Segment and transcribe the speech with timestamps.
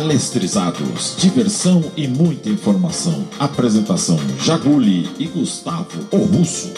[0.00, 3.28] Palestrizados, diversão e muita informação.
[3.38, 6.72] Apresentação Jaguli e Gustavo o Russo.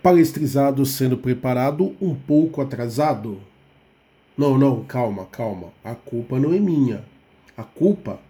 [0.00, 3.40] Palestrizado sendo preparado um pouco atrasado.
[4.38, 5.72] Não, não, calma, calma.
[5.82, 7.04] A culpa não é minha.
[7.56, 8.20] A culpa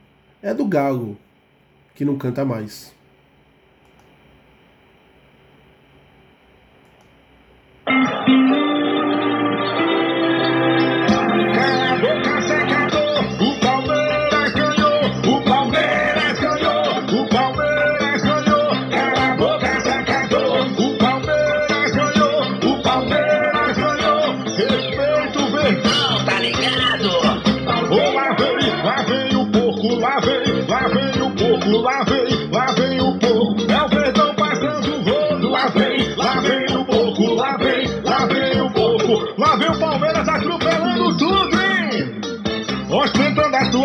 [0.40, 1.18] é do galo,
[1.94, 2.96] que não canta mais.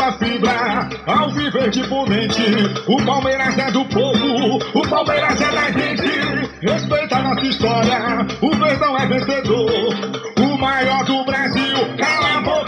[0.01, 2.41] Sua fibra, ao viver de ponente.
[2.87, 6.49] O Palmeiras é do povo, o Palmeiras é da gente.
[6.61, 9.71] Respeita a nossa história, o Verdão é vencedor.
[10.39, 12.60] O maior do Brasil, cala a boca,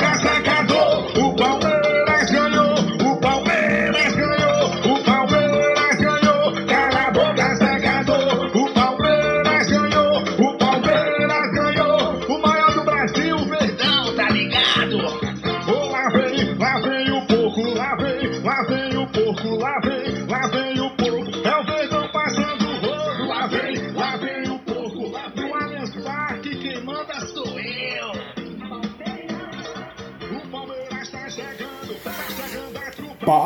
[33.25, 33.37] Palestra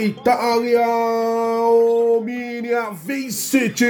[0.00, 3.84] Itália, Omnia Vincit.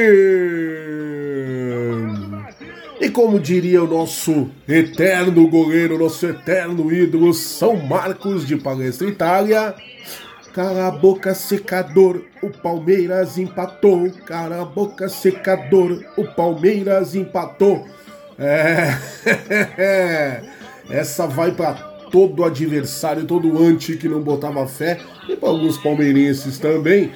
[3.00, 9.74] E como diria o nosso eterno goleiro, nosso eterno ídolo, São Marcos de Palestra Itália,
[10.56, 14.10] Cala a boca, secador, o Palmeiras empatou.
[14.24, 17.86] Cala a boca, secador, o Palmeiras empatou.
[18.38, 20.40] É,
[20.88, 21.74] essa vai para
[22.10, 27.10] todo adversário, todo anti que não botava fé, e para alguns palmeirenses também,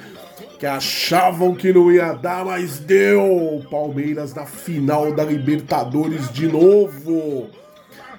[0.59, 3.65] que achavam que não ia dar, mas deu.
[3.71, 7.49] Palmeiras na final da Libertadores de novo.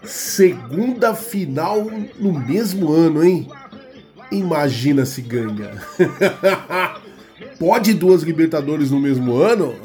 [0.02, 1.86] Segunda final
[2.18, 3.48] no mesmo ano, hein?
[4.32, 5.70] Imagina se ganha.
[7.60, 9.76] pode duas Libertadores no mesmo ano?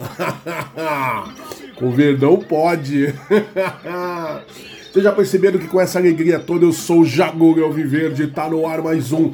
[1.78, 3.14] Com Verdão pode.
[4.98, 8.66] Vocês já perceberam que com essa alegria toda eu sou o Jagor Alviverde, tá no
[8.66, 9.32] ar mais um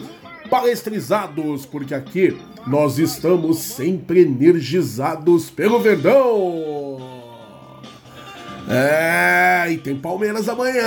[0.49, 2.37] Palestrizados, porque aqui
[2.67, 6.97] nós estamos sempre energizados pelo Verdão.
[8.67, 10.83] É, e tem Palmeiras amanhã.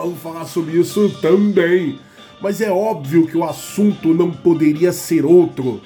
[0.00, 1.98] Vamos falar sobre isso também.
[2.40, 5.80] Mas é óbvio que o assunto não poderia ser outro.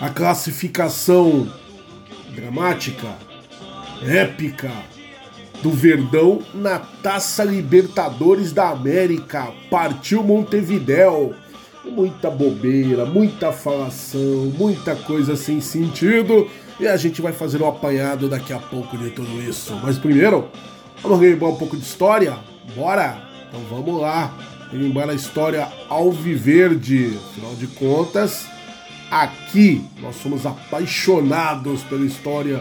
[0.00, 1.48] A classificação
[2.34, 3.14] dramática,
[4.04, 4.95] épica
[5.62, 9.48] do Verdão na Taça Libertadores da América.
[9.70, 11.34] Partiu Montevidéu.
[11.84, 16.48] Muita bobeira, muita falação, muita coisa sem sentido.
[16.78, 19.78] E a gente vai fazer um apanhado daqui a pouco de tudo isso.
[19.82, 20.48] Mas primeiro,
[21.02, 22.36] vamos relembrar um pouco de história?
[22.74, 23.22] Bora!
[23.48, 24.36] Então vamos lá.
[24.70, 27.16] Relembrar a história Alviverde.
[27.30, 28.46] Afinal de contas,
[29.10, 32.60] aqui nós somos apaixonados pela história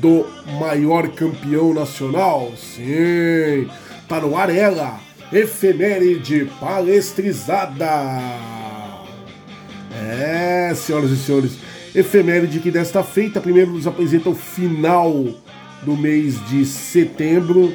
[0.00, 0.26] do
[0.58, 2.52] maior campeão nacional.
[2.56, 3.68] Sim,
[4.08, 5.00] tá no ar ela,
[5.32, 7.86] efeméride palestrizada.
[9.94, 11.52] É, senhoras e senhores,
[11.94, 15.26] efeméride que desta feita primeiro nos apresenta o final
[15.82, 17.74] do mês de setembro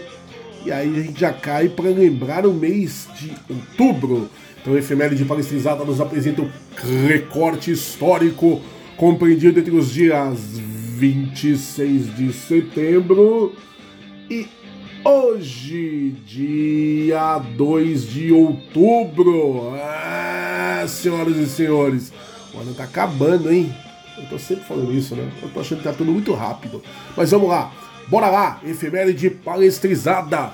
[0.67, 4.29] e aí a gente já cai para lembrar o mês de outubro.
[4.59, 6.49] Então, efeméride palestrizada nos apresenta o
[7.07, 8.61] recorte histórico
[8.97, 10.59] compreendido entre os dias
[10.97, 13.53] 26 de setembro
[14.27, 14.47] e
[15.05, 19.75] hoje, dia 2 de outubro.
[19.75, 22.11] Ah, senhoras e senhores,
[22.51, 23.71] o ano tá acabando, hein?
[24.17, 25.29] Eu tô sempre falando isso, né?
[25.43, 26.81] Eu tô achando que tá tudo muito rápido.
[27.15, 27.71] Mas vamos lá,
[28.07, 30.51] bora lá, efeméride palestrizada.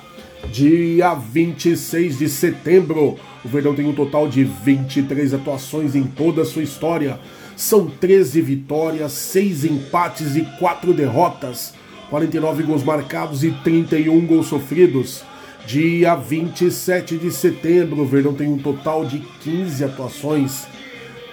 [0.52, 6.46] Dia 26 de setembro, o Verdão tem um total de 23 atuações em toda a
[6.46, 7.18] sua história.
[7.56, 11.74] São 13 vitórias, 6 empates e 4 derrotas,
[12.10, 15.24] 49 gols marcados e 31 gols sofridos.
[15.66, 20.68] Dia 27 de setembro, o Verdão tem um total de 15 atuações,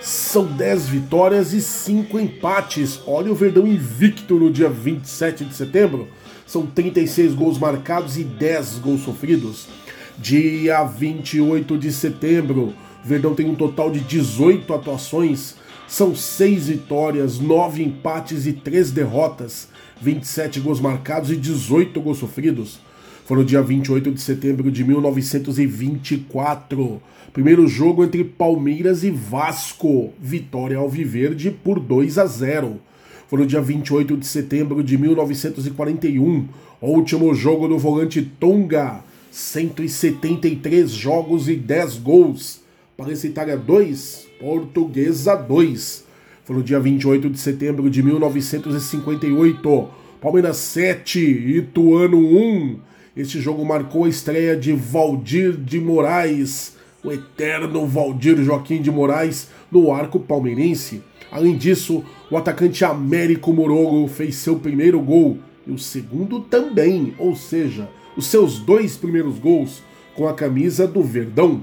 [0.01, 3.01] são 10 vitórias e 5 empates.
[3.07, 6.09] Olha o Verdão invicto no dia 27 de setembro.
[6.47, 9.69] São 36 gols marcados e 10 gols sofridos.
[10.17, 12.73] Dia 28 de setembro,
[13.05, 15.57] Verdão tem um total de 18 atuações.
[15.91, 19.67] São 6 vitórias, 9 empates e 3 derrotas.
[20.01, 22.79] 27 gols marcados e 18 gols sofridos.
[23.25, 27.03] Foi no dia 28 de setembro de 1924.
[27.33, 30.13] Primeiro jogo entre Palmeiras e Vasco.
[30.21, 32.81] Vitória Alviverde por 2 a 0.
[33.27, 36.47] Foi no dia 28 de setembro de 1941.
[36.81, 39.03] Último jogo do volante Tonga.
[39.33, 42.61] 173 jogos e 10 gols.
[42.97, 46.05] Parense Itália 2, Portuguesa 2.
[46.45, 49.89] Foi no dia 28 de setembro de 1958.
[50.21, 52.79] Palmeiras 7, Ituano 1.
[53.15, 59.51] Este jogo marcou a estreia de Valdir de Moraes, o eterno Valdir Joaquim de Moraes,
[59.71, 61.03] no arco palmeirense.
[61.31, 67.37] Além disso, o atacante Américo Morogo fez seu primeiro gol e o segundo também, ou
[67.37, 69.83] seja, os seus dois primeiros gols
[70.15, 71.63] com a camisa do Verdão.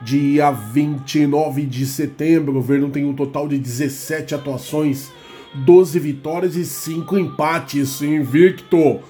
[0.00, 5.10] Dia 29 de setembro, o Verdão tem um total de 17 atuações,
[5.54, 9.00] 12 vitórias e 5 empates, invicto.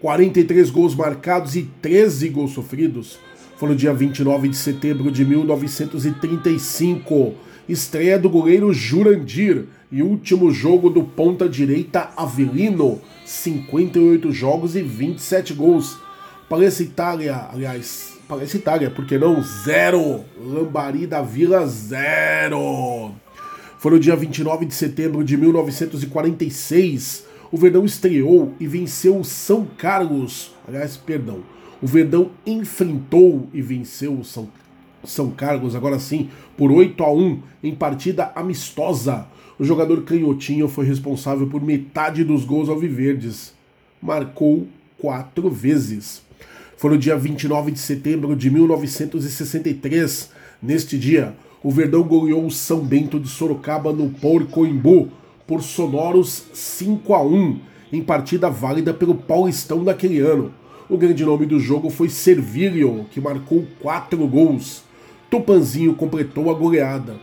[0.00, 3.18] 43 gols marcados e 13 gols sofridos.
[3.56, 7.34] Foi no dia 29 de setembro de 1935,
[7.68, 15.54] estreia do goleiro Jurandir e último jogo do ponta direita Avelino, 58 jogos e 27
[15.54, 15.96] gols.
[16.48, 19.42] Parece Itália, aliás, parece Itália, porque não?
[19.42, 20.24] Zero!
[20.38, 23.12] Lambari da Vila, zero!
[23.78, 29.66] Foi no dia 29 de setembro de 1946, o Verdão estreou e venceu o São
[29.76, 30.52] Carlos.
[30.66, 31.40] Aliás, perdão.
[31.82, 34.48] O Verdão enfrentou e venceu o São,
[35.04, 39.26] São Carlos, agora sim, por 8 a 1 em partida amistosa.
[39.58, 43.54] O jogador canhotinho foi responsável por metade dos gols alviverdes.
[44.02, 44.66] Marcou
[44.98, 46.22] quatro vezes.
[46.84, 50.28] Foi no dia 29 de setembro de 1963.
[50.62, 55.08] Neste dia, o Verdão goleou o São Bento de Sorocaba no Porcoimbu
[55.46, 57.58] por sonoros 5 a 1
[57.90, 60.52] em partida válida pelo Paulistão daquele ano.
[60.86, 64.82] O grande nome do jogo foi Servilho, que marcou 4 gols.
[65.30, 67.16] Tupanzinho completou a goleada.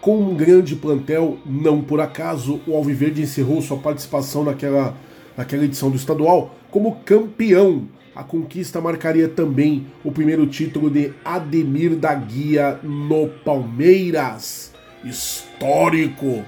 [0.00, 4.96] Com um grande plantel, não por acaso, o Alviverde encerrou sua participação naquela,
[5.36, 7.88] naquela edição do estadual como campeão.
[8.18, 14.72] A conquista marcaria também o primeiro título de Ademir da Guia no Palmeiras.
[15.04, 16.42] Histórico!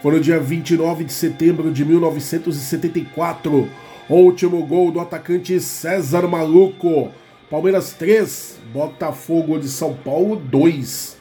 [0.00, 3.68] Foi no dia 29 de setembro de 1974.
[4.08, 7.10] Último gol do atacante César Maluco.
[7.50, 11.18] Palmeiras 3, Botafogo de São Paulo 2.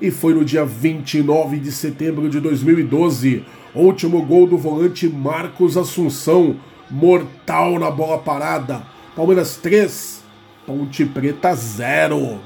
[0.00, 3.44] E foi no dia 29 de setembro de 2012.
[3.74, 6.56] Último gol do volante Marcos Assunção.
[6.90, 8.93] Mortal na bola parada.
[9.16, 10.22] Palmeiras 3,
[10.66, 12.40] Ponte Preta 0.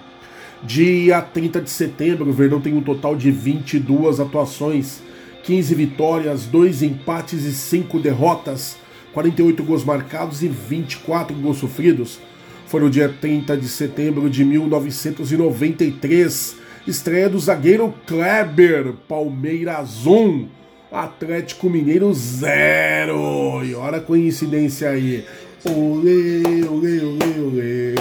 [0.63, 5.01] Dia 30 de setembro, o Verdão tem um total de 22 atuações
[5.45, 8.77] 15 vitórias, 2 empates e 5 derrotas,
[9.15, 12.21] 48 gols marcados e 24 gols sofridos.
[12.67, 16.57] Foi no dia 30 de setembro de 1993,
[16.87, 20.47] estreia do zagueiro Kleber, Palmeiras 1,
[20.93, 23.65] Atlético Mineiro 0.
[23.65, 25.25] E olha a coincidência aí.
[25.65, 27.95] Olê, olê, olê, olê.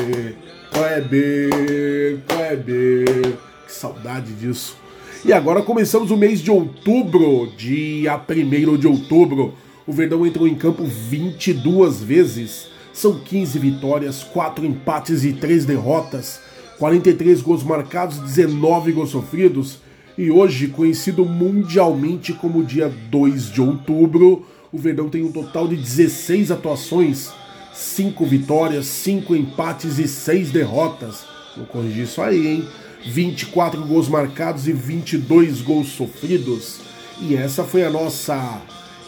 [0.71, 3.37] Kleber, Kleber.
[3.65, 4.77] Que saudade disso.
[5.25, 9.55] E agora começamos o mês de outubro, dia 1 de outubro.
[9.87, 12.67] O Verdão entrou em campo 22 vezes.
[12.93, 16.39] São 15 vitórias, 4 empates e 3 derrotas,
[16.77, 19.79] 43 gols marcados, 19 gols sofridos.
[20.15, 25.75] E hoje, conhecido mundialmente como dia 2 de outubro, o Verdão tem um total de
[25.75, 27.31] 16 atuações,
[27.77, 31.25] 5 vitórias, 5 empates e 6 derrotas.
[31.55, 32.67] Vou corrigir isso aí, hein?
[33.05, 36.79] 24 gols marcados e 22 gols sofridos.
[37.21, 38.61] E essa foi a nossa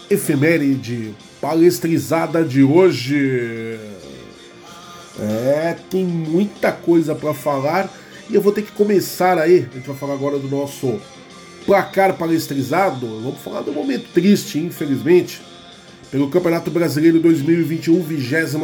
[0.10, 3.80] efeméride palestrizada de hoje.
[5.20, 7.92] É, tem muita coisa para falar
[8.30, 9.68] e eu vou ter que começar aí.
[9.72, 11.00] A gente vai falar agora do nosso
[11.66, 13.08] placar palestrizado.
[13.22, 15.42] Vamos falar do momento triste, infelizmente,
[16.12, 18.56] pelo Campeonato Brasileiro 2021, 22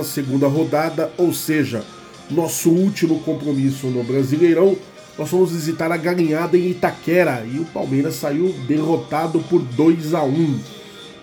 [0.51, 1.83] rodada, ou seja,
[2.29, 4.75] nosso último compromisso no Brasileirão
[5.17, 10.23] nós fomos visitar a galinhada em Itaquera e o Palmeiras saiu derrotado por 2 a
[10.23, 10.59] 1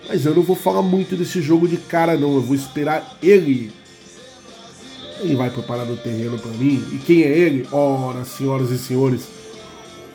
[0.09, 2.35] Mas eu não vou falar muito desse jogo de cara, não.
[2.35, 3.71] Eu vou esperar ele.
[5.21, 6.83] Ele vai preparar o terreno para mim.
[6.93, 7.69] E quem é ele?
[7.71, 9.29] Ora, senhoras e senhores,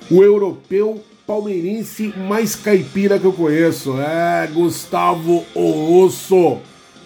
[0.09, 3.99] o europeu palmeirense mais caipira que eu conheço.
[3.99, 6.59] É, Gustavo Osso.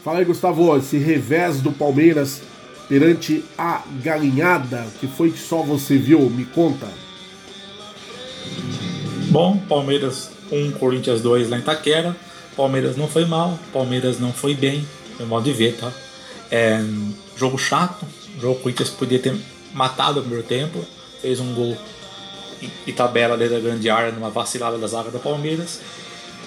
[0.03, 2.41] Fala aí, Gustavo, esse revés do Palmeiras
[2.87, 6.29] perante a galinhada, que foi que só você viu?
[6.29, 6.87] Me conta.
[9.29, 12.15] Bom, Palmeiras 1, Corinthians 2 lá em Taquera.
[12.55, 14.85] Palmeiras não foi mal, Palmeiras não foi bem,
[15.17, 15.91] meu modo de ver, tá?
[16.51, 16.83] É,
[17.37, 18.05] jogo chato,
[18.39, 19.33] jogo Corinthians podia ter
[19.73, 20.85] matado o primeiro tempo,
[21.21, 21.77] fez um gol
[22.85, 25.79] e tabela dentro da grande área numa vacilada da zaga do Palmeiras.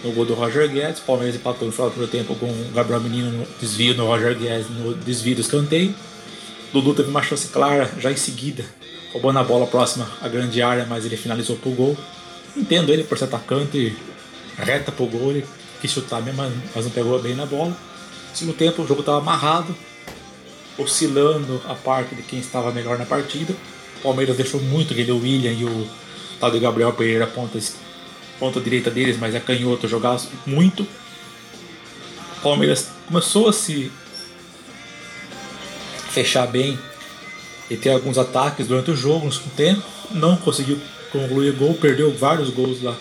[0.03, 3.31] No gol do Roger Guedes, Palmeiras empatou no final do tempo com o Gabriel Menino
[3.31, 5.95] no desvio no Roger Guedes no desvio do escanteio.
[6.75, 8.65] Dudu teve uma chance clara já em seguida,
[9.13, 11.97] roubando a bola próxima à grande área, mas ele finalizou pro gol.
[12.57, 13.97] Entendo ele por ser atacante,
[14.59, 15.47] reta pro gol, ele
[15.81, 16.43] quis chutar mesmo,
[16.75, 17.71] mas não pegou bem na bola.
[17.71, 19.75] No segundo tempo o jogo estava amarrado,
[20.77, 23.55] oscilando a parte de quem estava melhor na partida.
[24.01, 25.89] O Palmeiras deixou muito aquele William e o
[26.39, 27.59] tal de Gabriel Pereira ponta,
[28.39, 30.83] ponta direita deles, mas é canhoto, jogar muito.
[30.83, 33.91] O Palmeiras começou a se
[36.11, 36.79] fechar bem
[37.71, 39.83] e ter alguns ataques durante o jogo, no tempo.
[40.11, 40.79] Não conseguiu
[41.11, 42.95] concluir gol, perdeu vários gols lá.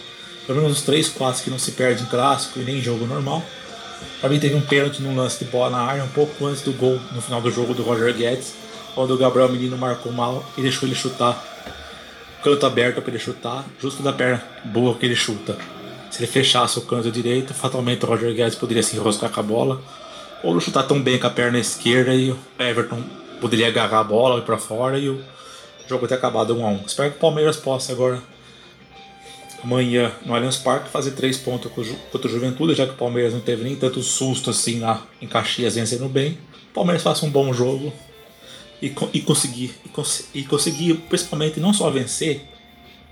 [0.45, 3.05] Pelo menos uns 3, 4 que não se perde em clássico e nem em jogo
[3.05, 3.43] normal.
[4.19, 6.73] Para mim teve um pênalti num lance de bola na área, um pouco antes do
[6.73, 8.53] gol, no final do jogo do Roger Guedes,
[8.93, 11.41] quando o Gabriel Menino marcou mal e deixou ele chutar.
[12.43, 15.57] Canto aberto para ele chutar, justo da perna boa que ele chuta.
[16.12, 19.43] Se ele fechasse o canto direito, fatalmente o Roger Guedes poderia se enroscar com a
[19.43, 19.81] bola.
[20.43, 23.01] Ou não chutar tão bem com a perna esquerda e o Everton
[23.39, 25.23] poderia agarrar a bola e para fora e o
[25.88, 28.21] jogo ter acabado 1 a 1 Espero que o Palmeiras possa agora
[29.63, 33.39] amanhã no Allianz Parque fazer três pontos contra o Juventude, já que o Palmeiras não
[33.39, 36.38] teve nem tanto susto assim lá em Caxias vencendo bem.
[36.71, 37.93] O Palmeiras faça um bom jogo
[38.83, 42.41] e, e conseguir e, cons e conseguir principalmente não só vencer,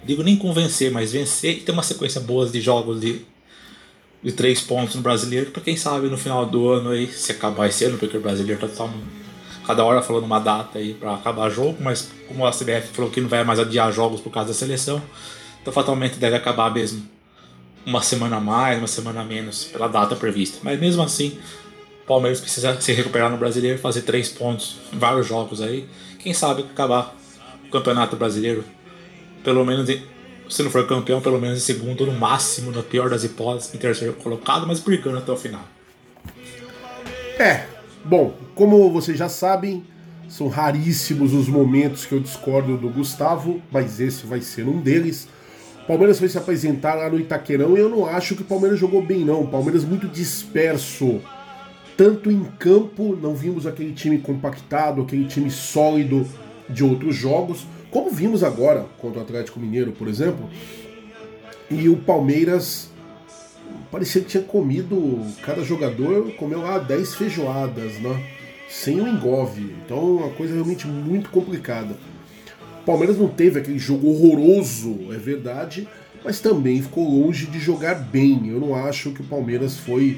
[0.03, 3.21] digo nem convencer, mas vencer e ter uma sequência boa de jogos de,
[4.21, 7.69] de três pontos no brasileiro, para quem sabe no final do ano aí, se acabar
[7.69, 9.21] esse ano, porque o brasileiro tá totalmente
[9.65, 13.21] cada hora falando uma data aí para acabar jogo, mas como a CBF falou que
[13.21, 15.01] não vai mais adiar jogos por causa da seleção,
[15.61, 17.07] então fatalmente deve acabar mesmo
[17.85, 20.59] uma semana a mais, uma semana a menos pela data prevista.
[20.63, 21.37] Mas mesmo assim,
[22.11, 25.87] Palmeiras precisa se recuperar no brasileiro, fazer três pontos vários jogos aí.
[26.19, 27.15] Quem sabe acabar
[27.65, 28.65] o campeonato brasileiro,
[29.45, 29.89] pelo menos
[30.49, 33.77] se não for campeão, pelo menos em segundo, no máximo, na pior das hipóteses, em
[33.77, 35.63] terceiro colocado, mas brigando até o final.
[37.39, 37.65] É,
[38.03, 39.81] bom, como vocês já sabem,
[40.27, 45.29] são raríssimos os momentos que eu discordo do Gustavo, mas esse vai ser um deles.
[45.87, 49.01] Palmeiras foi se apresentar lá no Itaquerão e eu não acho que o Palmeiras jogou
[49.01, 49.43] bem, não.
[49.43, 51.21] O Palmeiras muito disperso.
[52.01, 56.25] Tanto em campo, não vimos aquele time compactado, aquele time sólido
[56.67, 60.49] de outros jogos, como vimos agora contra o Atlético Mineiro, por exemplo.
[61.69, 62.89] E o Palmeiras
[63.91, 68.19] parecia que tinha comido, cada jogador comeu lá 10 feijoadas, né?
[68.67, 69.71] Sem o engove.
[69.85, 71.95] Então, uma coisa realmente muito complicada.
[72.81, 75.87] O Palmeiras não teve aquele jogo horroroso, é verdade,
[76.25, 78.49] mas também ficou longe de jogar bem.
[78.49, 80.17] Eu não acho que o Palmeiras foi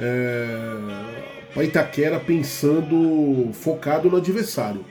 [0.00, 4.84] é, para Itaquera pensando focado no adversário.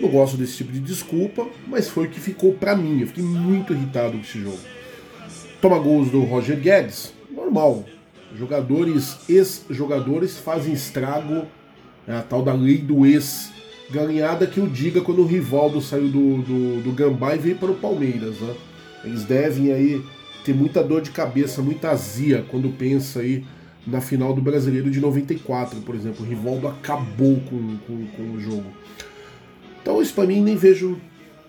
[0.00, 3.00] Não gosto desse tipo de desculpa, mas foi o que ficou para mim.
[3.00, 4.58] Eu fiquei muito irritado com esse jogo.
[5.60, 7.84] Toma gols do Roger Guedes, normal.
[8.36, 11.46] Jogadores, ex-jogadores fazem estrago,
[12.06, 13.50] é a tal da lei do ex
[13.90, 17.70] galinhada que o diga quando o Rivaldo saiu do, do, do Gambá e veio para
[17.70, 18.38] o Palmeiras.
[18.38, 18.54] Né?
[19.04, 20.02] Eles devem aí
[20.44, 23.44] ter muita dor de cabeça, muita azia quando pensa aí
[23.90, 26.24] na final do Brasileiro de 94, por exemplo.
[26.24, 28.66] O Rivaldo acabou com, com, com o jogo.
[29.82, 31.00] Então isso para mim nem vejo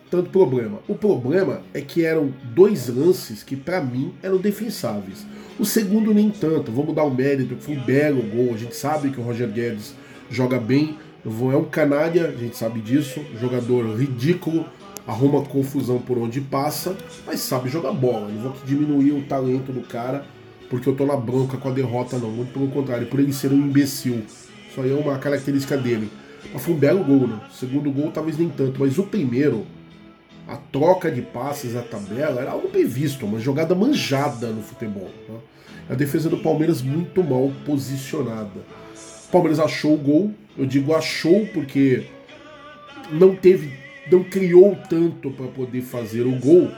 [0.10, 0.80] tanto problema.
[0.88, 5.26] O problema é que eram dois lances que para mim eram defensáveis.
[5.60, 8.54] O segundo nem tanto, vamos dar o mérito, foi um belo gol.
[8.54, 9.94] A gente sabe que o Roger Guedes
[10.30, 14.66] joga bem, é um canalha, a gente sabe disso, jogador ridículo,
[15.06, 16.96] arruma confusão por onde passa,
[17.28, 18.30] mas sabe jogar bola.
[18.30, 20.26] Não vou diminuir o talento do cara
[20.70, 22.30] porque eu tô na bronca com a derrota, não.
[22.30, 24.24] Muito pelo contrário, por ele ser um imbecil.
[24.70, 26.10] Isso aí é uma característica dele.
[26.54, 27.40] Mas foi um belo gol, né?
[27.52, 29.66] Segundo gol talvez nem tanto, mas o primeiro,
[30.48, 35.10] a troca de passes, a tabela, era algo previsto, uma jogada manjada no futebol.
[35.28, 35.36] Né?
[35.90, 38.60] A defesa do Palmeiras muito mal posicionada.
[39.28, 42.06] O Palmeiras achou o gol, eu digo achou porque
[43.12, 43.74] não teve,
[44.12, 46.72] não criou tanto para poder fazer o gol,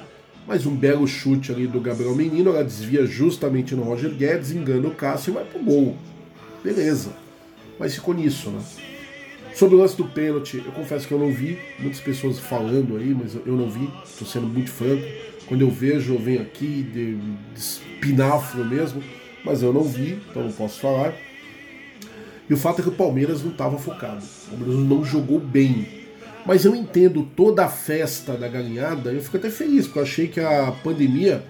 [0.47, 4.87] mas um belo chute ali do Gabriel Menino, ela desvia justamente no Roger Guedes, engana
[4.87, 5.95] o Cássio e vai pro gol.
[6.63, 7.11] Beleza.
[7.79, 8.61] Mas ficou nisso, né?
[9.53, 13.13] Sobre o lance do pênalti, eu confesso que eu não vi, muitas pessoas falando aí,
[13.13, 15.03] mas eu não vi, estou sendo muito franco.
[15.45, 19.03] Quando eu vejo, eu venho aqui de, de espinafro mesmo,
[19.43, 21.13] mas eu não vi, então não posso falar.
[22.49, 24.23] E o fato é que o Palmeiras não estava focado.
[24.23, 26.00] O Palmeiras não jogou bem.
[26.45, 30.27] Mas eu entendo toda a festa da galinhada, eu fico até feliz, porque eu achei
[30.27, 31.43] que a pandemia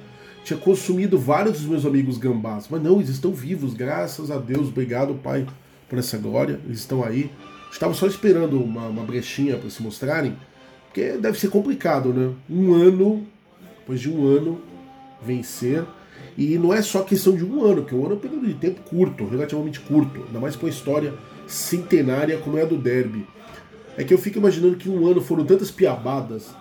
[0.43, 2.67] tinha consumido vários dos meus amigos gambás.
[2.69, 4.67] Mas não, eles estão vivos, graças a Deus.
[4.67, 5.45] Obrigado, Pai,
[5.87, 6.59] por essa glória.
[6.65, 7.31] Eles estão aí.
[7.71, 10.35] Estava só esperando uma, uma brechinha para se mostrarem,
[10.87, 12.33] porque deve ser complicado, né?
[12.49, 13.25] Um ano,
[13.79, 14.61] depois de um ano,
[15.21, 15.85] vencer.
[16.37, 18.53] E não é só questão de um ano, porque um ano é um período de
[18.55, 21.13] tempo curto, relativamente curto, ainda mais com a história
[21.47, 23.25] centenária como é a do Derby.
[23.97, 26.55] É que eu fico imaginando que um ano foram tantas piabadas.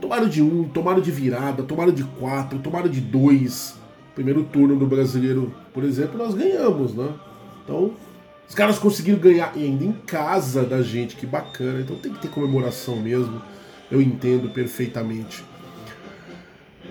[0.00, 3.74] Tomaram de um, tomaram de virada, tomaram de quatro, tomaram de dois.
[4.14, 7.08] Primeiro turno do brasileiro, por exemplo, nós ganhamos, né?
[7.64, 7.92] Então,
[8.48, 11.80] os caras conseguiram ganhar ainda em casa da gente, que bacana.
[11.80, 13.42] Então tem que ter comemoração mesmo.
[13.90, 15.44] Eu entendo perfeitamente.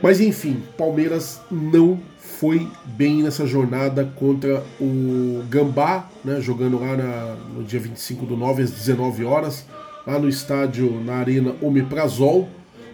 [0.02, 7.36] Mas enfim, Palmeiras não foi bem nessa jornada contra o Gambá, né, jogando lá na,
[7.54, 9.66] no dia 25 do 9 às 19 horas,
[10.06, 12.48] lá no estádio, na Arena Omeprazol.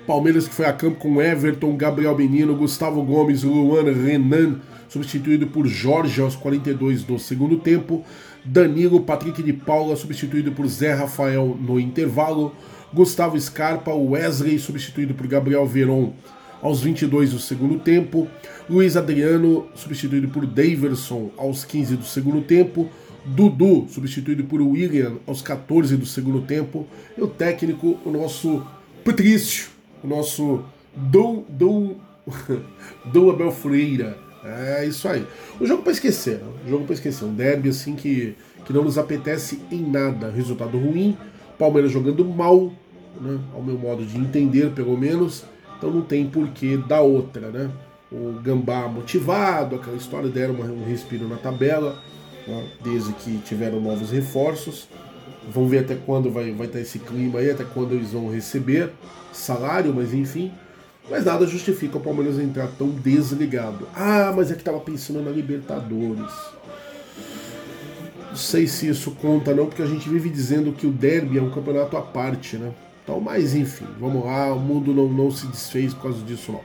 [0.08, 5.68] Palmeiras que foi a campo com Everton, Gabriel Menino, Gustavo Gomes, Luan Renan, substituído por
[5.68, 8.03] Jorge aos 42 do segundo tempo.
[8.44, 12.53] Danilo, Patrick de Paula, substituído por Zé Rafael no intervalo.
[12.91, 16.13] Gustavo Scarpa, Wesley, substituído por Gabriel Veron
[16.62, 18.27] aos 22 do segundo tempo.
[18.70, 22.89] Luiz Adriano, substituído por Daverson aos 15 do segundo tempo.
[23.25, 26.88] Dudu, substituído por William aos 14 do segundo tempo.
[27.18, 28.66] E o técnico, o nosso
[29.04, 29.70] Patrício,
[30.04, 30.63] o nosso
[30.96, 31.96] Dom, Dom,
[33.12, 34.18] Dom Abel Freira.
[34.44, 35.25] É isso aí.
[35.60, 36.51] O jogo para esquecer, né?
[36.66, 37.25] o jogo para esquecer.
[37.25, 38.36] Um derby assim que,
[38.66, 40.32] que não nos apetece em nada.
[40.32, 41.16] Resultado ruim,
[41.60, 42.72] Palmeiras jogando mal,
[43.20, 43.40] né?
[43.54, 45.46] ao meu modo de entender, pelo menos.
[45.78, 47.70] Então não tem porquê da outra, né?
[48.12, 52.04] O Gambá motivado, aquela história deram um respiro na tabela,
[52.48, 52.67] né?
[52.83, 54.87] desde que tiveram novos reforços.
[55.50, 58.92] Vamos ver até quando vai, vai estar esse clima aí, até quando eles vão receber
[59.33, 60.51] salário, mas enfim.
[61.09, 63.87] Mas nada justifica o Palmeiras entrar tão desligado.
[63.96, 66.31] Ah, mas é que estava pensando na Libertadores.
[68.29, 71.42] Não sei se isso conta não, porque a gente vive dizendo que o derby é
[71.42, 72.72] um campeonato à parte, né?
[73.03, 76.61] Então, mas enfim, vamos lá, o mundo não, não se desfez por causa disso não.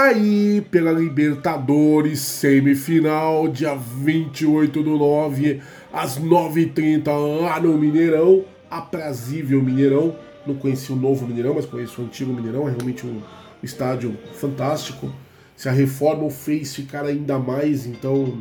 [0.00, 5.60] Aí, pela Libertadores, semifinal, dia 28 do 9,
[5.92, 7.08] às 9h30,
[7.40, 10.14] lá no Mineirão, aprazível Mineirão.
[10.46, 13.20] Não conheci o novo Mineirão, mas conheço o antigo Mineirão, é realmente um
[13.60, 15.12] estádio fantástico.
[15.56, 18.38] Se a reforma o fez ficar ainda mais, então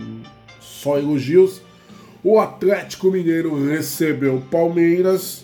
[0.59, 1.63] só elogios.
[2.23, 5.43] O Atlético Mineiro recebeu Palmeiras.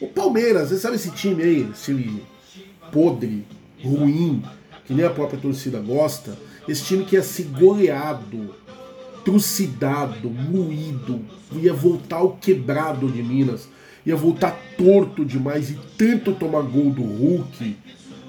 [0.00, 2.20] O Palmeiras, você sabe esse time aí, esse
[2.90, 3.46] podre,
[3.80, 4.42] ruim,
[4.84, 6.36] que nem a própria torcida gosta.
[6.68, 8.54] Esse time que ia ser goleado,
[9.24, 11.20] trucidado, moído,
[11.52, 13.68] ia voltar o quebrado de Minas,
[14.04, 17.76] ia voltar torto demais e tanto tomar gol do Hulk,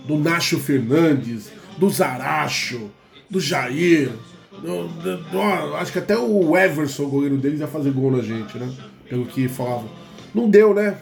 [0.05, 2.91] do Nacho Fernandes, do Zaracho,
[3.29, 4.11] do Jair.
[4.51, 5.41] Do, do, do,
[5.75, 8.71] acho que até o Everson, o goleiro deles, ia fazer gol na gente, né?
[9.09, 9.89] Pelo que falavam.
[10.33, 10.97] Não deu, né?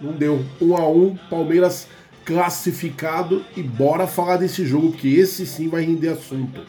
[0.00, 0.44] Não deu.
[0.60, 1.88] Um a um, Palmeiras
[2.26, 6.60] classificado e bora falar desse jogo, que esse sim vai render assunto.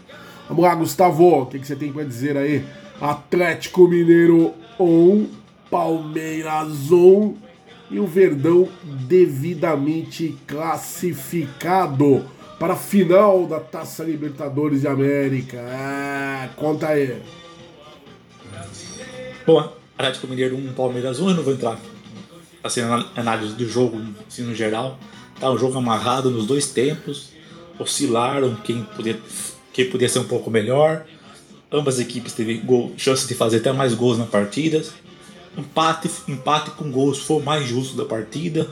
[0.48, 2.64] Vamos lá, Gustavo, o que, que você tem para dizer aí?
[3.02, 5.28] Atlético Mineiro 1,
[5.70, 7.36] Palmeiras 1
[7.90, 12.26] e o Verdão devidamente classificado
[12.60, 15.60] para a final da Taça Libertadores de América.
[15.70, 17.22] Ah, conta aí.
[19.46, 21.78] Bom, Atlético Mineiro 1, Palmeiras 1, eu não vou entrar
[22.64, 24.98] assim, na análise do jogo assim, no geral.
[25.40, 27.30] Tá um jogo amarrado nos dois tempos,
[27.78, 29.20] oscilaram quem podia,
[29.72, 31.06] quem podia ser um pouco melhor.
[31.72, 34.84] Ambas equipes teve gol, chance de fazer até mais gols na partida.
[35.56, 38.68] Empate, empate com gols foi o mais justo da partida.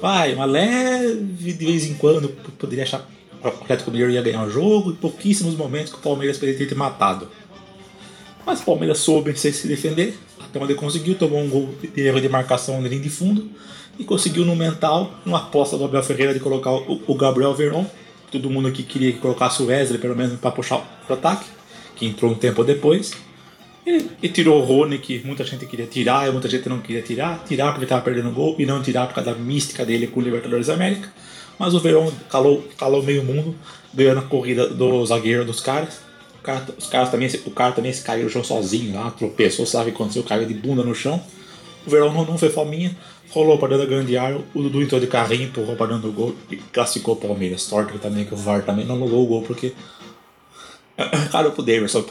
[0.00, 3.06] Vai, uma leve de vez em quando poderia achar
[3.40, 6.66] que o Atlético Mineiro ia ganhar o jogo e pouquíssimos momentos que o Palmeiras poderia
[6.66, 7.28] ter matado.
[8.44, 12.28] Mas o Palmeiras soube se defender, até onde conseguiu, tomou um gol de erro de
[12.28, 13.48] marcação na linha de fundo
[13.98, 17.86] e conseguiu no mental, uma aposta do Abel Ferreira de colocar o, Gabriel Veron.
[18.30, 20.78] Todo mundo aqui queria que colocasse o Wesley, pelo menos para puxar
[21.08, 21.44] o ataque,
[21.94, 23.12] que entrou um tempo depois.
[23.86, 27.02] E, e, tirou o Rony, que muita gente queria tirar, e muita gente não queria
[27.02, 27.44] tirar.
[27.44, 30.22] Tirar porque estava perdendo gol, e não tirar por causa da mística dele com o
[30.22, 31.12] Libertadores da América.
[31.58, 33.54] Mas o Verón calou, calou meio mundo,
[33.92, 36.00] ganhando a corrida do zagueiro dos caras.
[36.42, 39.92] Cara, os caras também, o cara também se caiu no chão sozinho lá, tropeçou, sabe
[39.92, 41.22] quando aconteceu, caiu de bunda no chão.
[41.86, 42.96] o verão não, não foi fominha,
[43.32, 46.12] rolou para dentro da grande área, o Dudu entrou de carrinho, empurrou para dentro do
[46.12, 47.62] gol e classificou o Palmeiras.
[47.62, 49.72] Sorte também que o VAR também não anulou o gol, porque.
[51.32, 52.02] Cara, pro Davidson,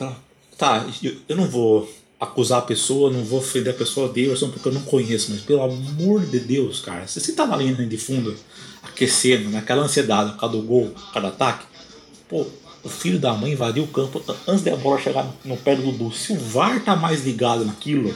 [0.57, 0.85] tá,
[1.29, 1.87] eu, não vou
[2.19, 5.61] acusar a pessoa, não vou ofender a pessoa Davidson porque eu não conheço, mas pelo
[5.63, 8.35] amor de Deus, cara, se você tá na linha de fundo,
[8.83, 11.65] aquecendo, naquela ansiedade por causa do gol, por causa do ataque,
[12.27, 12.45] pô,
[12.83, 16.11] o filho da mãe invadiu o campo antes da bola chegar no pé do Dudu.
[16.11, 18.15] Se o VAR tá mais ligado naquilo,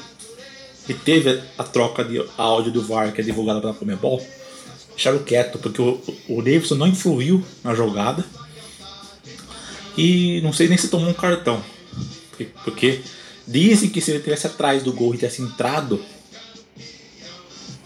[0.87, 4.25] e teve a troca de áudio do VAR que é divulgada pela Comebol,
[4.89, 8.23] deixaram quieto, porque o, o Davidson não influiu na jogada.
[9.97, 11.63] E não sei nem se tomou um cartão.
[12.63, 13.01] Porque,
[13.47, 16.03] dizem que se ele tivesse atrás do gol e tivesse entrado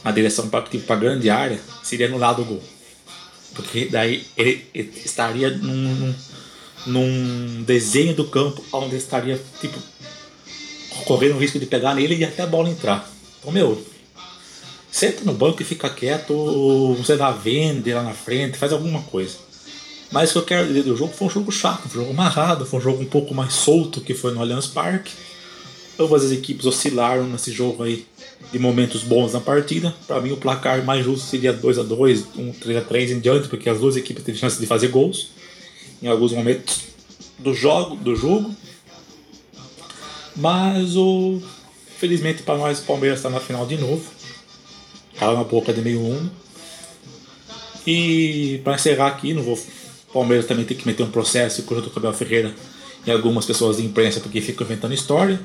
[0.04, 2.64] na direção para a grande área, seria anulado o gol.
[3.54, 6.16] Porque daí ele, ele estaria num,
[6.88, 9.78] num desenho do campo onde estaria tipo
[11.06, 13.10] correndo o risco de pegar nele e até a bola entrar.
[13.40, 13.82] Então, meu,
[14.92, 19.02] senta no banco e fica quieto, ou você dá vende lá na frente, faz alguma
[19.04, 19.38] coisa.
[20.12, 22.66] Mas o que eu quero dizer do jogo foi um jogo chato, um jogo amarrado,
[22.66, 25.12] foi um jogo um pouco mais solto que foi no Allianz Parque.
[26.00, 28.06] Ambas as equipes oscilaram nesse jogo aí
[28.52, 29.94] de momentos bons na partida.
[30.08, 33.20] Para mim, o placar mais justo seria 2 a 2 um 3 a 3 em
[33.20, 35.28] diante, porque as duas equipes têm chance de fazer gols
[36.02, 36.80] em alguns momentos
[37.38, 37.96] do jogo.
[37.96, 38.56] Do jogo.
[40.39, 41.41] Mas o
[41.97, 44.04] felizmente para nós o Palmeiras está na final de novo.
[45.17, 46.32] Cala na boca de meio mundo.
[47.86, 49.56] E para encerrar aqui, não vou.
[50.10, 51.89] O Palmeiras também tem que meter um processo com o.
[51.89, 52.56] Cabel Ferreira
[53.06, 55.39] e algumas pessoas de imprensa porque ficam inventando história,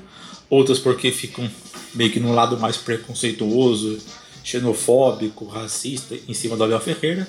[0.49, 1.51] outras porque ficam
[1.95, 3.99] meio que num lado mais preconceituoso,
[4.45, 7.27] xenofóbico, racista em cima do Abel Ferreira.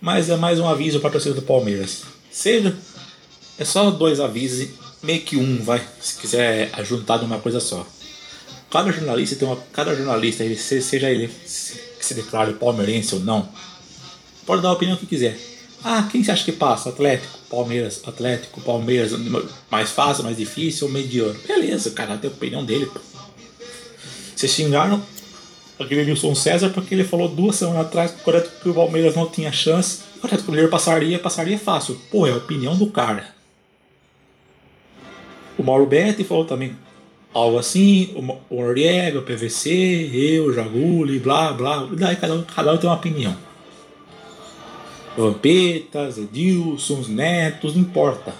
[0.00, 2.02] Mas é mais um aviso para a torcida do Palmeiras.
[2.30, 2.74] Seja,
[3.58, 4.68] é só dois avisos,
[5.02, 7.86] meio que um, vai, se quiser juntar numa coisa só.
[8.70, 13.48] Cada jornalista tem uma, cada jornalista, seja ele que se declare palmeirense ou não,
[14.46, 15.36] pode dar a opinião que quiser.
[15.82, 16.90] Ah, quem você acha que passa?
[16.90, 19.12] Atlético, Palmeiras, Atlético, Palmeiras,
[19.70, 21.38] mais fácil, mais difícil ou mediano?
[21.46, 22.86] Beleza, cara tem a opinião dele.
[22.86, 23.00] Pô.
[24.36, 25.02] Vocês xingaram
[25.78, 28.12] aquele Nilson César porque ele falou duas semanas atrás
[28.62, 31.98] que o Palmeiras não tinha chance o Atlético Mineiro passaria, passaria fácil.
[32.10, 33.34] Pô, é a opinião do cara.
[35.60, 36.74] O Mauro Betti falou também
[37.34, 38.14] algo assim,
[38.50, 41.86] o Noriega, o PVC, eu, Jaguli, blá blá.
[41.92, 43.36] Daí cada um, cada um tem uma opinião.
[45.14, 48.32] Vampetas, Edilson, Netos, não importa.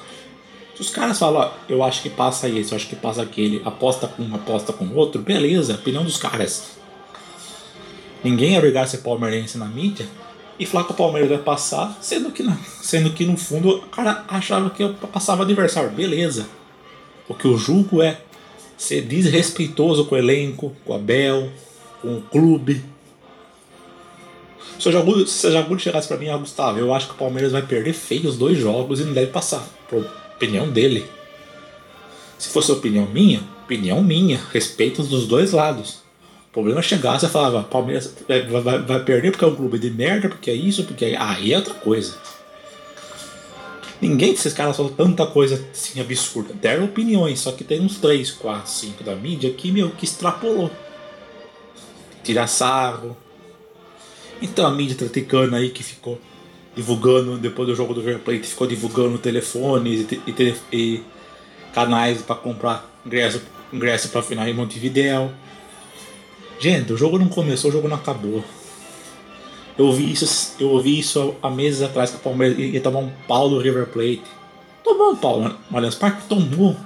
[0.75, 3.61] Se os caras falam, ó, eu acho que passa esse, eu acho que passa aquele,
[3.67, 6.71] aposta com um, aposta com outro, beleza, opinião dos caras.
[8.25, 10.09] Ninguém é obrigado a ser palmeirense na mídia
[10.59, 13.81] e falar que o Palmeiras vai passar, sendo que, não, sendo que no fundo o
[13.89, 15.91] cara achava que eu passava adversário.
[15.91, 16.60] Beleza.
[17.31, 18.19] O que eu julgo é
[18.77, 21.49] ser desrespeitoso com o elenco, com o Abel,
[22.03, 22.85] com o clube.
[24.81, 27.93] Se o Jagudo, chegasse pra mim, ah, Gustavo, eu acho que o Palmeiras vai perder
[27.93, 29.65] feio os dois jogos e não deve passar.
[29.89, 31.07] Por opinião dele.
[32.37, 36.01] Se fosse opinião minha, opinião minha, respeito dos dois lados.
[36.49, 39.79] O problema é chegar, você falava, Palmeiras vai, vai, vai, perder porque é um clube
[39.79, 41.17] de merda, porque é isso, porque é.
[41.17, 42.19] Aí é outra coisa.
[44.01, 46.55] Ninguém desses caras falou tanta coisa assim absurda.
[46.55, 50.71] Deram opiniões, só que tem uns 3, 4, 5 da mídia que, meu, que extrapolou.
[52.25, 53.17] Tirar sarro.
[54.41, 56.19] Então a mídia traficando aí que ficou
[56.75, 61.05] divulgando, depois do jogo do River Plate, ficou divulgando telefones e, e, e
[61.75, 65.31] canais para comprar ingresso, ingresso para final em Montevideo.
[66.59, 68.43] Gente, o jogo não começou, o jogo não acabou.
[69.81, 73.11] Eu ouvi isso, eu ouvi isso há meses atrás que o Palmeiras ia tomar um
[73.27, 74.25] pau do River Plate.
[74.85, 76.29] Tomou um pau no Allianz Parque?
[76.29, 76.77] Tomou.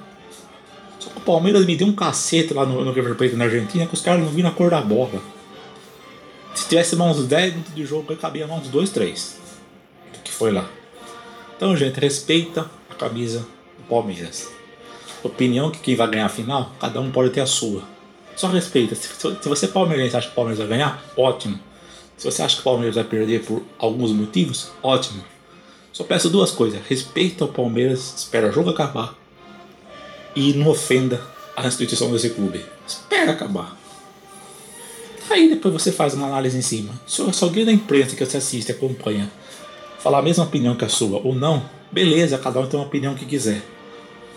[1.00, 3.84] Só que o Palmeiras me deu um cacete lá no, no River Plate na Argentina
[3.84, 5.20] que os caras não viram a cor da bola.
[6.54, 9.40] Se tivesse mais uns 10 minutos de jogo, eu cabia mais uns 2, 3.
[10.22, 10.64] Que foi lá.
[11.56, 13.40] Então, gente, respeita a camisa
[13.76, 14.52] do Palmeiras.
[15.20, 17.82] Opinião que quem vai ganhar a final, cada um pode ter a sua.
[18.36, 18.94] Só respeita.
[18.94, 21.58] Se, se você é palmeirense acha que o Palmeiras vai ganhar, ótimo.
[22.24, 25.22] Se você acha que o Palmeiras vai perder por alguns motivos, ótimo.
[25.92, 29.14] Só peço duas coisas: respeita o Palmeiras, espera o jogo acabar
[30.34, 31.20] e não ofenda
[31.54, 32.64] a instituição desse clube.
[32.88, 33.76] Espera acabar.
[35.28, 36.94] Aí depois você faz uma análise em cima.
[37.06, 39.30] Se, alguém da imprensa que você assiste acompanha
[39.98, 43.14] falar a mesma opinião que a sua ou não, beleza, cada um tem uma opinião
[43.14, 43.60] que quiser.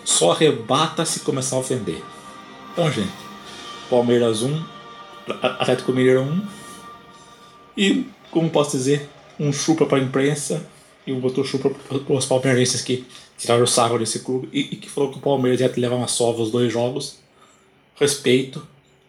[0.04, 2.02] Só rebata se começar a ofender.
[2.70, 3.08] Então, gente,
[3.88, 4.62] Palmeiras 1,
[5.40, 6.57] Atlético Mineiro 1.
[7.78, 10.66] E, como posso dizer, um chupa para a imprensa
[11.06, 13.06] e um outro chupa para os palmeirenses que
[13.38, 16.08] tiraram o sarro desse clube e, e, que falou que o Palmeiras ia levar uma
[16.08, 17.20] sova os dois jogos.
[17.94, 18.66] Respeito.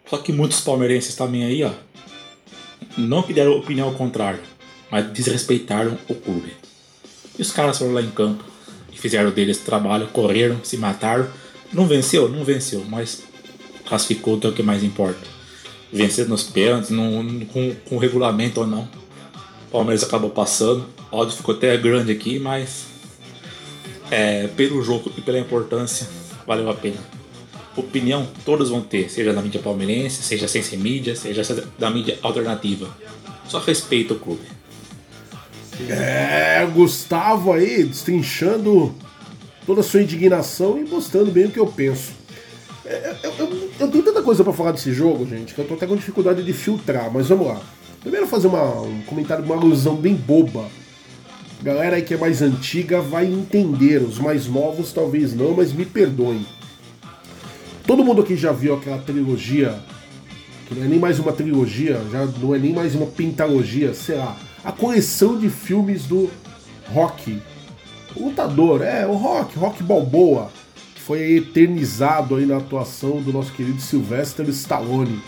[0.08, 1.70] Só que muitos palmeirenses também aí, ó,
[2.96, 4.40] não que deram opinião ao contrário,
[4.90, 6.52] mas desrespeitaram o clube.
[7.38, 8.44] E os caras foram lá em campo
[8.92, 11.28] e fizeram deles trabalho, correram, se mataram.
[11.72, 12.28] Não venceu?
[12.28, 13.22] Não venceu, mas
[13.86, 15.39] classificou, que é o que mais importa.
[15.92, 18.88] Vencer nos pênaltis, no, com, com regulamento ou não.
[19.68, 20.86] O Palmeiras acabou passando.
[21.10, 22.86] O ficou até grande aqui, mas
[24.10, 26.06] é, pelo jogo e pela importância,
[26.46, 26.98] valeu a pena.
[27.76, 31.42] Opinião todos vão ter, seja da mídia palmeirense, seja sem ser mídia, seja
[31.78, 32.88] da mídia alternativa.
[33.46, 34.42] Só respeita o clube.
[35.88, 38.94] É, Gustavo aí destrinchando
[39.64, 42.12] toda a sua indignação e mostrando bem o que eu penso.
[42.84, 45.74] É, eu, eu, eu, tenho tanta coisa para falar desse jogo, gente, que eu tô
[45.74, 47.60] até com dificuldade de filtrar, mas vamos lá.
[48.00, 50.66] Primeiro fazer uma, um comentário, uma alusão bem boba.
[51.62, 55.84] Galera aí que é mais antiga vai entender, os mais novos talvez não, mas me
[55.84, 56.46] perdoem.
[57.86, 59.78] Todo mundo aqui já viu aquela trilogia,
[60.66, 64.16] que não é nem mais uma trilogia, já não é nem mais uma pentalogia, sei
[64.16, 66.30] lá, a coleção de filmes do
[66.92, 67.42] Rock.
[68.14, 70.50] O lutador, é, o Rock, Rock Balboa,
[71.10, 75.18] foi eternizado aí na atuação do nosso querido Sylvester Stallone.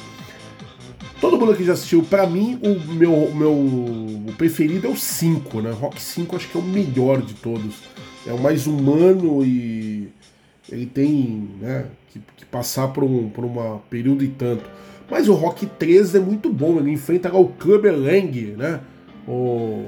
[1.20, 2.04] Todo mundo aqui já assistiu.
[2.04, 5.72] Para mim, o meu, meu preferido é o 5, né?
[5.72, 7.82] Rock 5 acho que é o melhor de todos.
[8.24, 10.06] É o mais humano e
[10.70, 14.62] ele tem né, que, que passar por um por uma período e tanto.
[15.10, 16.78] Mas o Rock 3 é muito bom.
[16.78, 18.78] Ele enfrenta lá o Clubber Lang, né?
[19.26, 19.86] O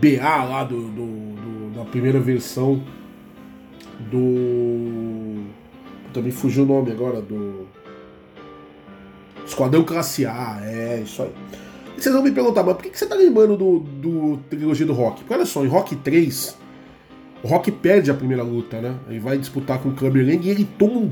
[0.00, 2.80] BA lá do, do, do da primeira versão
[4.10, 5.44] do.
[6.12, 7.66] Também fugiu o nome agora, do.
[9.46, 11.32] Esquadrão Classe A, é isso aí.
[11.96, 14.92] E vocês vão me perguntar, mas por que você tá lembrando do, do trilogia do
[14.92, 15.20] Rock?
[15.20, 16.56] Porque olha só, em Rock 3,
[17.42, 18.94] o Rock perde a primeira luta, né?
[19.08, 21.10] Ele vai disputar com o Clubber Lang e ele toma um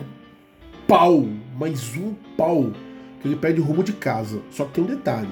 [0.86, 1.26] pau,
[1.58, 2.72] mais um pau,
[3.20, 4.40] que ele perde o rumo de casa.
[4.50, 5.28] Só que tem um detalhe.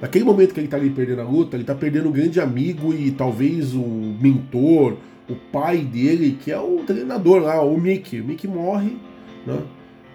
[0.00, 2.92] Naquele momento que ele tá ali perdendo a luta, ele tá perdendo um grande amigo
[2.92, 3.86] e talvez o
[4.20, 4.96] mentor,
[5.28, 8.20] o pai dele, que é o treinador lá, o Mickey.
[8.20, 8.96] O Mickey morre,
[9.46, 9.58] né?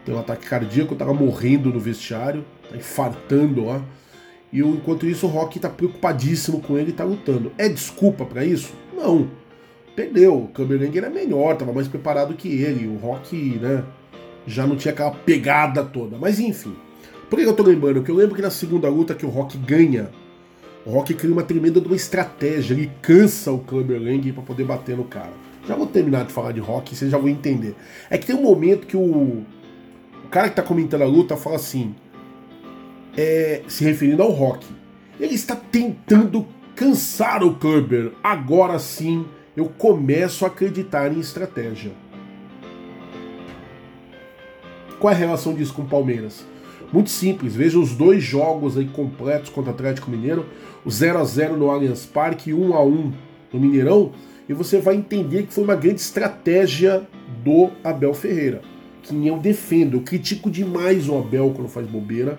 [0.06, 3.84] tem um ataque cardíaco, tava morrendo no vestiário, tá infartando lá.
[4.52, 7.52] E enquanto isso, o Rock tá preocupadíssimo com ele e tá lutando.
[7.58, 8.74] É desculpa para isso?
[8.96, 9.28] Não.
[9.96, 10.44] Perdeu.
[10.44, 12.88] O Cumberland era melhor, tava mais preparado que ele.
[12.88, 13.84] O Rock, né,
[14.46, 16.18] já não tinha aquela pegada toda.
[16.18, 16.74] Mas enfim.
[17.30, 17.96] Por que eu tô lembrando?
[17.96, 20.10] Porque eu lembro que na segunda luta que o Rock ganha,
[20.88, 22.74] o Rock cria uma tremenda uma estratégia.
[22.74, 25.34] Ele cansa o Clubber Lang para poder bater no cara.
[25.68, 27.76] Já vou terminar de falar de Rock, vocês já vão entender.
[28.10, 29.44] É que tem um momento que o
[30.24, 31.94] o cara que está comentando a luta fala assim,
[33.18, 34.66] é, se referindo ao Rock.
[35.20, 38.14] Ele está tentando cansar o Kerber.
[38.24, 39.26] Agora sim
[39.58, 41.92] eu começo a acreditar em estratégia.
[45.00, 46.46] Qual é a relação disso com o Palmeiras?
[46.92, 50.46] Muito simples, veja os dois jogos aí completos contra o Atlético Mineiro,
[50.88, 53.14] o 0 a 0 no Allianz Parque e 1 a 1
[53.52, 54.14] no Mineirão,
[54.48, 57.06] e você vai entender que foi uma grande estratégia
[57.44, 58.62] do Abel Ferreira
[59.04, 59.98] quem eu defendo.
[59.98, 62.38] Eu critico demais o Abel quando faz bobeira,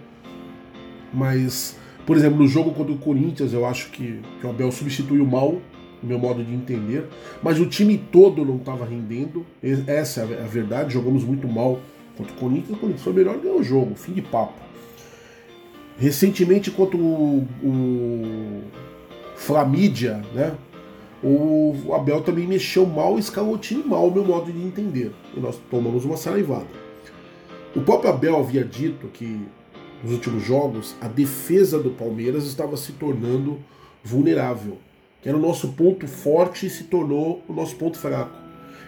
[1.13, 5.27] mas, por exemplo, no jogo contra o Corinthians, eu acho que, que o Abel substituiu
[5.27, 5.61] mal,
[6.03, 7.07] no meu modo de entender,
[7.43, 9.45] mas o time todo não estava rendendo,
[9.87, 11.81] essa é a verdade, jogamos muito mal
[12.17, 14.55] contra o Corinthians, o Corinthians foi melhor ganhou o jogo, fim de papo.
[15.99, 18.63] Recentemente contra o, o
[19.37, 20.55] Flamídia, né?
[21.23, 23.19] O Abel também mexeu mal o
[23.85, 25.13] mal, meu modo de entender.
[25.37, 26.69] E nós tomamos uma saraivada.
[27.75, 29.41] O próprio Abel havia dito que
[30.03, 33.59] nos últimos jogos a defesa do Palmeiras estava se tornando
[34.03, 34.79] vulnerável,
[35.21, 38.37] que era o nosso ponto forte e se tornou o nosso ponto fraco.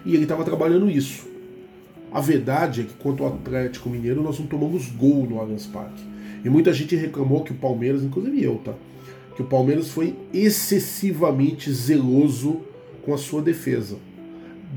[0.04, 1.28] E ele estava trabalhando isso.
[2.12, 6.09] A verdade é que quanto ao Atlético Mineiro nós não tomamos gol no Allianz Parque.
[6.44, 8.74] E muita gente reclamou que o Palmeiras, inclusive eu, tá?
[9.40, 12.60] que o Palmeiras foi excessivamente zeloso
[13.02, 13.96] com a sua defesa.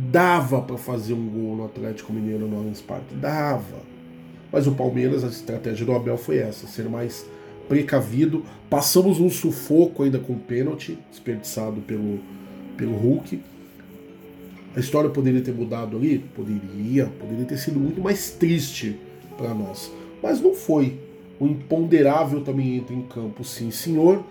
[0.10, 3.82] Dava para fazer um gol no Atlético Mineiro no Allianz Parque, dava.
[4.52, 7.26] Mas o Palmeiras, a estratégia do Abel foi essa, ser mais
[7.68, 8.44] precavido.
[8.70, 12.20] Passamos um sufoco ainda com o pênalti, desperdiçado pelo,
[12.78, 13.42] pelo Hulk.
[14.76, 16.20] A história poderia ter mudado ali?
[16.34, 18.98] Poderia, poderia ter sido muito mais triste
[19.38, 19.92] para nós.
[20.22, 20.98] Mas não foi.
[21.44, 24.24] O imponderável também entra em campo, sim, senhor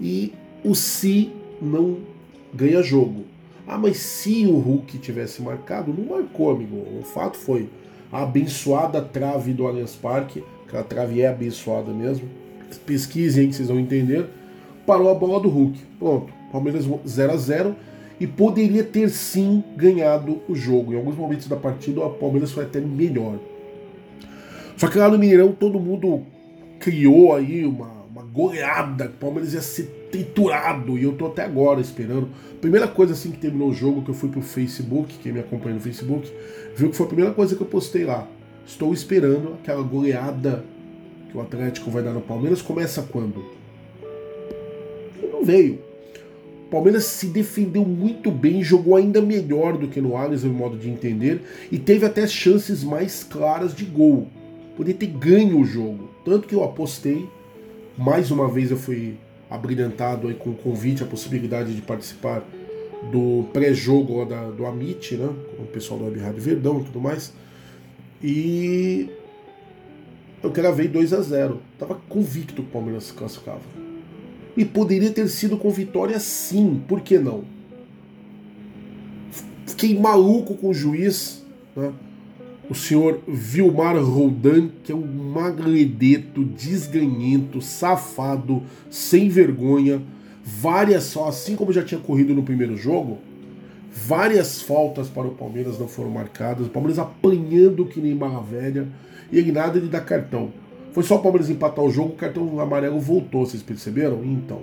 [0.00, 0.32] e
[0.64, 1.98] o se não
[2.52, 3.24] ganha jogo.
[3.66, 6.76] Ah, mas se o Hulk tivesse marcado, não marcou, amigo.
[6.76, 7.68] O fato foi
[8.10, 12.28] a abençoada trave do Allianz Parque, aquela trave é abençoada mesmo.
[12.86, 14.26] Pesquisem aí que vocês vão entender.
[14.86, 15.78] Parou a bola do Hulk.
[15.98, 16.32] Pronto.
[16.52, 17.76] Palmeiras 0 a 0
[18.18, 20.92] e poderia ter sim ganhado o jogo.
[20.92, 23.38] Em alguns momentos da partida, o Palmeiras foi até melhor.
[24.76, 26.22] Só que lá no Mineirão todo mundo
[26.78, 31.80] criou aí uma, uma goleada, o Palmeiras ia ser triturado, e eu tô até agora
[31.80, 32.28] esperando.
[32.60, 35.74] Primeira coisa assim que terminou o jogo, que eu fui pro Facebook, quem me acompanha
[35.74, 36.30] no Facebook,
[36.74, 38.26] viu que foi a primeira coisa que eu postei lá.
[38.66, 40.64] Estou esperando aquela goleada
[41.30, 42.60] que o Atlético vai dar no Palmeiras.
[42.62, 43.44] Começa quando?
[45.32, 45.78] Não veio.
[46.66, 50.76] O Palmeiras se defendeu muito bem, jogou ainda melhor do que no Allianz, no modo
[50.76, 54.26] de entender, e teve até chances mais claras de gol.
[54.76, 56.15] Poderia ter ganho o jogo.
[56.26, 57.28] Tanto que eu apostei,
[57.96, 59.16] mais uma vez eu fui
[59.48, 62.42] abrilhantado aí com o convite, a possibilidade de participar
[63.12, 65.32] do pré-jogo do Amit, né?
[65.56, 67.32] Com o pessoal do Web Rádio Verdão e tudo mais.
[68.20, 69.08] E
[70.42, 73.60] eu gravei 2 a 0 Tava convicto que o Palmeiras se classificava.
[74.56, 77.44] E poderia ter sido com vitória sim, por que não?
[79.64, 81.44] Fiquei maluco com o juiz,
[81.76, 81.92] né?
[82.68, 90.02] O senhor Vilmar Roldan, que é um magredeto, desganhento, safado, sem vergonha,
[90.44, 93.18] várias assim como já tinha corrido no primeiro jogo,
[93.92, 98.86] várias faltas para o Palmeiras não foram marcadas, o Palmeiras apanhando que nem barra velha,
[99.30, 100.50] e ele nada de dar cartão.
[100.92, 104.24] Foi só o Palmeiras empatar o jogo, o cartão amarelo voltou, vocês perceberam?
[104.24, 104.62] Então,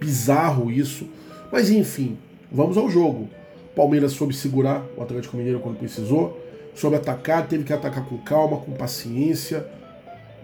[0.00, 1.06] bizarro isso.
[1.52, 2.16] Mas enfim,
[2.50, 3.28] vamos ao jogo.
[3.76, 6.40] Palmeiras soube segurar o Atlético Mineiro quando precisou,
[6.74, 9.66] soube atacar, teve que atacar com calma, com paciência.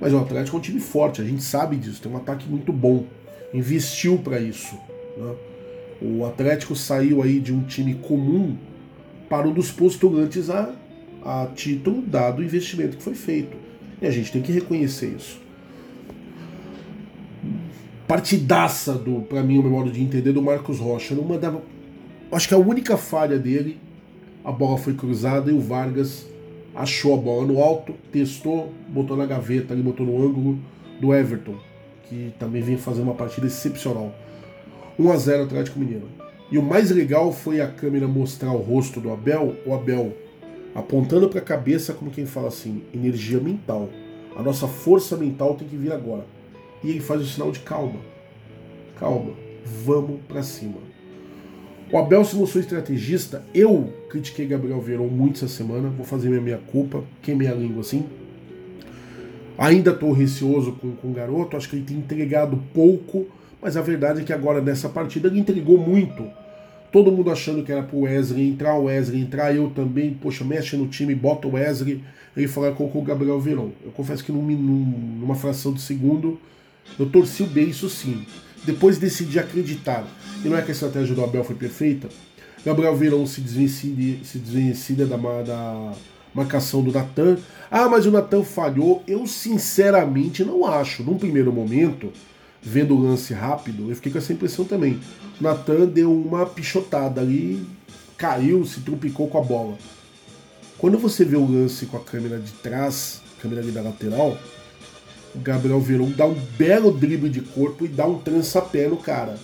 [0.01, 2.73] Mas o Atlético é um time forte, a gente sabe disso, tem um ataque muito
[2.73, 3.05] bom.
[3.53, 4.75] Investiu para isso.
[5.17, 5.35] Né?
[6.01, 8.57] O Atlético saiu aí de um time comum
[9.29, 10.75] para um dos postulantes a,
[11.23, 13.57] a título dado o investimento que foi feito.
[14.01, 15.39] E a gente tem que reconhecer isso.
[18.09, 21.15] Partidaça do, para mim, o meu modo de entender, do Marcos Rocha.
[21.15, 21.55] Numa da,
[22.33, 23.79] acho que a única falha dele,
[24.45, 26.27] a bola foi cruzada e o Vargas
[26.75, 30.59] achou a bola no alto, testou, botou na gaveta, ali botou no ângulo
[31.01, 31.57] do Everton,
[32.09, 34.15] que também vem fazendo uma partida excepcional.
[34.99, 36.09] 1 a 0 Atlético Mineiro.
[36.51, 40.13] E o mais legal foi a câmera mostrar o rosto do Abel, o Abel
[40.75, 43.89] apontando para a cabeça como quem fala assim, energia mental.
[44.37, 46.25] A nossa força mental tem que vir agora.
[46.83, 48.01] E ele faz o sinal de calma.
[48.99, 49.33] Calma,
[49.85, 50.90] vamos para cima.
[51.93, 53.43] O Abel se mostrou estrategista.
[53.55, 55.89] Eu critiquei Gabriel Verão muito essa semana.
[55.89, 58.07] Vou fazer minha meia culpa, queimei a língua assim.
[59.59, 61.57] Ainda estou receoso com, com o garoto.
[61.57, 63.27] Acho que ele tem entregado pouco.
[63.61, 66.25] Mas a verdade é que agora nessa partida ele entregou muito
[66.93, 70.77] Todo mundo achando que era pro Wesley entrar, o Wesley entrar, eu também, poxa, mexe
[70.77, 72.03] no time, bota o Wesley,
[72.37, 73.73] ele falar com o Gabriel Verão.
[73.85, 76.41] Eu confesso que num, numa fração de segundo
[76.99, 78.27] eu torci o beiço sim.
[78.65, 80.07] Depois decidi acreditar.
[80.45, 82.09] E não é que a estratégia do Abel foi perfeita.
[82.65, 85.93] Gabriel Verão se desvencilha, se desvencilha da, da
[86.35, 87.39] marcação do Natan.
[87.71, 89.03] Ah, mas o Natan falhou.
[89.07, 91.03] Eu sinceramente não acho.
[91.03, 92.13] Num primeiro momento,
[92.63, 95.01] vendo o lance rápido, eu fiquei com essa impressão também.
[95.41, 97.67] O Natan deu uma pichotada ali,
[98.17, 99.79] caiu, se trupicou com a bola.
[100.77, 104.37] Quando você vê o lance com a câmera de trás, câmera ali da lateral,
[105.35, 109.39] o Gabriel Veron dá um belo drible de corpo e dá um trança-pé no cara.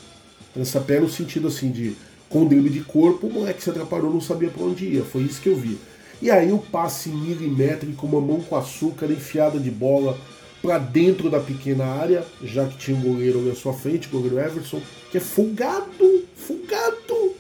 [0.53, 1.97] Trança-pé no sentido assim de,
[2.29, 5.05] com drible de corpo, o moleque se atrapalhou, não sabia para onde ia.
[5.05, 5.79] Foi isso que eu vi.
[6.21, 10.19] E aí o passe milimétrico, uma mão com açúcar, enfiada de bola,
[10.63, 14.11] para dentro da pequena área, já que tinha um goleiro ali à sua frente, o
[14.11, 17.35] goleiro Everson, que é folgado, folgado.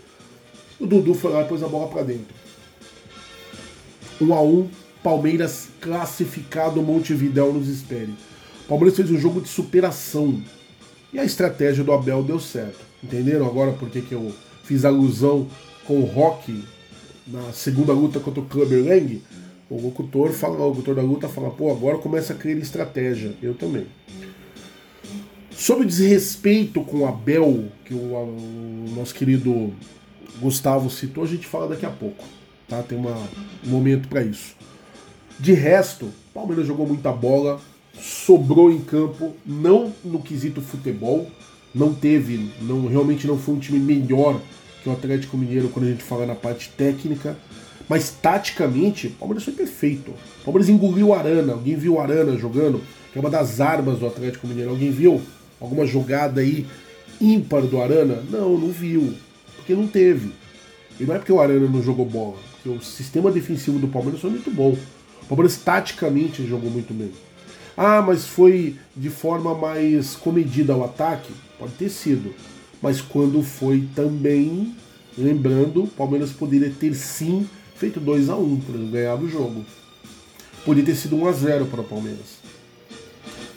[0.78, 2.34] O Dudu foi lá e pôs a bola para dentro.
[4.20, 4.68] 1 a 1
[5.02, 8.12] Palmeiras classificado, Montevidéu nos espere.
[8.68, 10.42] Palmeiras fez um jogo de superação.
[11.12, 12.80] E a estratégia do Abel deu certo.
[13.02, 14.32] Entenderam agora por que, que eu
[14.64, 15.46] fiz alusão
[15.84, 16.64] com o Rock
[17.26, 19.22] na segunda luta contra o Clubber Lang?
[19.70, 23.34] O locutor fala, o locutor da luta fala, pô, agora começa a criar estratégia.
[23.42, 23.86] Eu também.
[25.50, 29.72] Sobre desrespeito com o Abel, que o, o, nosso querido
[30.38, 32.24] Gustavo citou, a gente fala daqui a pouco.
[32.68, 32.82] Tá?
[32.82, 33.16] Tem uma,
[33.64, 34.54] um momento para isso.
[35.38, 37.60] De resto, o Palmeiras jogou muita bola,
[38.00, 41.30] sobrou em campo, não no quesito futebol,
[41.74, 44.40] não teve, não realmente não foi um time melhor
[44.82, 47.36] que o Atlético Mineiro quando a gente fala na parte técnica,
[47.88, 50.10] mas taticamente, o Palmeiras foi perfeito.
[50.10, 51.52] O Palmeiras engoliu o Arana.
[51.52, 52.80] Alguém viu o Arana jogando?
[53.12, 54.70] Que é uma das armas do Atlético Mineiro.
[54.70, 55.22] Alguém viu
[55.60, 56.66] alguma jogada aí
[57.20, 58.22] ímpar do Arana?
[58.28, 59.14] Não, não viu.
[59.56, 60.32] Porque não teve.
[60.98, 62.36] E não é porque o Arana não jogou bola.
[62.52, 64.76] Porque o sistema defensivo do Palmeiras foi muito bom.
[65.22, 67.12] O Palmeiras taticamente jogou muito bem.
[67.76, 71.32] Ah, mas foi de forma mais comedida ao ataque?
[71.58, 72.34] Pode ter sido.
[72.80, 74.74] Mas quando foi também,
[75.16, 79.64] lembrando, o Palmeiras poderia ter sim feito 2 a 1 um, para ganhar o jogo.
[80.64, 82.38] Podia ter sido 1 a 0 para o Palmeiras.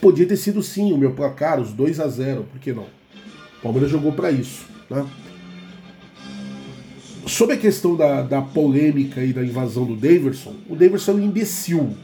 [0.01, 2.87] Podia ter sido sim o meu placar, os 2 a 0 por que não?
[3.59, 4.65] O Palmeiras jogou para isso.
[4.89, 5.05] Né?
[7.25, 11.19] Sobre a questão da, da polêmica e da invasão do Daverson, o Daverson é um
[11.21, 11.95] imbecil.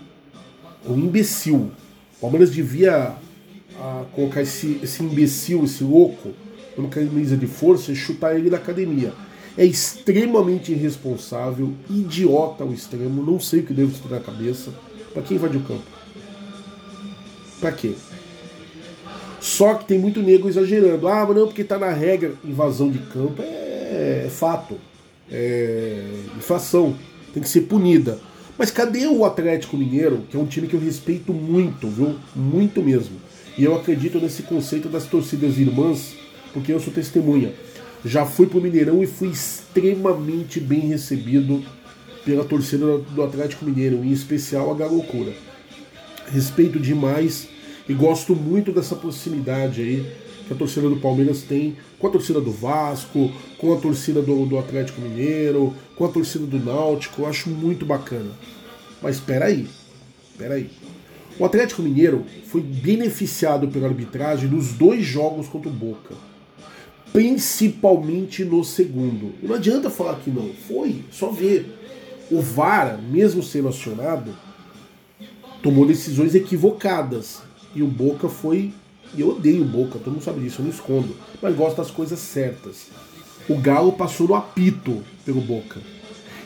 [0.88, 1.72] Um imbecil.
[2.18, 3.16] O Palmeiras devia
[3.78, 6.32] ah, colocar esse, esse imbecil, esse louco,
[6.78, 9.14] numa camisa de força e chutar ele na academia.
[9.58, 14.74] É extremamente irresponsável, idiota ao extremo, não sei o que devo ter na cabeça.
[15.14, 15.84] Para quem invadiu o campo?
[17.62, 17.94] Para quê?
[19.40, 21.08] Só que tem muito nego exagerando.
[21.08, 22.34] Ah, mas não, porque tá na regra.
[22.44, 24.78] Invasão de campo é, é fato.
[25.32, 26.04] É
[26.36, 26.96] infração.
[27.34, 28.20] Tem que ser punida.
[28.58, 32.16] Mas cadê o Atlético Mineiro, que é um time que eu respeito muito, viu?
[32.36, 33.18] Muito mesmo.
[33.58, 36.16] E eu acredito nesse conceito das torcidas irmãs,
[36.54, 37.54] porque eu sou testemunha.
[38.04, 41.64] Já fui pro Mineirão e fui extremamente bem recebido
[42.24, 45.34] pela torcida do Atlético Mineiro, em especial a Galocura.
[46.32, 47.48] Respeito demais
[47.88, 50.12] e gosto muito dessa proximidade aí
[50.48, 51.76] que a torcida do Palmeiras tem
[52.06, 56.46] com a torcida do Vasco, com a torcida do, do Atlético Mineiro, com a torcida
[56.46, 57.24] do Náutico.
[57.24, 58.30] Eu acho muito bacana.
[59.02, 59.68] Mas espera aí,
[60.32, 60.70] espera aí.
[61.40, 66.14] O Atlético Mineiro foi beneficiado pela arbitragem nos dois jogos contra o Boca.
[67.12, 69.34] Principalmente no segundo.
[69.42, 70.52] E não adianta falar que não.
[70.68, 71.66] Foi, só ver.
[72.30, 74.36] O VAR, mesmo sendo acionado,
[75.64, 77.42] tomou decisões equivocadas.
[77.74, 78.72] E o Boca foi.
[79.16, 81.16] E eu odeio Boca, todo mundo sabe disso, eu não escondo.
[81.42, 82.88] Mas gosto das coisas certas.
[83.48, 85.80] O Galo passou no apito pelo Boca.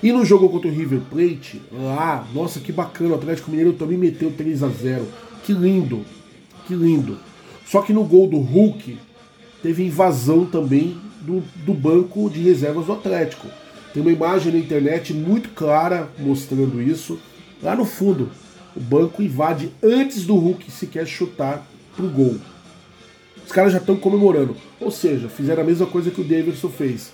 [0.01, 3.97] E no jogo contra o River Plate, lá, nossa, que bacana, o Atlético Mineiro também
[3.97, 5.05] meteu 3 a 0
[5.43, 6.05] Que lindo,
[6.67, 7.17] que lindo.
[7.65, 8.97] Só que no gol do Hulk,
[9.61, 13.47] teve invasão também do, do banco de reservas do Atlético.
[13.93, 17.20] Tem uma imagem na internet muito clara mostrando isso.
[17.61, 18.30] Lá no fundo,
[18.76, 22.38] o banco invade antes do Hulk sequer chutar pro gol.
[23.50, 24.56] Os caras já estão comemorando.
[24.80, 27.12] Ou seja, fizeram a mesma coisa que o Davidson fez.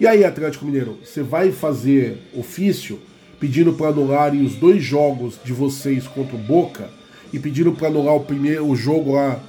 [0.00, 2.98] E aí, Atlético Mineiro, você vai fazer ofício
[3.38, 6.90] pedindo para anularem os dois jogos de vocês contra o Boca
[7.32, 9.40] e pedindo para anular o primeiro o jogo lá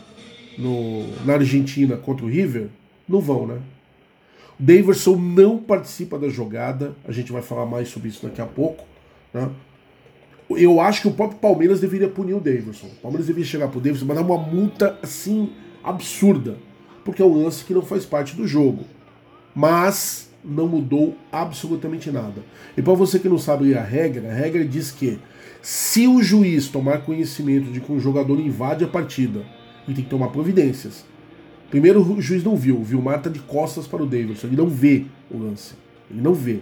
[0.59, 2.67] no, na Argentina contra o River?
[3.09, 3.57] Não vão, né?
[4.59, 8.45] O Daverson não participa da jogada, a gente vai falar mais sobre isso daqui a
[8.45, 8.85] pouco.
[9.33, 9.49] Né?
[10.51, 12.85] Eu acho que o próprio Palmeiras deveria punir o Daverson.
[12.85, 15.49] O Palmeiras deveria chegar pro Daverson mandar uma multa assim
[15.83, 16.57] absurda,
[17.03, 18.83] porque é um lance que não faz parte do jogo.
[19.55, 22.43] Mas não mudou absolutamente nada.
[22.75, 25.19] E para você que não sabe a regra, a regra diz que
[25.61, 29.39] se o juiz tomar conhecimento de que um jogador invade a partida,
[29.85, 31.05] ele tem que tomar providências.
[31.69, 34.69] Primeiro, o juiz não viu, o Vilmar tá de costas para o Davidson, ele não
[34.69, 35.73] vê o lance,
[36.09, 36.59] ele não vê.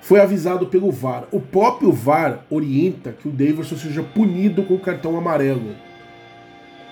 [0.00, 1.26] Foi avisado pelo VAR.
[1.32, 5.74] O próprio VAR orienta que o Davidson seja punido com o cartão amarelo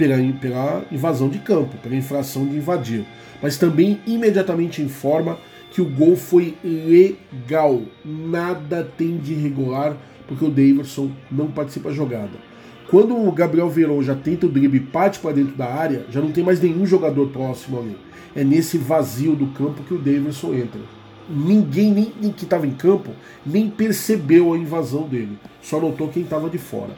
[0.02, 3.04] pela, pela invasão de campo, pela infração de invadir.
[3.42, 5.38] Mas também imediatamente informa
[5.70, 7.82] que o gol foi legal.
[8.04, 9.96] Nada tem de irregular,
[10.28, 12.52] porque o Davidson não participa da jogada.
[12.88, 16.20] Quando o Gabriel Verón já tenta o drible e parte para dentro da área, já
[16.20, 17.96] não tem mais nenhum jogador próximo ali.
[18.36, 20.80] É nesse vazio do campo que o Davidson entra.
[21.28, 23.12] Ninguém nem, nem que estava em campo
[23.46, 26.94] nem percebeu a invasão dele, só notou quem estava de fora.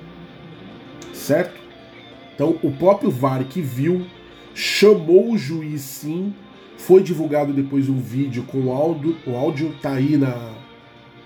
[1.13, 1.64] Certo?
[2.35, 4.05] Então o próprio VAR que viu
[4.55, 6.33] chamou o juiz sim
[6.77, 10.53] foi divulgado depois um vídeo com áudio, o áudio tá aí na,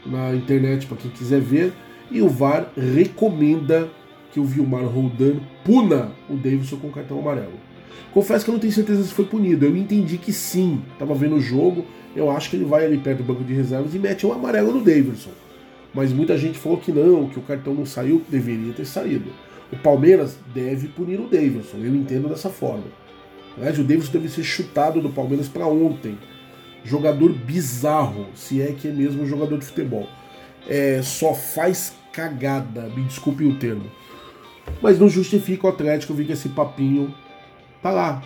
[0.07, 1.73] na internet para quem quiser ver,
[2.11, 3.91] e o VAR recomenda
[4.33, 7.59] que o Vilmar Roldan puna o Davidson com cartão amarelo.
[8.13, 11.37] Confesso que eu não tenho certeza se foi punido, eu entendi que sim, tava vendo
[11.37, 11.85] o jogo,
[12.15, 14.73] eu acho que ele vai ali perto do banco de reservas e mete um amarelo
[14.73, 15.31] no Davidson.
[15.93, 19.31] Mas muita gente falou que não, que o cartão não saiu, deveria ter saído.
[19.73, 22.85] O Palmeiras deve punir o Davidson, eu entendo dessa forma.
[23.57, 26.17] Aliás, o Davis deve ser chutado do Palmeiras para ontem.
[26.85, 30.09] Jogador bizarro, se é que é mesmo jogador de futebol.
[30.67, 33.91] É, só faz cagada, me desculpe o termo.
[34.81, 37.13] Mas não justifica o Atlético vir com esse papinho.
[37.83, 38.23] Tá lá.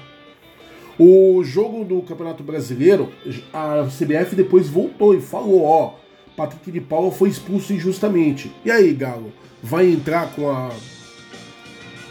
[0.99, 3.11] O jogo do Campeonato Brasileiro,
[3.53, 5.95] a CBF depois voltou e falou: ó,
[6.37, 8.53] Patrick de Paula foi expulso injustamente.
[8.65, 9.33] E aí, Galo?
[9.63, 10.71] Vai entrar com a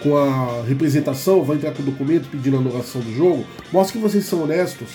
[0.01, 4.03] com a representação, vai entrar com o documento pedindo a anulação do jogo, mostra que
[4.03, 4.89] vocês são honestos.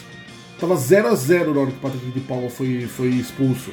[0.58, 3.70] Tava 0 a 0 na hora que o Patrick de Paula foi, foi expulso.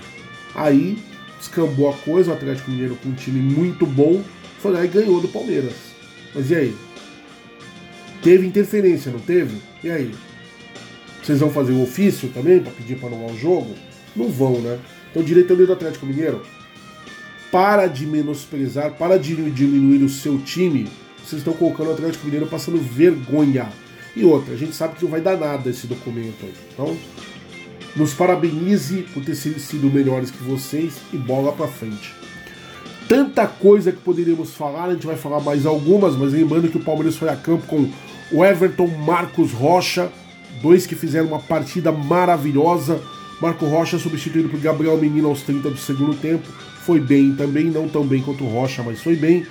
[0.54, 0.98] Aí
[1.40, 4.22] escambou a coisa, o Atlético Mineiro com um time muito bom,
[4.60, 5.74] foi lá e ganhou do Palmeiras.
[6.36, 6.76] Mas e aí?
[8.22, 9.58] Teve interferência, não teve?
[9.84, 10.12] E aí?
[11.22, 13.74] Vocês vão fazer um ofício também para pedir para anular o jogo?
[14.16, 14.80] Não vão, né?
[15.10, 16.42] Então, diretoria do Atlético Mineiro,
[17.52, 20.90] para de menosprezar, para de diminuir o seu time.
[21.26, 23.70] Vocês estão colocando o Atlético Mineiro passando vergonha.
[24.16, 26.54] E outra, a gente sabe que não vai dar nada esse documento aí.
[26.72, 26.96] Então,
[27.96, 32.14] nos parabenize por ter sido melhores que vocês e bola para frente.
[33.08, 36.84] Tanta coisa que poderíamos falar, a gente vai falar mais algumas, mas lembrando que o
[36.84, 37.90] Palmeiras foi a campo com
[38.32, 40.12] o Everton Marcos Rocha,
[40.62, 43.02] dois que fizeram uma partida maravilhosa.
[43.42, 46.48] Marco Rocha substituído por Gabriel Menino aos 30 do segundo tempo.
[46.86, 49.46] Foi bem também, não tão bem quanto o Rocha, mas foi bem.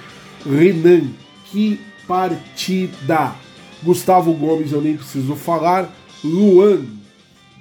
[0.45, 1.09] Renan,
[1.53, 1.79] que
[2.09, 3.35] partida!
[3.83, 5.95] Gustavo Gomes, eu nem preciso falar.
[6.25, 6.81] Luan,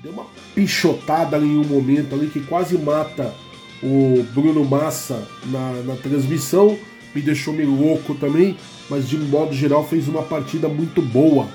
[0.01, 0.25] deu uma
[0.55, 3.33] pichotada em um momento ali que quase mata
[3.83, 6.77] o Bruno Massa na, na transmissão.
[7.13, 8.55] Me deixou meio louco também,
[8.89, 11.49] mas de modo geral fez uma partida muito boa.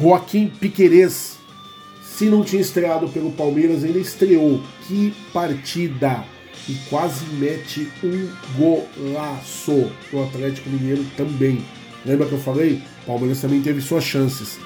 [0.00, 1.36] Joaquim Piquerez,
[2.02, 4.62] se não tinha estreado pelo Palmeiras, ainda estreou.
[4.86, 6.35] Que partida!
[6.68, 11.64] E quase mete um golaço no Atlético Mineiro também.
[12.04, 12.82] Lembra que eu falei?
[13.06, 14.58] Palmeiras também teve suas chances.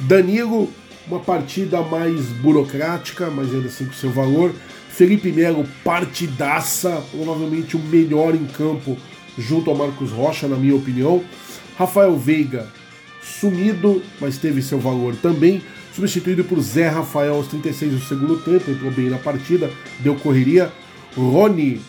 [0.00, 0.70] Danilo,
[1.08, 4.52] uma partida mais burocrática, mas ainda assim com seu valor.
[4.90, 8.96] Felipe Melo, partidaça, provavelmente o melhor em campo,
[9.38, 11.22] junto ao Marcos Rocha, na minha opinião.
[11.78, 12.68] Rafael Veiga,
[13.22, 15.62] sumido, mas teve seu valor também.
[15.94, 20.72] Substituído por Zé Rafael aos 36 do segundo tempo, entrou bem na partida, deu correria.
[21.16, 21.80] Rony,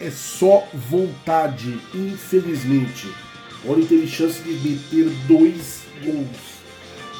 [0.00, 3.08] é só vontade, infelizmente.
[3.66, 6.60] Rony teve chance de meter dois gols.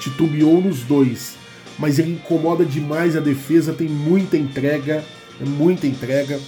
[0.00, 1.36] Titubeou nos dois.
[1.78, 5.04] Mas ele incomoda demais a defesa, tem muita entrega,
[5.38, 6.40] é muita entrega.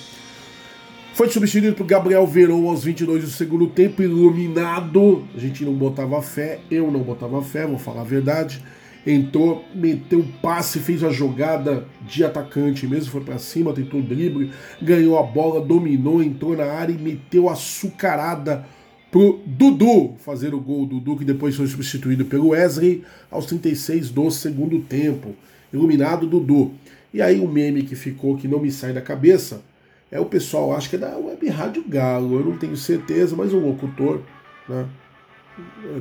[1.15, 5.25] Foi substituído por Gabriel Verão aos 22 do segundo tempo, iluminado.
[5.37, 8.65] A gente não botava fé, eu não botava fé, vou falar a verdade.
[9.05, 14.03] Entrou, meteu o passe, fez a jogada de atacante mesmo, foi para cima, tentou o
[14.03, 18.65] drible, ganhou a bola, dominou, entrou na área e meteu açucarada
[19.11, 20.87] pro Dudu fazer o gol.
[20.87, 25.35] Dudu que depois foi substituído pelo Wesley aos 36 do segundo tempo.
[25.73, 26.73] Iluminado Dudu.
[27.13, 29.63] E aí o meme que ficou que não me sai da cabeça
[30.11, 33.55] é o pessoal, acho que é da Web Rádio Galo, eu não tenho certeza, mas
[33.55, 34.21] um locutor
[34.69, 34.87] né,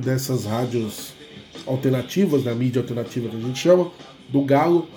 [0.02, 1.14] dessas rádios
[1.66, 3.90] alternativas, da mídia alternativa que a gente chama,
[4.28, 4.88] do Galo,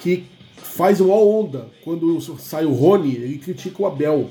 [0.00, 0.24] que
[0.56, 1.68] faz uma onda.
[1.82, 4.30] Quando sai o Rony, ele critica o Abel,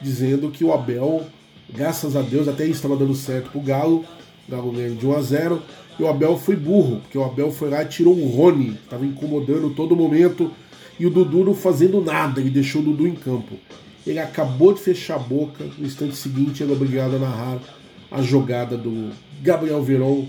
[0.00, 1.26] dizendo que o Abel
[1.68, 4.04] Graças a Deus, até estava dando certo pro Galo.
[4.46, 5.62] O Galo ganhou de 1 a 0
[5.98, 8.84] E o Abel foi burro, porque o Abel foi lá e tirou o Rony, que
[8.84, 10.50] estava incomodando todo momento.
[10.98, 13.56] E o Dudu não fazendo nada, ele deixou o Dudu em campo.
[14.06, 17.58] Ele acabou de fechar a boca, no instante seguinte ele é obrigado a narrar
[18.10, 19.10] a jogada do
[19.42, 20.26] Gabriel Verón,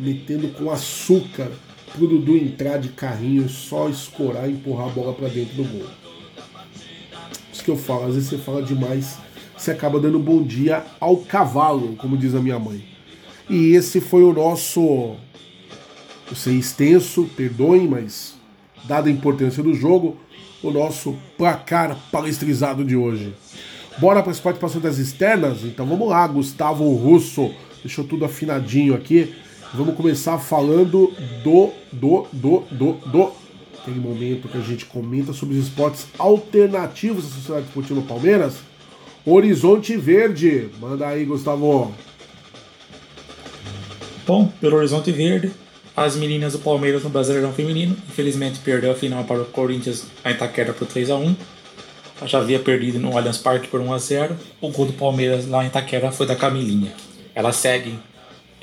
[0.00, 1.50] metendo com açúcar
[1.92, 5.86] pro Dudu entrar de carrinho, só escorar e empurrar a bola para dentro do gol.
[7.52, 9.18] Isso que eu falo, às vezes você fala demais
[9.60, 12.82] você acaba dando bom dia ao cavalo, como diz a minha mãe.
[13.46, 15.16] E esse foi o nosso.
[16.30, 18.36] Eu sei extenso, perdoem, mas
[18.84, 20.16] dada a importância do jogo,
[20.62, 23.34] o nosso placar palestrizado de hoje.
[23.98, 25.62] Bora para as participações das externas?
[25.62, 27.50] Então vamos lá, Gustavo Russo.
[27.84, 29.34] Deixou tudo afinadinho aqui.
[29.72, 31.14] Vamos começar falando
[31.44, 33.32] do, do, do, do, do.
[33.80, 38.56] Aquele momento que a gente comenta sobre os esportes alternativos da Sociedade Esportiva Palmeiras.
[39.24, 40.68] Horizonte Verde.
[40.80, 41.94] Manda aí, Gustavo.
[44.26, 45.52] Bom, pelo Horizonte Verde,
[45.96, 50.30] as meninas do Palmeiras no Brasileirão Feminino, infelizmente perdeu a final para o Corinthians a
[50.30, 51.36] Itaquera por 3 a 1
[52.26, 55.64] Já havia perdido no Allianz Parque por 1 a 0 O gol do Palmeiras lá
[55.64, 56.92] em Itaquera foi da Camilinha.
[57.34, 57.98] Elas seguem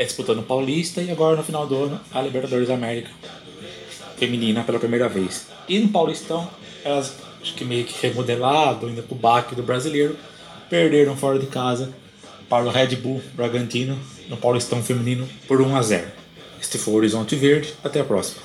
[0.06, 3.10] disputando o Paulista e agora no final do ano a Libertadores da América
[4.18, 5.48] feminina pela primeira vez.
[5.68, 6.48] E no Paulistão,
[6.84, 10.18] elas acho que meio que remodelado, ainda com o baque do brasileiro,
[10.70, 11.94] perderam fora de casa
[12.50, 16.08] para o Red Bull Bragantino no Paulistão Feminino por 1 a 0.
[16.60, 17.74] Este foi o Horizonte Verde.
[17.84, 18.42] Até a próxima.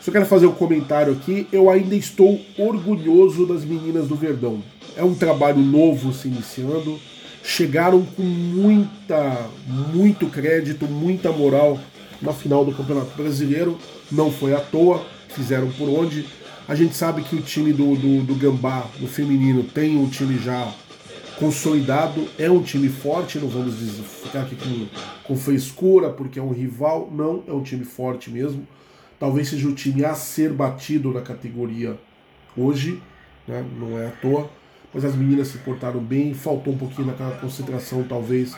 [0.00, 1.46] Só quero fazer um comentário aqui.
[1.52, 4.62] Eu ainda estou orgulhoso das meninas do Verdão.
[4.96, 6.98] É um trabalho novo se iniciando.
[7.42, 11.78] Chegaram com muita, muito crédito, muita moral
[12.20, 13.78] na final do Campeonato Brasileiro.
[14.10, 16.26] Não foi à toa, fizeram por onde.
[16.68, 20.38] A gente sabe que o time do, do, do Gambá, no feminino, tem um time
[20.38, 20.72] já
[21.38, 23.74] consolidado, é um time forte, não vamos
[24.22, 24.86] ficar aqui com,
[25.24, 28.66] com frescura porque é um rival, não, é um time forte mesmo.
[29.18, 31.98] Talvez seja o time a ser batido na categoria
[32.56, 33.02] hoje,
[33.46, 33.64] né?
[33.78, 34.48] não é à toa,
[34.92, 38.54] mas as meninas se portaram bem, faltou um pouquinho naquela concentração talvez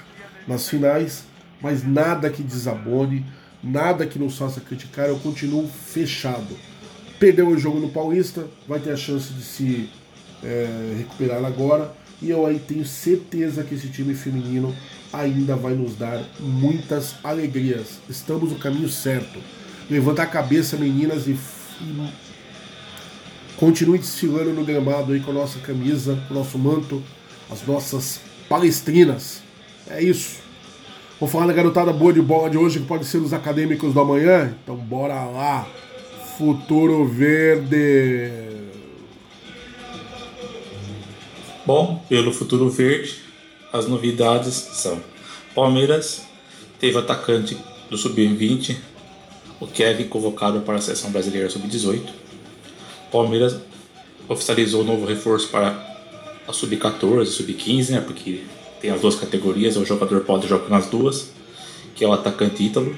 [0.46, 1.24] nas finais,
[1.60, 3.24] mas nada que desabone,
[3.62, 6.56] nada que nos faça criticar, eu continuo fechado.
[7.18, 9.88] Perdeu o jogo no Paulista, vai ter a chance de se
[10.42, 14.74] é, recuperar agora E eu aí tenho certeza que esse time feminino
[15.12, 17.98] ainda vai nos dar muitas alegrias.
[18.08, 19.38] Estamos no caminho certo.
[19.90, 21.36] Levanta a cabeça, meninas, e,
[21.80, 21.84] e
[23.64, 27.02] continue desfilando no gramado aí com a nossa camisa, o nosso manto,
[27.50, 29.42] as nossas palestrinas.
[29.88, 30.36] É isso.
[31.18, 34.00] Vou falar da garotada boa de bola de hoje, que pode ser os acadêmicos do
[34.00, 34.54] amanhã.
[34.62, 35.66] Então bora lá.
[36.36, 38.32] Futuro Verde.
[41.64, 43.16] Bom, pelo Futuro Verde,
[43.72, 45.00] as novidades são:
[45.54, 46.20] Palmeiras
[46.78, 47.56] teve atacante
[47.88, 48.76] do Sub-20,
[49.58, 52.23] o Kevin convocado para a seleção brasileira Sub-18.
[53.14, 53.56] Palmeiras
[54.28, 55.68] oficializou o novo reforço para
[56.48, 58.00] a Sub-14, Sub-15, né?
[58.00, 58.42] Porque
[58.80, 61.30] tem as duas categorias, o jogador pode jogar nas duas,
[61.94, 62.92] que é o atacante Ítalo.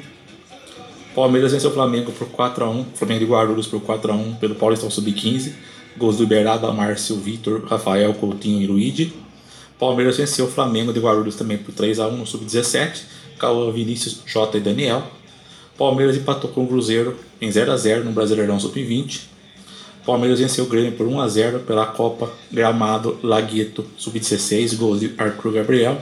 [1.14, 5.52] Palmeiras venceu o Flamengo por 4x1, Flamengo de Guarulhos por 4x1 pelo Paulistão Sub-15.
[5.98, 9.12] Gols do Iberaba, Márcio, Vitor, Rafael, Coutinho e Luigi.
[9.78, 13.02] Palmeiras venceu o Flamengo de Guarulhos também por 3x1 no Sub-17.
[13.38, 15.10] Cauã, Vinícius, Jota e Daniel.
[15.76, 19.35] Palmeiras empatou com o Cruzeiro em 0x0 no Brasileirão Sub-20.
[20.06, 26.00] Palmeiras venceu o Grêmio por 1x0 pela Copa Gramado Lagueto Sub-16, gols de Arthur Gabriel.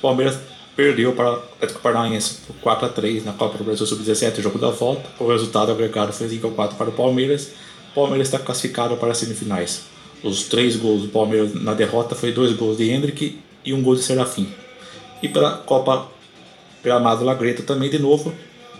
[0.00, 0.38] Palmeiras
[0.74, 5.10] perdeu para o Atlético Paranaense por 4x3 na Copa do Brasil Sub-17, jogo da volta.
[5.20, 7.52] O resultado agregado foi 5x4 para o Palmeiras.
[7.92, 9.82] O Palmeiras está classificado para as semifinais.
[10.22, 13.94] Os três gols do Palmeiras na derrota foi dois gols de Hendrick e um gol
[13.94, 14.48] de Serafim.
[15.22, 16.08] E pela Copa
[16.82, 18.32] Gramado Lagreto também de novo,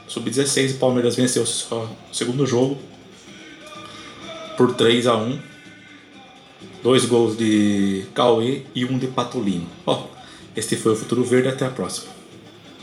[0.07, 2.79] Sub-16, o Palmeiras venceu o segundo jogo
[4.59, 5.39] por 3 a 1
[6.83, 9.67] Dois gols de Cauê e um de Patolino.
[9.87, 10.07] Ó,
[10.57, 12.09] este foi o Futuro Verde, até a próxima.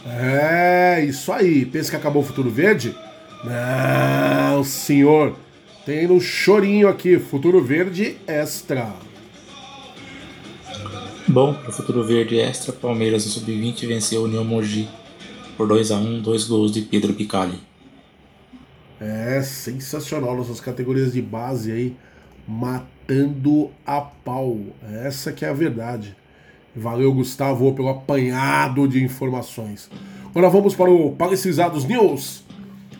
[0.05, 1.65] É, isso aí.
[1.65, 2.95] Pensa que acabou o Futuro Verde?
[3.43, 5.35] Não, senhor.
[5.85, 8.93] Tem no chorinho aqui, Futuro Verde Extra.
[11.27, 14.89] Bom, o Futuro Verde Extra, Palmeiras no Sub-20 venceu o União Mogi
[15.55, 17.59] por 2 a 1 dois gols de Pedro Picali.
[19.07, 21.95] É sensacional nossas categorias de base aí,
[22.47, 24.57] matando a pau.
[25.03, 26.17] Essa que é a verdade.
[26.75, 29.91] Valeu, Gustavo, pelo apanhado de informações.
[30.25, 32.43] Agora vamos para o Palestrizados News,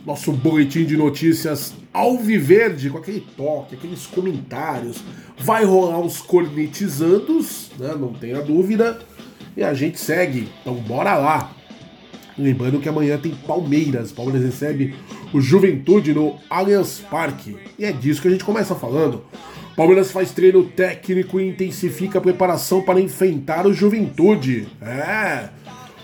[0.05, 5.03] nosso boletim de notícias alviverde, com aquele toque, aqueles comentários.
[5.39, 7.95] Vai rolar uns cornetizandos, né?
[7.99, 8.99] não tenha dúvida.
[9.57, 11.54] E a gente segue, então bora lá.
[12.37, 14.11] Lembrando que amanhã tem Palmeiras.
[14.11, 14.93] Palmeiras recebe
[15.33, 17.55] o Juventude no Allianz Parque.
[17.79, 19.23] E é disso que a gente começa falando.
[19.75, 24.67] Palmeiras faz treino técnico e intensifica a preparação para enfrentar o Juventude.
[24.81, 25.49] É.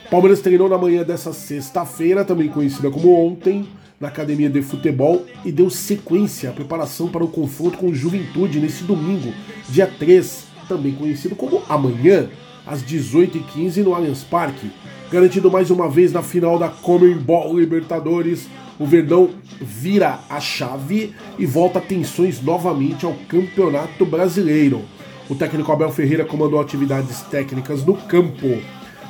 [0.09, 3.65] Palmeiras treinou na manhã dessa sexta-feira, também conhecida como ontem,
[3.97, 8.59] na academia de futebol e deu sequência à preparação para o confronto com o Juventude
[8.59, 9.33] nesse domingo,
[9.69, 12.27] dia 3, também conhecido como amanhã,
[12.65, 14.69] às 18h15 no Allianz Parque.
[15.11, 18.47] Garantido mais uma vez na final da Comembol Libertadores,
[18.79, 24.83] o Verdão vira a chave e volta tensões novamente ao Campeonato Brasileiro.
[25.29, 28.47] O técnico Abel Ferreira comandou atividades técnicas no campo.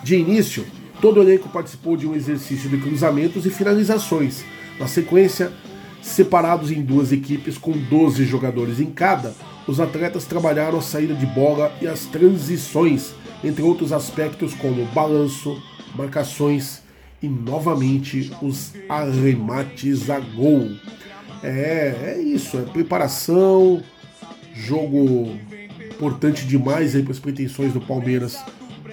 [0.03, 0.65] De início,
[0.99, 4.43] todo o elenco participou de um exercício de cruzamentos e finalizações.
[4.79, 5.51] Na sequência,
[6.01, 9.35] separados em duas equipes com 12 jogadores em cada,
[9.67, 15.61] os atletas trabalharam a saída de bola e as transições, entre outros aspectos como balanço,
[15.95, 16.81] marcações
[17.21, 20.71] e novamente os arremates a gol.
[21.43, 23.81] É, é isso, é preparação,
[24.53, 25.37] jogo
[25.89, 28.43] importante demais aí para as pretensões do Palmeiras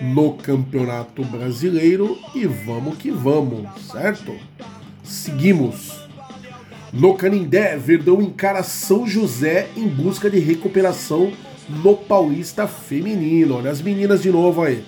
[0.00, 4.34] no Campeonato Brasileiro e vamos que vamos, certo?
[5.02, 6.06] Seguimos.
[6.92, 11.32] No Canindé, Verdão encara São José em busca de recuperação
[11.68, 13.56] no Paulista Feminino.
[13.56, 14.84] Olha as meninas de novo aí.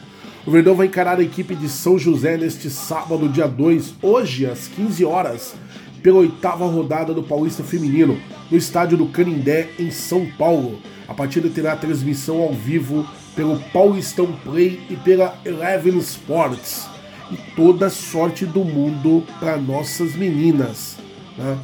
[0.47, 4.69] O Verdão vai encarar a equipe de São José neste sábado, dia 2, hoje às
[4.69, 5.55] 15 horas,
[6.03, 8.19] pela oitava rodada do Paulista Feminino,
[8.51, 10.81] no estádio do Canindé, em São Paulo.
[11.07, 16.89] A partida terá transmissão ao vivo pelo Paulistão Play e pela Eleven Sports.
[17.31, 20.97] E toda sorte do mundo para nossas meninas.
[21.37, 21.59] Né?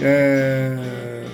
[0.00, 1.24] É...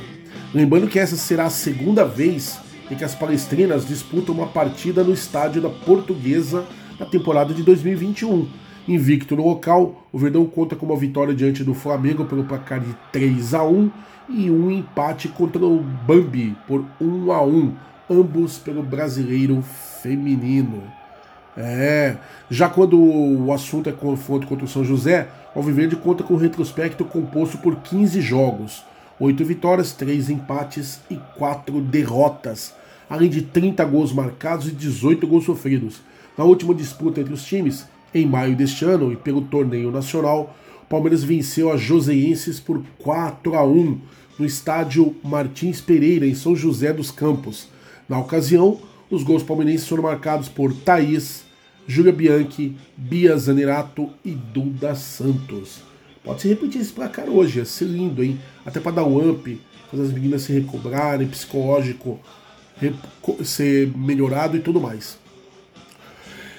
[0.53, 2.59] Lembrando que essa será a segunda vez
[2.91, 6.65] em que as palestrinas disputam uma partida no estádio da Portuguesa
[6.99, 8.49] na temporada de 2021.
[8.87, 12.95] Invicto no local, o Verdão conta com uma vitória diante do Flamengo pelo placar de
[13.13, 13.91] 3 a 1
[14.29, 17.73] e um empate contra o Bambi por 1 a 1,
[18.11, 19.63] ambos pelo brasileiro
[20.03, 20.83] feminino.
[21.57, 22.17] É,
[22.51, 26.39] já quando o assunto é confronto contra o São José, o Alviverde conta com um
[26.39, 28.85] retrospecto composto por 15 jogos,
[29.21, 32.75] 8 vitórias, 3 empates e 4 derrotas.
[33.09, 36.01] além de 30 gols marcados e 18 gols sofridos.
[36.37, 40.87] Na última disputa entre os times, em maio deste ano e pelo torneio nacional, o
[40.87, 44.01] Palmeiras venceu a Joseenses por 4 a 1
[44.39, 47.69] no estádio Martins Pereira, em São José dos Campos.
[48.09, 51.45] Na ocasião, os gols palmeirenses foram marcados por Thaís,
[51.87, 55.92] Júlia Bianchi, Bia Zanerato e Duda Santos.
[56.25, 58.39] Pode se repetir esse placar hoje, ia ser lindo, hein?
[58.65, 59.61] Até para dar um up,
[59.91, 62.21] fazer as meninas se recobrarem, psicológico
[63.45, 65.19] ser melhorado e tudo mais.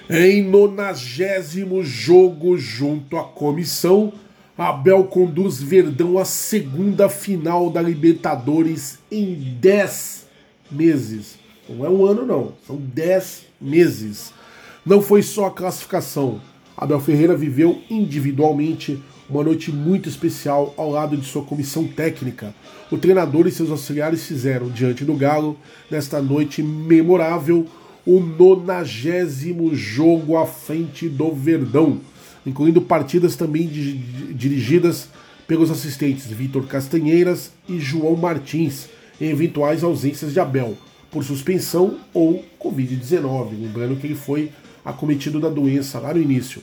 [0.09, 4.13] Em nonagésimo jogo junto à comissão,
[4.57, 10.27] Abel conduz Verdão à segunda final da Libertadores em 10
[10.69, 11.39] meses.
[11.67, 14.33] Não é um ano, não, são 10 meses.
[14.85, 16.41] Não foi só a classificação.
[16.75, 19.01] Abel Ferreira viveu individualmente
[19.33, 22.53] uma noite muito especial ao lado de sua comissão técnica.
[22.91, 25.57] O treinador e seus auxiliares fizeram, diante do Galo,
[25.89, 27.65] nesta noite memorável,
[28.05, 31.99] o nonagésimo jogo à frente do Verdão,
[32.45, 35.09] incluindo partidas também dirigidas
[35.47, 38.87] pelos assistentes Vitor Castanheiras e João Martins,
[39.19, 40.77] em eventuais ausências de Abel,
[41.09, 43.51] por suspensão ou Covid-19.
[43.59, 44.51] Lembrando que ele foi
[44.85, 46.61] acometido da doença lá no início.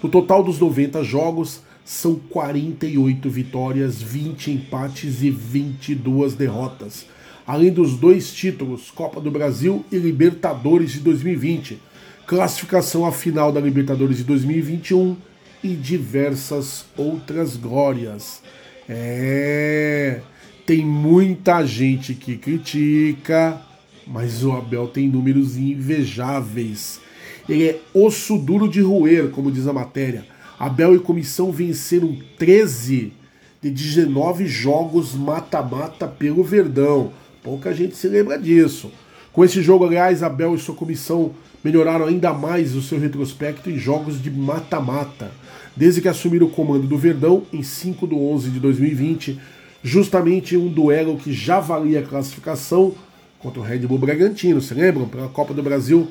[0.00, 7.06] No total dos 90 jogos, são 48 vitórias, 20 empates e 22 derrotas.
[7.46, 11.78] Além dos dois títulos, Copa do Brasil e Libertadores de 2020,
[12.26, 15.14] classificação à final da Libertadores de 2021
[15.62, 18.42] e diversas outras glórias.
[18.88, 20.20] É,
[20.64, 23.60] tem muita gente que critica,
[24.06, 26.98] mas o Abel tem números invejáveis.
[27.46, 30.33] Ele é osso duro de roer, como diz a matéria.
[30.64, 33.12] Abel e comissão venceram 13
[33.60, 37.12] de 19 jogos mata-mata pelo Verdão.
[37.42, 38.90] Pouca gente se lembra disso.
[39.30, 43.76] Com esse jogo, aliás, Abel e sua comissão melhoraram ainda mais o seu retrospecto em
[43.76, 45.32] jogos de mata-mata.
[45.76, 49.38] Desde que assumiram o comando do Verdão em 5 de 11 de 2020,
[49.82, 52.94] justamente um duelo que já valia a classificação
[53.38, 55.06] contra o Red Bull Bragantino, se lembram?
[55.06, 56.08] Pela Copa do Brasil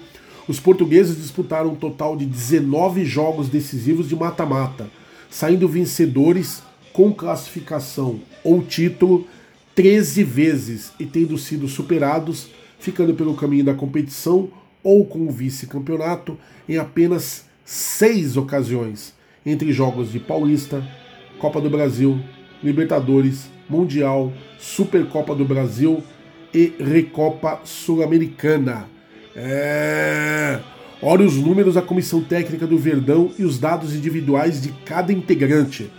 [0.47, 4.89] os portugueses disputaram um total de 19 jogos decisivos de mata-mata,
[5.29, 9.25] saindo vencedores com classificação ou título
[9.75, 14.49] 13 vezes e tendo sido superados, ficando pelo caminho da competição
[14.83, 16.37] ou com o vice-campeonato
[16.67, 19.13] em apenas seis ocasiões,
[19.45, 20.85] entre jogos de Paulista,
[21.39, 22.19] Copa do Brasil,
[22.61, 26.03] Libertadores, Mundial, Supercopa do Brasil
[26.53, 28.92] e Recopa Sul-Americana.
[29.35, 30.59] É.
[31.01, 35.91] Olha os números da comissão técnica do Verdão e os dados individuais de cada integrante.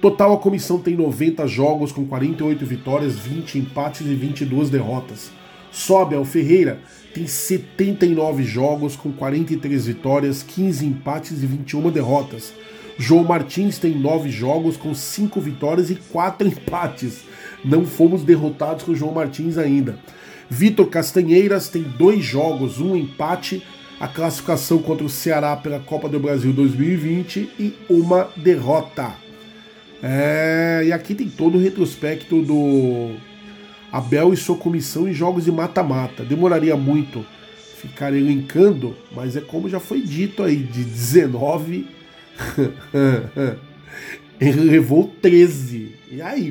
[0.00, 5.30] Total, a comissão tem 90 jogos com 48 vitórias, 20 empates e 22 derrotas.
[5.70, 6.80] Só Abel Ferreira
[7.14, 12.52] tem 79 jogos com 43 vitórias, 15 empates e 21 derrotas.
[12.98, 17.22] João Martins tem 9 jogos com 5 vitórias e 4 empates.
[17.64, 19.98] Não fomos derrotados com João Martins ainda.
[20.52, 23.62] Vitor Castanheiras tem dois jogos, um empate,
[23.98, 29.14] a classificação contra o Ceará pela Copa do Brasil 2020 e uma derrota.
[30.02, 33.14] É, e aqui tem todo o retrospecto do
[33.90, 36.22] Abel e sua comissão em jogos de mata-mata.
[36.22, 37.24] Demoraria muito
[37.78, 41.86] ficar elencando, mas é como já foi dito aí, de 19
[44.38, 45.94] ele levou 13.
[46.10, 46.50] E aí?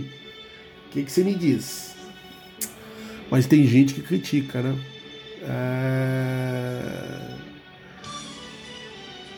[0.87, 1.90] O que, que você me diz?
[3.31, 4.75] Mas tem gente que critica, né?
[5.43, 6.91] É...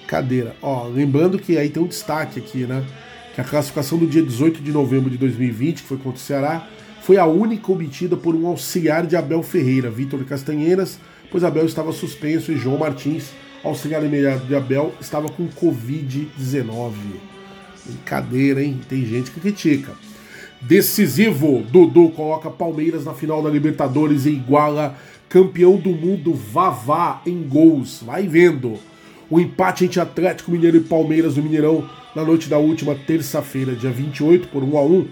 [0.07, 0.55] Cadeira.
[0.63, 2.83] Ó, lembrando que aí tem um destaque aqui, né?
[3.35, 6.67] Que a classificação do dia 18 de novembro de 2020, que foi contra o Ceará,
[7.03, 10.97] foi a única obtida por um auxiliar de Abel Ferreira, Vitor Castanheiras,
[11.31, 13.29] pois Abel estava suspenso e João Martins,
[13.63, 16.93] auxiliar imediato de Abel, estava com Covid-19.
[17.85, 18.79] Brincadeira, hein?
[18.87, 19.93] Tem gente que critica.
[20.65, 24.95] Decisivo, Dudu coloca Palmeiras na final da Libertadores e iguala
[25.27, 28.01] campeão do mundo Vavá em gols.
[28.01, 28.79] Vai vendo.
[29.29, 33.91] O empate entre Atlético Mineiro e Palmeiras no Mineirão na noite da última terça-feira, dia
[33.91, 35.07] 28, por 1 a 1,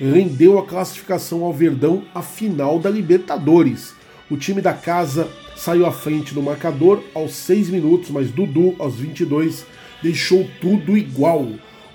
[0.00, 3.94] rendeu a classificação ao Verdão à final da Libertadores.
[4.28, 8.96] O time da casa saiu à frente no marcador aos 6 minutos, mas Dudu, aos
[8.96, 9.64] 22,
[10.02, 11.46] deixou tudo igual.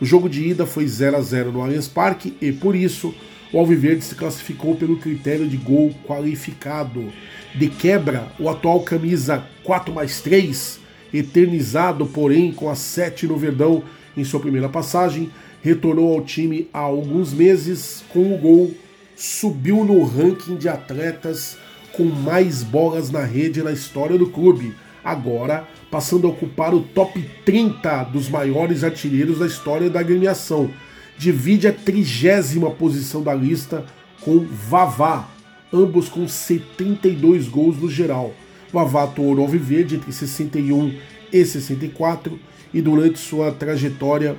[0.01, 3.13] O jogo de ida foi 0 a 0 no Allianz Parque e, por isso,
[3.53, 7.13] o Alviverde se classificou pelo critério de gol qualificado.
[7.53, 10.79] De quebra, o atual camisa 4 mais 3,
[11.13, 13.83] eternizado, porém, com a 7 no Verdão
[14.17, 15.29] em sua primeira passagem,
[15.61, 18.73] retornou ao time há alguns meses com o gol,
[19.15, 21.57] subiu no ranking de atletas
[21.93, 24.73] com mais bolas na rede na história do clube,
[25.03, 30.71] agora passando a ocupar o top 30 dos maiores artilheiros da história da agremiação.
[31.17, 33.85] Divide a trigésima posição da lista
[34.21, 35.27] com Vavá,
[35.71, 38.33] ambos com 72 gols no geral.
[38.71, 40.95] Vavá atuou no Alviverde entre 61
[41.31, 42.39] e 64
[42.73, 44.35] e durante sua trajetória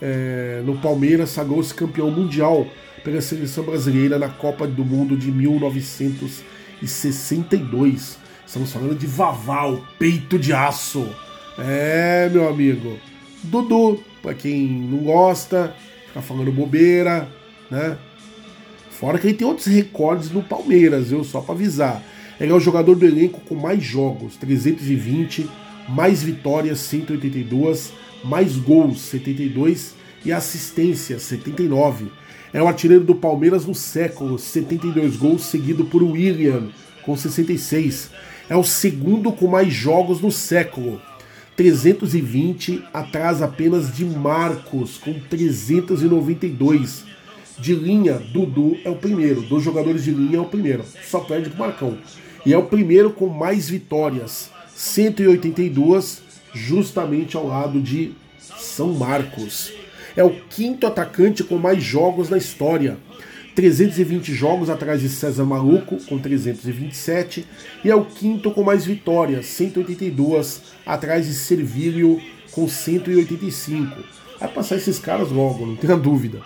[0.00, 2.66] é, no Palmeiras sagrou-se campeão mundial
[3.04, 8.23] pela seleção brasileira na Copa do Mundo de 1962.
[8.46, 11.06] Estamos falando de Vavá, o peito de aço.
[11.58, 12.98] É, meu amigo.
[13.42, 15.74] Dudu, para quem não gosta,
[16.06, 17.28] fica falando bobeira,
[17.70, 17.96] né?
[18.90, 21.24] Fora que ele tem outros recordes no Palmeiras, viu?
[21.24, 22.02] Só para avisar.
[22.40, 25.48] Ele é o jogador do elenco com mais jogos, 320,
[25.88, 27.92] mais vitórias, 182,
[28.22, 32.06] mais gols, 72 e assistência, 79.
[32.52, 36.68] É o artilheiro do Palmeiras no século, 72 gols, seguido por William,
[37.02, 38.10] com 66.
[38.48, 41.00] É o segundo com mais jogos no século,
[41.56, 47.04] 320, atrás apenas de Marcos, com 392.
[47.58, 49.40] De linha, Dudu é o primeiro.
[49.42, 50.84] Dos jogadores de linha é o primeiro.
[51.08, 51.96] Só perde pro Marcão.
[52.44, 54.50] E é o primeiro com mais vitórias.
[54.74, 56.22] 182,
[56.52, 58.12] justamente ao lado de
[58.58, 59.72] São Marcos.
[60.16, 62.98] É o quinto atacante com mais jogos na história.
[63.54, 67.46] 320 jogos atrás de César Maluco, com 327,
[67.84, 73.96] e é o quinto com mais vitórias, 182, atrás de Servílio, com 185.
[74.40, 76.40] Vai passar esses caras logo, não tenha dúvida.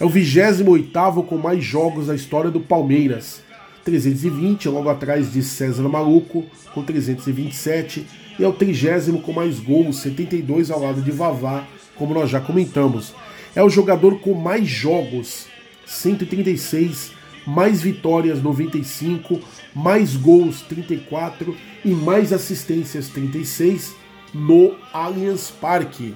[0.00, 3.42] É o 28 com mais jogos na história do Palmeiras,
[3.84, 8.06] 320, logo atrás de César Maluco, com 327,
[8.38, 12.40] e é o trigésimo com mais gols, 72 ao lado de Vavá, como nós já
[12.40, 13.14] comentamos.
[13.54, 15.46] É o jogador com mais jogos,
[15.86, 17.12] 136,
[17.46, 19.40] mais vitórias, 95,
[19.74, 23.94] mais gols, 34 e mais assistências, 36,
[24.32, 26.14] no Allianz Parque.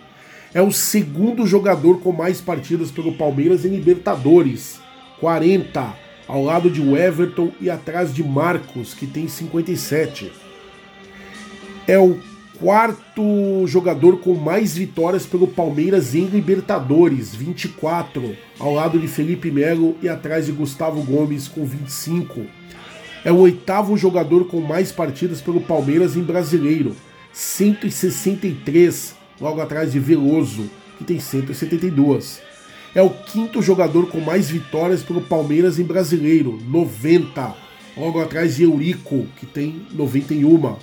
[0.55, 4.81] É o segundo jogador com mais partidas pelo Palmeiras em Libertadores,
[5.21, 10.31] 40 ao lado de Everton e atrás de Marcos, que tem 57.
[11.87, 12.21] É o
[12.61, 19.96] quarto jogador com mais vitórias pelo Palmeiras em Libertadores, 24, ao lado de Felipe Melo
[20.02, 22.46] e atrás de Gustavo Gomes com 25.
[23.24, 26.94] É o oitavo jogador com mais partidas pelo Palmeiras em Brasileiro,
[27.32, 32.48] 163, logo atrás de Veloso, que tem 172
[32.94, 37.54] é o quinto jogador com mais vitórias pelo Palmeiras em brasileiro, 90.
[37.96, 40.76] Logo atrás de Eurico, que tem 91.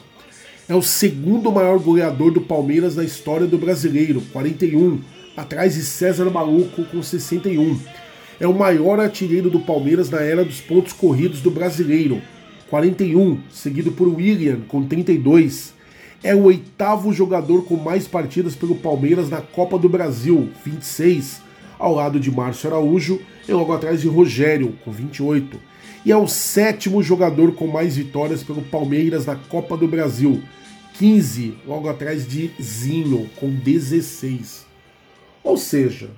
[0.67, 4.99] É o segundo maior goleador do Palmeiras na história do brasileiro, 41.
[5.37, 7.79] Atrás de César Maluco, com 61.
[8.39, 12.19] É o maior artilheiro do Palmeiras na era dos pontos corridos do brasileiro,
[12.67, 15.75] 41, seguido por William, com 32.
[16.23, 21.41] É o oitavo jogador com mais partidas pelo Palmeiras na Copa do Brasil, 26
[21.77, 25.59] ao lado de Márcio Araújo e logo atrás de Rogério, com 28.
[26.05, 30.39] E é o sétimo jogador com mais vitórias pelo Palmeiras na Copa do Brasil,
[30.99, 34.67] 15, logo atrás de Zinho, com 16.
[35.43, 36.11] Ou seja,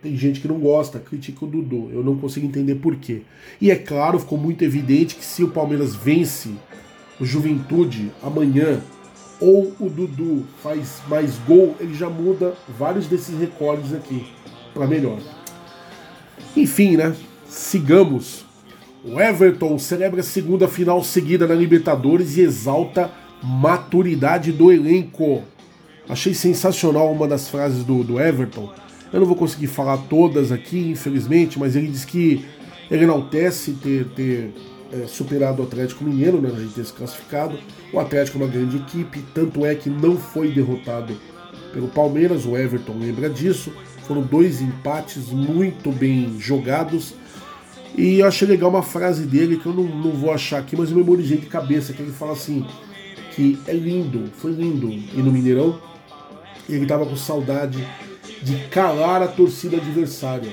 [0.00, 1.90] tem gente que não gosta, critica o Dudu.
[1.92, 3.22] Eu não consigo entender por quê.
[3.60, 6.50] E é claro, ficou muito evidente que se o Palmeiras vence
[7.18, 8.80] o Juventude amanhã,
[9.40, 14.24] ou o Dudu faz mais gol, ele já muda vários desses recordes aqui
[14.72, 15.18] para melhor.
[16.56, 17.16] Enfim, né?
[17.48, 18.51] Sigamos.
[19.04, 23.10] O Everton celebra segunda final seguida na Libertadores e exalta
[23.42, 25.42] maturidade do elenco.
[26.08, 28.72] Achei sensacional uma das frases do, do Everton.
[29.12, 32.44] Eu não vou conseguir falar todas aqui, infelizmente, mas ele diz que
[32.88, 34.54] ele enaltece ter, ter
[34.92, 37.58] é, superado o Atlético Mineiro, né, a ter se classificado.
[37.92, 41.16] O Atlético é uma grande equipe, tanto é que não foi derrotado
[41.72, 43.72] pelo Palmeiras, o Everton lembra disso.
[44.06, 47.14] Foram dois empates muito bem jogados.
[47.96, 50.90] E eu achei legal uma frase dele que eu não, não vou achar aqui, mas
[50.90, 52.64] eu memorizei de cabeça, que ele fala assim,
[53.34, 55.78] que é lindo, foi lindo ir no Mineirão.
[56.68, 57.86] E ele estava com saudade
[58.42, 60.50] de calar a torcida adversária.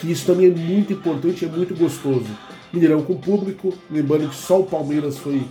[0.00, 2.26] Que isso também é muito importante, é muito gostoso.
[2.72, 5.42] Mineirão com público, lembrando que só o Palmeiras foi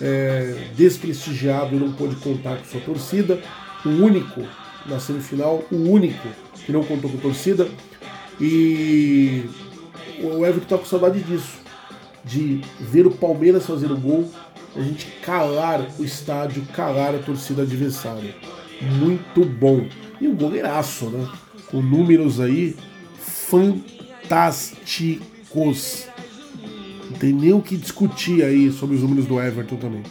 [0.00, 3.40] é, desprestigiado e não pôde contar com sua torcida.
[3.84, 4.42] O único
[4.84, 6.28] na semifinal, o único
[6.64, 7.68] que não contou com torcida.
[8.40, 9.44] E
[10.22, 11.60] o Everton tá com saudade disso.
[12.24, 14.30] De ver o Palmeiras fazer o gol,
[14.74, 18.34] a gente calar o estádio, calar a torcida adversária.
[18.98, 19.86] Muito bom.
[20.20, 21.26] E um goleiraço, né?
[21.70, 22.76] Com números aí
[23.18, 26.06] fantásticos.
[27.20, 30.02] tem nem o que discutir aí sobre os números do Everton também.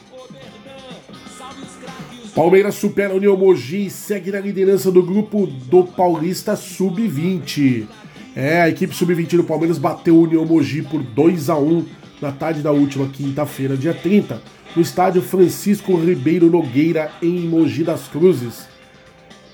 [2.33, 7.87] Palmeiras supera a União Mogi e segue na liderança do grupo do Paulista Sub-20.
[8.35, 11.85] É, a equipe Sub-20 do Palmeiras bateu a União Mogi por 2 a 1
[12.21, 14.41] na tarde da última quinta-feira, dia 30,
[14.75, 18.67] no estádio Francisco Ribeiro Nogueira, em Mogi das Cruzes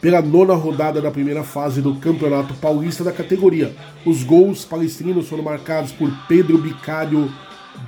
[0.02, 3.72] pela nona rodada da primeira fase do Campeonato Paulista da categoria.
[4.04, 7.32] Os gols palestrinos foram marcados por Pedro Bicário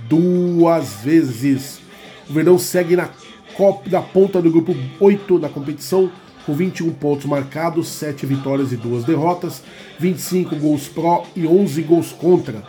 [0.08, 1.82] duas vezes.
[2.30, 3.10] O Verdão segue na,
[3.56, 6.12] Copa, da ponta do grupo 8 da competição,
[6.46, 9.64] com 21 pontos marcados, 7 vitórias e 2 derrotas,
[10.00, 12.64] 25 gols pró e 11 gols contra.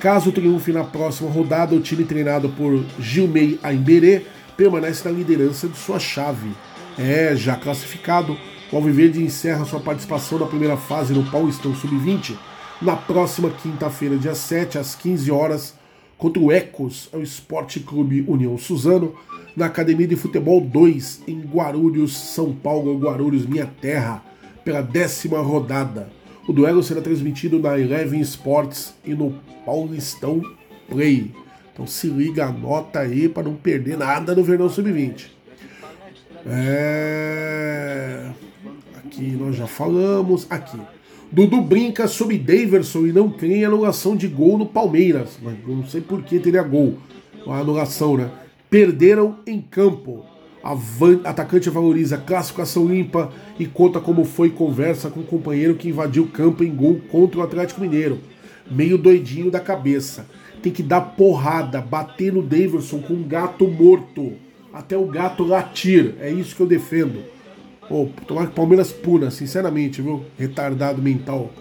[0.00, 5.76] Caso triunfe na próxima rodada, o time treinado por Gilmei Aimberê permanece na liderança de
[5.76, 6.50] sua chave.
[6.98, 8.36] É, já classificado,
[8.70, 12.34] o Alviverde encerra sua participação na primeira fase no Paulistão Sub-20
[12.82, 15.74] na próxima quinta-feira, dia 7, às 15 horas,
[16.18, 19.14] contra o Ecos, ao Esporte Clube União Suzano,
[19.56, 24.22] na Academia de Futebol 2, em Guarulhos, São Paulo, Guarulhos, minha terra,
[24.64, 26.08] pela décima rodada.
[26.48, 29.34] O duelo será transmitido na Eleven Sports e no
[29.64, 30.42] Paulistão
[30.88, 31.32] Play.
[31.72, 35.26] Então se liga, anota aí para não perder nada no Verão Sub-20.
[36.46, 38.30] É...
[38.98, 40.46] Aqui nós já falamos.
[40.50, 40.78] Aqui.
[41.32, 45.38] Dudu brinca sobre Daverson e não crê em anulação de gol no Palmeiras.
[45.42, 46.98] Mas não sei por que teria gol.
[47.46, 48.30] A anulação, né?
[48.74, 50.24] Perderam em campo.
[50.64, 51.20] Van...
[51.22, 56.28] atacante valoriza classificação limpa e conta como foi conversa com o companheiro que invadiu o
[56.28, 58.18] campo em gol contra o Atlético Mineiro.
[58.68, 60.26] Meio doidinho da cabeça.
[60.60, 64.32] Tem que dar porrada, bater no Daverson com um gato morto.
[64.72, 66.16] Até o gato latir.
[66.18, 67.22] É isso que eu defendo.
[67.88, 70.24] Oh, tomara que o Palmeiras puna, sinceramente, viu?
[70.36, 71.52] Retardado mental.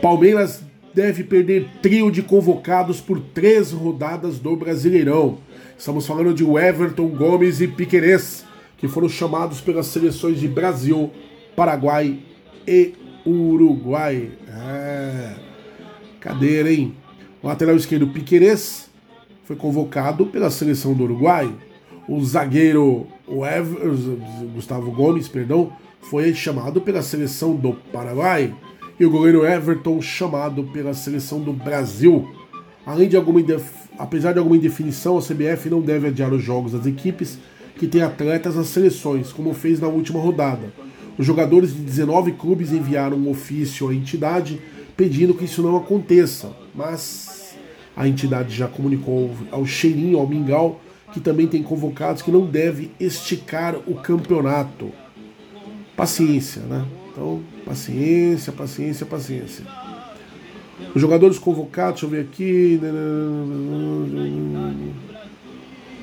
[0.00, 0.62] Palmeiras
[0.94, 5.49] deve perder trio de convocados por três rodadas do Brasileirão.
[5.80, 8.44] Estamos falando de Everton, Gomes e Piquerez,
[8.76, 11.10] que foram chamados pelas seleções de Brasil,
[11.56, 12.18] Paraguai
[12.68, 12.92] e
[13.26, 14.30] Uruguai.
[14.46, 15.36] É...
[16.20, 16.94] Cadeira, hein?
[17.42, 18.90] O lateral esquerdo Piquerez
[19.44, 21.50] foi convocado pela seleção do Uruguai.
[22.06, 23.90] O zagueiro o Ever,
[24.52, 25.72] Gustavo Gomes, perdão,
[26.02, 28.54] foi chamado pela seleção do Paraguai
[28.98, 32.28] e o goleiro Everton chamado pela seleção do Brasil.
[32.90, 33.40] Além de alguma
[33.96, 37.38] apesar de alguma indefinição, a CBF não deve adiar os jogos das equipes
[37.78, 40.72] que têm atletas nas seleções, como fez na última rodada.
[41.16, 44.60] Os jogadores de 19 clubes enviaram um ofício à entidade
[44.96, 47.54] pedindo que isso não aconteça, mas
[47.96, 50.80] a entidade já comunicou ao Cheirinho, ao Mingau,
[51.12, 54.90] que também tem convocados que não deve esticar o campeonato.
[55.96, 56.84] Paciência, né?
[57.12, 59.89] Então, paciência, paciência, paciência.
[60.94, 62.80] Os jogadores convocados, deixa eu ver aqui.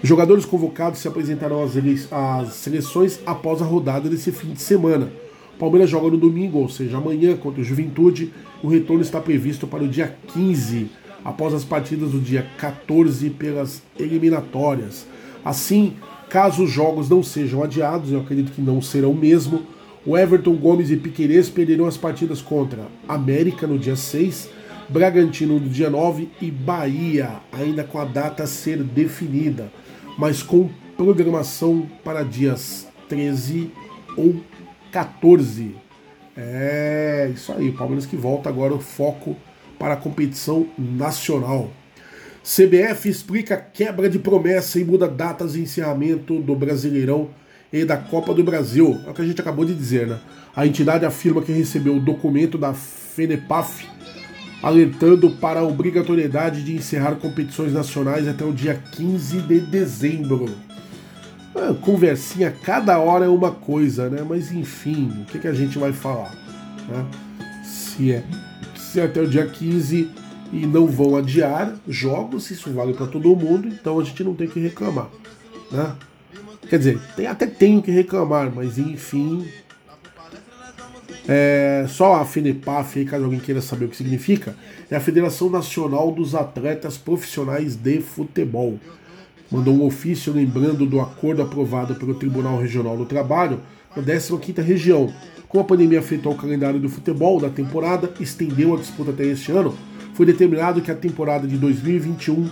[0.01, 5.09] Os jogadores convocados se apresentarão às seleções após a rodada desse fim de semana.
[5.55, 8.31] O Palmeiras joga no domingo, ou seja, amanhã contra o Juventude.
[8.63, 10.87] O retorno está previsto para o dia 15
[11.25, 15.05] após as partidas do dia 14 pelas eliminatórias.
[15.43, 15.95] Assim,
[16.29, 19.63] caso os jogos não sejam adiados, eu acredito que não serão mesmo,
[20.05, 24.49] o Everton Gomes e Piquerez perderão as partidas contra América no dia 6,
[24.89, 29.69] Bragantino no dia 9 e Bahia, ainda com a data a ser definida,
[30.17, 33.69] mas com programação para dias 13
[34.15, 34.41] ou
[34.91, 35.75] 14.
[36.37, 39.35] É isso aí, Palmeiras que volta agora o foco
[39.77, 41.69] para a competição nacional.
[42.41, 47.29] CBF explica quebra de promessa e muda datas de encerramento do Brasileirão
[47.73, 48.97] e da Copa do Brasil.
[49.05, 50.17] É o que a gente acabou de dizer, né?
[50.55, 53.96] A entidade afirma que recebeu o documento da FENEPAF
[54.61, 60.49] alertando para a obrigatoriedade de encerrar competições nacionais até o dia 15 de dezembro.
[61.55, 64.25] É, conversinha, cada hora é uma coisa, né?
[64.27, 66.31] Mas enfim, o que, que a gente vai falar?
[66.87, 67.05] Né?
[67.63, 68.23] Se é
[68.75, 70.09] ser até o dia 15
[70.53, 74.47] e não vão adiar jogos, isso vale para todo mundo, então a gente não tem
[74.47, 75.09] que reclamar.
[75.71, 75.93] Né?
[76.69, 79.47] Quer dizer, tem, até tenho que reclamar, mas enfim.
[81.27, 84.55] É, só a FENEPAF, caso alguém queira saber o que significa,
[84.89, 88.79] é a Federação Nacional dos Atletas Profissionais de Futebol.
[89.51, 93.59] Mandou um ofício lembrando do acordo aprovado pelo Tribunal Regional do Trabalho
[93.95, 95.13] na 15ª região,
[95.49, 99.51] como a pandemia afetou o calendário do futebol da temporada, estendeu a disputa até este
[99.51, 99.75] ano,
[100.13, 102.49] foi determinado que a temporada de 2021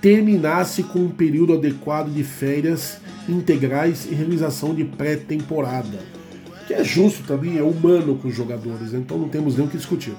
[0.00, 2.98] terminasse com um período adequado de férias
[3.28, 6.19] integrais e realização de pré-temporada.
[6.70, 9.76] Que é justo também, é humano com os jogadores, então não temos nem o que
[9.76, 10.14] discutir.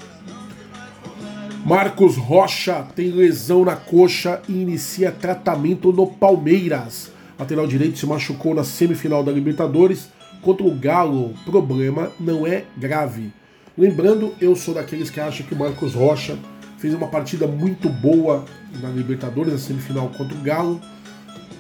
[1.66, 7.10] Marcos Rocha tem lesão na coxa e inicia tratamento no Palmeiras.
[7.40, 10.10] Lateral direito se machucou na semifinal da Libertadores
[10.42, 11.34] contra o Galo.
[11.46, 13.32] Problema não é grave.
[13.78, 16.38] Lembrando, eu sou daqueles que acham que o Marcos Rocha
[16.80, 18.44] fez uma partida muito boa
[18.82, 20.82] na Libertadores, na semifinal contra o Galo.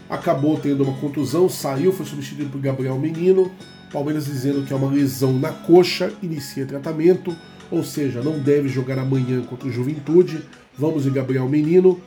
[0.09, 3.49] Acabou tendo uma contusão, saiu, foi substituído por Gabriel Menino.
[3.91, 7.35] Palmeiras dizendo que é uma lesão na coxa, inicia tratamento,
[7.69, 10.41] ou seja, não deve jogar amanhã contra o Juventude.
[10.77, 11.99] Vamos de Gabriel Menino,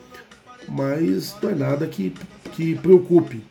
[0.67, 2.13] mas não é nada que,
[2.53, 3.43] que preocupe.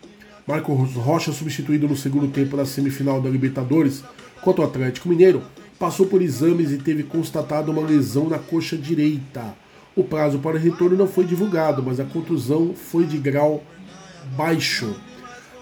[0.46, 4.02] Marcos Rocha, substituído no segundo tempo da semifinal da Libertadores
[4.42, 5.42] contra o Atlético Mineiro,
[5.78, 9.54] passou por exames e teve constatado uma lesão na coxa direita.
[9.96, 13.62] O prazo para retorno não foi divulgado, mas a contusão foi de grau
[14.36, 14.94] baixo.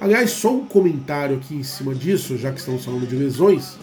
[0.03, 3.77] Aliás, só um comentário aqui em cima disso, já que estamos falando de lesões.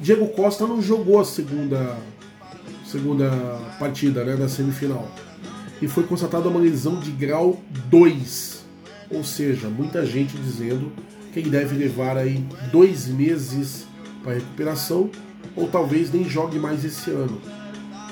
[0.00, 1.98] Diego Costa não jogou a segunda,
[2.86, 3.28] segunda
[3.78, 5.14] partida né, da semifinal.
[5.82, 7.60] E foi constatada uma lesão de grau
[7.90, 8.64] 2.
[9.10, 10.90] Ou seja, muita gente dizendo
[11.34, 12.42] que ele deve levar aí
[12.72, 13.84] dois meses
[14.22, 15.10] para recuperação,
[15.54, 17.38] ou talvez nem jogue mais esse ano.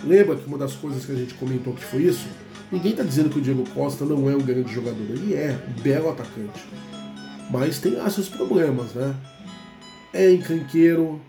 [0.05, 2.27] Lembra que uma das coisas que a gente comentou que foi isso?
[2.71, 5.07] Ninguém está dizendo que o Diego Costa não é um grande jogador.
[5.09, 6.67] Ele é um belo atacante.
[7.51, 9.14] Mas tem lá seus problemas, né?
[10.12, 11.20] É encrenqueiro,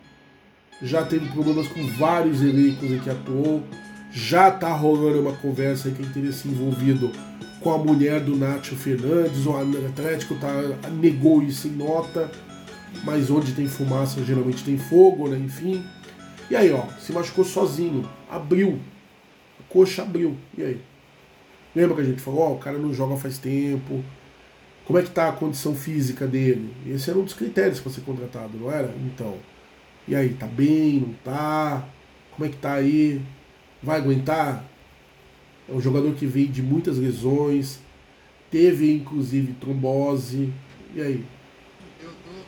[0.82, 3.64] já teve problemas com vários elencos em que atuou,
[4.12, 7.12] já tá rolando uma conversa que ele teria se envolvido
[7.62, 10.54] com a mulher do Nacho Fernandes, o Atlético tá,
[10.92, 12.32] negou isso em nota,
[13.04, 15.38] mas onde tem fumaça geralmente tem fogo, né?
[15.38, 15.84] Enfim.
[16.50, 18.80] E aí, ó, se machucou sozinho, abriu,
[19.60, 20.82] a coxa abriu, e aí?
[21.76, 24.04] Lembra que a gente falou, ó, o cara não joga faz tempo,
[24.90, 26.74] como é que tá a condição física dele?
[26.88, 28.92] Esse era um dos critérios para ser contratado, não era?
[29.06, 29.36] Então,
[30.08, 31.88] e aí, tá bem, não tá?
[32.32, 33.22] Como é que tá aí?
[33.84, 34.66] Vai aguentar?
[35.70, 37.78] É um jogador que veio de muitas lesões,
[38.50, 40.52] teve inclusive trombose.
[40.96, 41.26] E aí?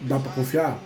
[0.02, 0.80] Dá para confiar?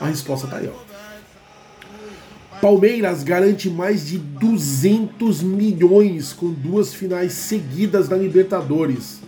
[0.00, 2.58] A resposta tá aí, ó.
[2.58, 9.20] Palmeiras garante mais de 200 milhões com duas finais seguidas da Libertadores.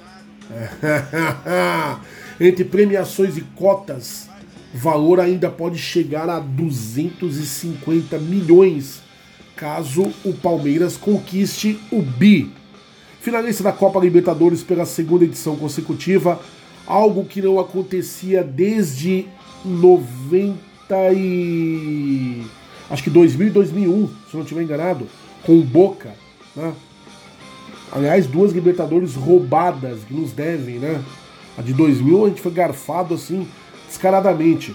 [2.41, 4.29] Entre premiações e cotas,
[4.73, 9.03] valor ainda pode chegar a 250 milhões
[9.55, 12.53] caso o Palmeiras conquiste o bi.
[13.21, 16.41] Finalista da Copa Libertadores pela segunda edição consecutiva,
[16.87, 19.27] algo que não acontecia desde
[19.65, 20.59] 90
[21.15, 22.43] e
[22.91, 25.07] acho que 2000 e 2001, se não estiver enganado,
[25.45, 26.15] com o Boca,
[26.55, 26.75] né?
[27.95, 31.01] Aliás, duas Libertadores roubadas que nos devem, né?
[31.57, 33.47] A de 2000 a gente foi garfado assim,
[33.87, 34.75] descaradamente.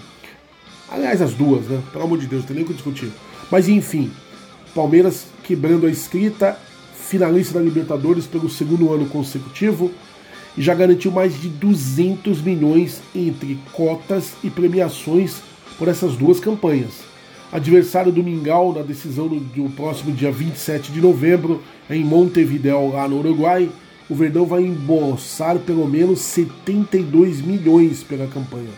[0.90, 1.82] Aliás, as duas, né?
[1.92, 3.12] Pelo amor de Deus, não tem nem o que discutir.
[3.50, 4.10] Mas enfim,
[4.74, 6.58] Palmeiras quebrando a escrita,
[6.94, 9.90] finalista da Libertadores pelo segundo ano consecutivo
[10.56, 15.42] e já garantiu mais de 200 milhões entre cotas e premiações
[15.78, 17.02] por essas duas campanhas.
[17.52, 21.60] Adversário do Mingau na decisão do, do próximo dia 27 de novembro
[21.90, 23.68] em Montevideo, lá no Uruguai,
[24.08, 28.70] o Verdão vai embolsar pelo menos 72 milhões pela campanha.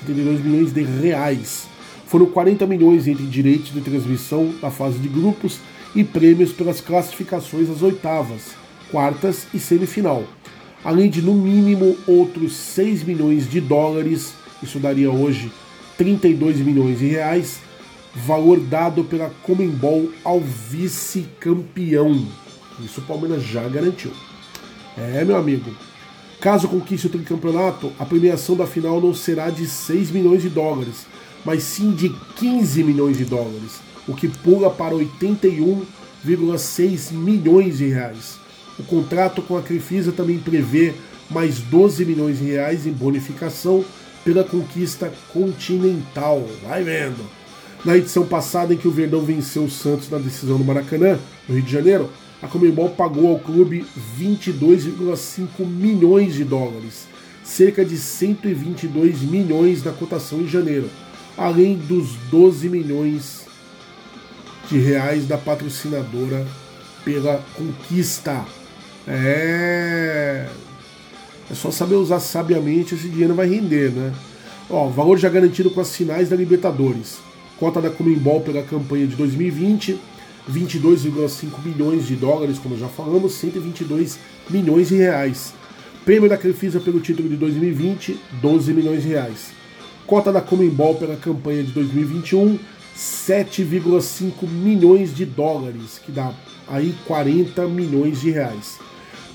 [0.00, 1.66] 72 milhões de reais.
[2.06, 5.58] Foram 40 milhões entre direitos de transmissão da fase de grupos
[5.94, 8.52] e prêmios pelas classificações às oitavas,
[8.90, 10.24] quartas e semifinal.
[10.84, 15.52] Além de, no mínimo, outros 6 milhões de dólares, isso daria hoje
[15.98, 17.60] 32 milhões de reais,
[18.14, 22.26] valor dado pela Comembol ao vice-campeão.
[22.84, 24.12] Isso o Palmeiras já garantiu.
[24.96, 25.74] É, meu amigo.
[26.40, 31.06] Caso conquiste o tricampeonato, a premiação da final não será de 6 milhões de dólares,
[31.44, 38.38] mas sim de 15 milhões de dólares, o que pula para 81,6 milhões de reais.
[38.78, 40.94] O contrato com a Crefisa também prevê
[41.28, 43.84] mais 12 milhões de reais em bonificação
[44.24, 46.48] pela conquista continental.
[46.66, 47.22] Vai vendo.
[47.84, 51.54] Na edição passada, em que o Verdão venceu o Santos na decisão do Maracanã, no
[51.54, 52.10] Rio de Janeiro,
[52.42, 53.84] a Comembol pagou ao clube
[54.18, 57.06] 22,5 milhões de dólares,
[57.44, 60.88] cerca de 122 milhões na cotação em janeiro,
[61.36, 63.46] além dos 12 milhões
[64.70, 66.46] de reais da patrocinadora
[67.04, 68.44] pela conquista.
[69.06, 70.48] É.
[71.50, 74.12] É só saber usar sabiamente, esse dinheiro vai render, né?
[74.68, 77.18] Ó, valor já garantido com as finais da Libertadores.
[77.58, 79.98] Cota da Comembol pela campanha de 2020,
[80.48, 84.18] 22,5 milhões de dólares, como já falamos, 122
[84.48, 85.52] milhões de reais.
[86.04, 89.52] Prêmio da Crefisa pelo título de 2020, 12 milhões de reais.
[90.06, 92.58] Cota da Comembol pela campanha de 2021,
[92.96, 96.32] 7,5 milhões de dólares, que dá
[96.68, 98.78] aí 40 milhões de reais.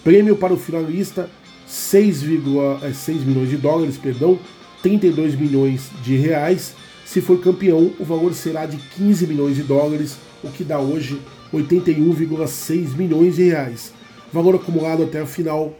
[0.03, 1.29] Prêmio para o finalista
[1.67, 4.39] 6,6 milhões de dólares, perdão,
[4.81, 6.75] 32 milhões de reais.
[7.05, 11.21] Se for campeão, o valor será de 15 milhões de dólares, o que dá hoje
[11.53, 13.93] 81,6 milhões de reais.
[14.31, 15.77] Valor acumulado até a final,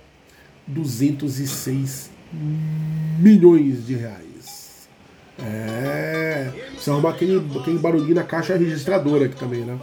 [0.67, 2.09] 206
[3.19, 4.87] milhões de reais.
[5.39, 6.51] É.
[6.71, 9.77] Precisa arrumar aquele, aquele barulhinho na caixa registradora aqui também, né?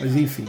[0.00, 0.46] Mas enfim.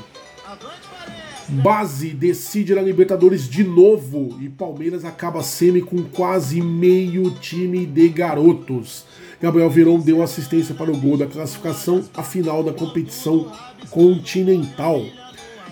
[1.50, 8.10] Base decide na Libertadores de novo e Palmeiras acaba semi com quase meio time de
[8.10, 9.06] garotos.
[9.40, 13.52] Gabriel Verão deu assistência para o gol da classificação à final da competição
[13.92, 15.06] continental.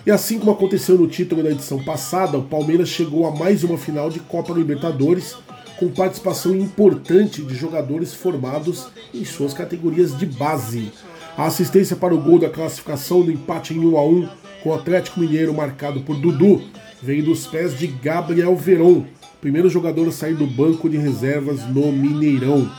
[0.06, 3.76] E assim como aconteceu no título da edição passada, o Palmeiras chegou a mais uma
[3.76, 5.34] final de Copa Libertadores
[5.78, 10.92] com participação importante de jogadores formados em suas categorias de base.
[11.36, 14.28] A assistência para o gol da classificação do empate em 1 a 1
[14.62, 16.62] com o Atlético Mineiro marcado por Dudu
[17.02, 19.04] vem dos pés de Gabriel Veron,
[19.40, 22.70] primeiro jogador a sair do banco de reservas no Mineirão.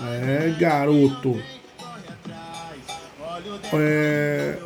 [0.00, 1.38] É, garoto.
[3.72, 4.58] É,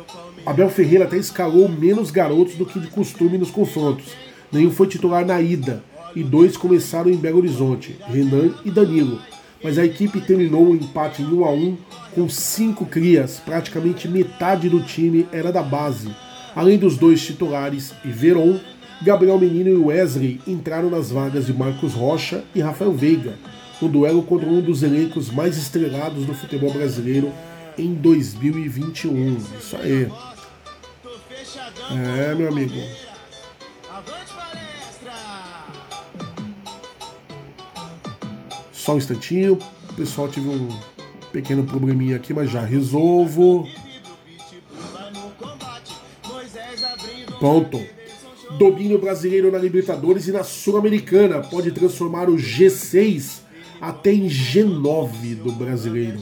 [0.45, 4.13] Abel Ferreira até escalou menos garotos do que de costume nos confrontos.
[4.51, 5.83] Nenhum foi titular na ida
[6.15, 9.21] e dois começaram em Belo Horizonte, Renan e Danilo.
[9.63, 11.77] Mas a equipe terminou o empate em 1 a 1
[12.15, 16.09] com cinco crias, praticamente metade do time era da base.
[16.55, 18.59] Além dos dois titulares e Veron,
[19.01, 23.35] Gabriel Menino e Wesley entraram nas vagas de Marcos Rocha e Rafael Veiga,
[23.81, 27.31] no duelo contra um dos elencos mais estrelados do futebol brasileiro
[27.77, 29.37] em 2021.
[29.37, 30.11] Isso aí.
[31.91, 32.75] É, meu amigo.
[38.71, 39.59] Só um instantinho.
[39.89, 40.69] O pessoal tive um
[41.31, 43.67] pequeno probleminha aqui, mas já resolvo.
[47.39, 47.81] Pronto.
[48.57, 53.48] Domínio brasileiro na Libertadores e na Sul-Americana pode transformar o G6
[53.81, 56.19] até em G9 do brasileiro.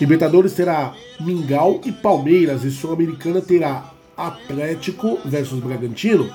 [0.00, 6.30] Libertadores terá Mingau e Palmeiras e Sul-Americana terá Atlético versus Bragantino.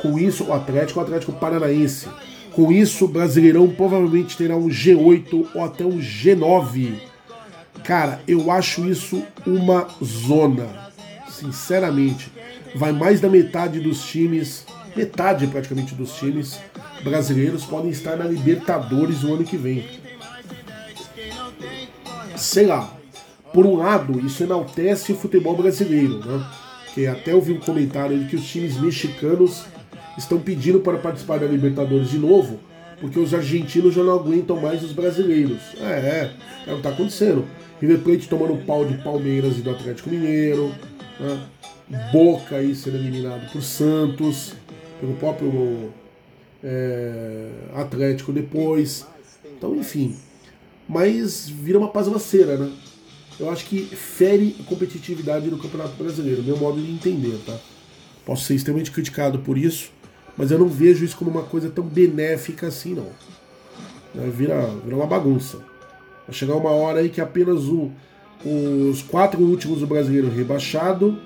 [0.00, 2.06] Com isso, o Atlético, o Atlético Paranaense.
[2.52, 6.94] Com isso, o Brasileirão provavelmente terá um G8 ou até um G9.
[7.84, 10.66] Cara, eu acho isso uma zona.
[11.28, 12.32] Sinceramente,
[12.74, 14.66] vai mais da metade dos times,
[14.98, 16.58] metade praticamente dos times
[17.02, 19.88] brasileiros podem estar na Libertadores o ano que vem.
[22.36, 22.94] Sei lá.
[23.52, 26.46] Por um lado, isso enaltece o futebol brasileiro, né?
[26.94, 29.64] Que até ouvi um comentário de que os times mexicanos
[30.18, 32.60] estão pedindo para participar da Libertadores de novo,
[33.00, 35.60] porque os argentinos já não aguentam mais os brasileiros.
[35.80, 36.32] É, é,
[36.66, 37.46] é o que está acontecendo.
[37.80, 40.74] River Plate tomando pau de Palmeiras e do Atlético Mineiro,
[41.18, 41.40] né?
[42.12, 44.52] Boca aí sendo eliminado por Santos,
[45.00, 45.90] pelo próprio
[46.62, 49.06] é, Atlético depois.
[49.56, 50.16] Então, enfim.
[50.88, 52.72] Mas vira uma pasmaceira, né?
[53.38, 57.56] Eu acho que fere a competitividade do Campeonato Brasileiro, meu modo de entender, tá?
[58.24, 59.92] Posso ser extremamente criticado por isso,
[60.36, 63.06] mas eu não vejo isso como uma coisa tão benéfica assim, não.
[64.16, 65.58] É, vira, vira uma bagunça.
[66.26, 67.92] Vai chegar uma hora aí que apenas o,
[68.44, 71.18] os quatro últimos do brasileiro rebaixado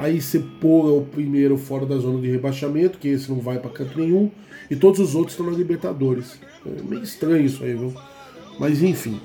[0.00, 3.68] Aí você pôr o primeiro fora da zona de rebaixamento, que esse não vai para
[3.68, 4.30] canto nenhum,
[4.70, 6.38] e todos os outros estão na Libertadores.
[6.64, 7.92] É meio estranho isso aí, viu?
[8.58, 9.20] Mas enfim.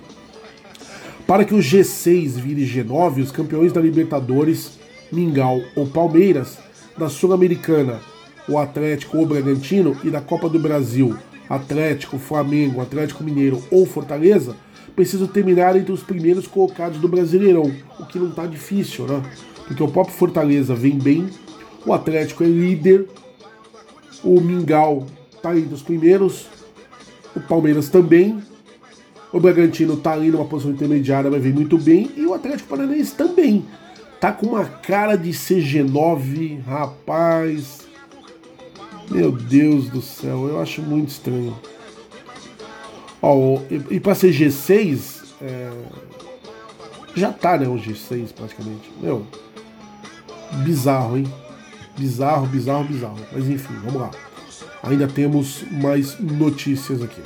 [1.25, 4.77] Para que o G6 vire G9, os campeões da Libertadores,
[5.09, 6.57] Mingau ou Palmeiras,
[6.97, 8.01] da Sul-Americana,
[8.47, 11.15] o Atlético ou Bragantino, e da Copa do Brasil,
[11.49, 14.57] Atlético, Flamengo, Atlético Mineiro ou Fortaleza,
[14.93, 19.23] precisam terminar entre os primeiros colocados do Brasileirão, o que não está difícil, né?
[19.67, 21.29] Porque o próprio Fortaleza vem bem,
[21.85, 23.07] o Atlético é líder,
[24.23, 25.05] o Mingau
[25.35, 26.47] está entre os primeiros,
[27.35, 28.41] o Palmeiras também,
[29.31, 33.13] o Bragantino está ali numa posição intermediária, mas vem muito bem, e o Atlético Paranaense
[33.15, 33.65] também.
[34.19, 37.85] Tá com uma cara de CG9, rapaz.
[39.11, 41.55] Meu Deus do céu, eu acho muito estranho.
[43.21, 45.71] Ó, e, e para ser G6, é,
[47.13, 48.89] já tá, né, o G6 praticamente.
[49.01, 49.25] Meu,
[50.63, 51.25] bizarro, hein?
[51.97, 53.17] Bizarro, bizarro, bizarro.
[53.31, 54.11] Mas enfim, vamos lá.
[54.83, 57.21] Ainda temos mais notícias aqui.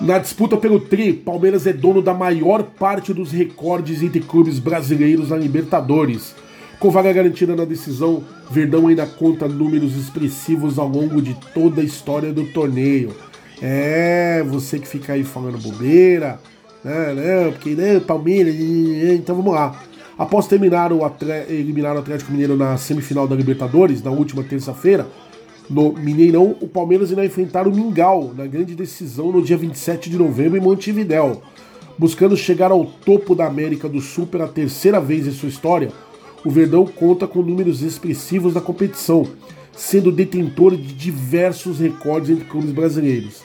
[0.00, 5.28] Na disputa pelo Tri, Palmeiras é dono da maior parte dos recordes entre clubes brasileiros
[5.28, 6.34] na Libertadores.
[6.78, 11.84] Com vaga garantida na decisão, Verdão ainda conta números expressivos ao longo de toda a
[11.84, 13.14] história do torneio.
[13.60, 16.40] É, você que fica aí falando bobeira,
[16.82, 19.78] né, né, porque né, Palmeiras, então vamos lá.
[20.20, 21.00] Após terminar o
[21.48, 25.08] eliminar o Atlético Mineiro na semifinal da Libertadores, na última terça-feira,
[25.70, 30.18] no Mineirão, o Palmeiras irá enfrentar o Mingau na grande decisão no dia 27 de
[30.18, 31.40] novembro em Montevidéu.
[31.96, 35.90] Buscando chegar ao topo da América do Sul pela terceira vez em sua história,
[36.44, 39.26] o Verdão conta com números expressivos na competição,
[39.74, 43.40] sendo detentor de diversos recordes entre clubes brasileiros.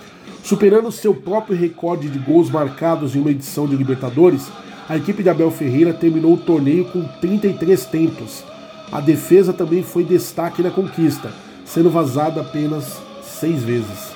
[0.43, 4.47] Superando seu próprio recorde de gols marcados em uma edição de Libertadores,
[4.89, 8.43] a equipe de Abel Ferreira terminou o torneio com 33 tentos.
[8.91, 11.31] A defesa também foi destaque na conquista,
[11.63, 14.11] sendo vazada apenas seis vezes.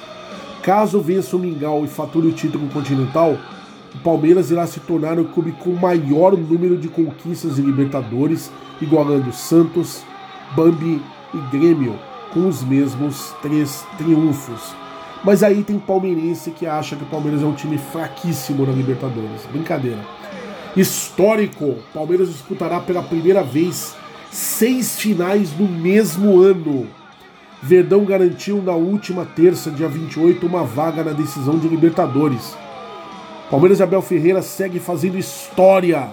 [0.62, 3.38] Caso vença o Mingau e fature o título continental,
[3.94, 9.32] o Palmeiras irá se tornar o clube com maior número de conquistas em Libertadores, igualando
[9.32, 10.04] Santos,
[10.56, 11.02] Bambi
[11.34, 11.98] e Grêmio,
[12.34, 14.85] com os mesmos três triunfos.
[15.26, 19.42] Mas aí tem palmeirense que acha que o Palmeiras é um time fraquíssimo na Libertadores.
[19.52, 19.98] Brincadeira.
[20.78, 23.96] Histórico: Palmeiras disputará pela primeira vez
[24.32, 26.88] seis finais no mesmo ano.
[27.60, 32.56] Verdão garantiu na última terça, dia 28, uma vaga na decisão de Libertadores.
[33.50, 36.08] Palmeiras e Abel Ferreira segue fazendo história.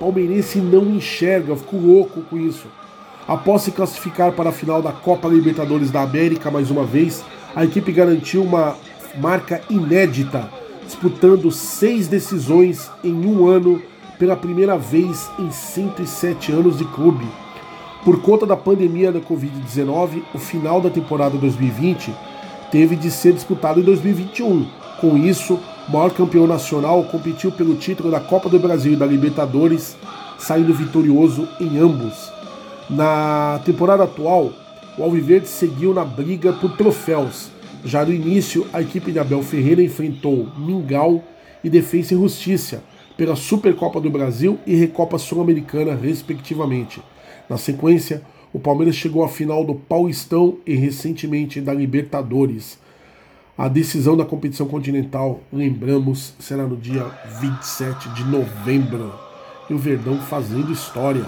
[0.00, 2.66] Palmeirense não enxerga, eu fico louco com isso.
[3.28, 7.22] Após se classificar para a final da Copa Libertadores da América mais uma vez,
[7.56, 8.76] a equipe garantiu uma
[9.18, 10.50] marca inédita,
[10.84, 13.80] disputando seis decisões em um ano
[14.18, 17.26] pela primeira vez em 107 anos de clube.
[18.04, 22.14] Por conta da pandemia da Covid-19, o final da temporada 2020
[22.70, 24.66] teve de ser disputado em 2021.
[25.00, 25.58] Com isso,
[25.88, 29.96] o maior campeão nacional, competiu pelo título da Copa do Brasil e da Libertadores,
[30.38, 32.30] saindo vitorioso em ambos.
[32.88, 34.52] Na temporada atual,
[34.98, 37.50] o Alviverde seguiu na briga por troféus.
[37.84, 41.22] Já no início, a equipe de Abel Ferreira enfrentou Mingau
[41.62, 42.82] e Defensa e Justiça
[43.16, 47.02] pela Supercopa do Brasil e Recopa Sul-Americana, respectivamente.
[47.48, 52.78] Na sequência, o Palmeiras chegou à final do Paulistão e recentemente da Libertadores.
[53.56, 57.04] A decisão da competição continental, lembramos, será no dia
[57.40, 59.12] 27 de novembro.
[59.68, 61.24] E o Verdão fazendo história.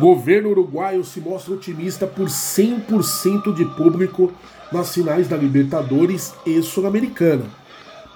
[0.00, 4.32] Governo uruguaio se mostra otimista por 100% de público
[4.72, 7.44] nas finais da Libertadores e Sul-Americana.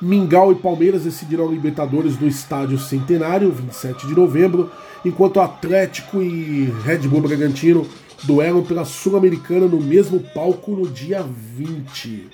[0.01, 4.71] Mingau e Palmeiras decidirão Libertadores no Estádio Centenário, 27 de novembro,
[5.05, 7.87] enquanto Atlético e Red Bull Bragantino
[8.23, 12.31] duelam pela Sul-Americana no mesmo palco no dia 20.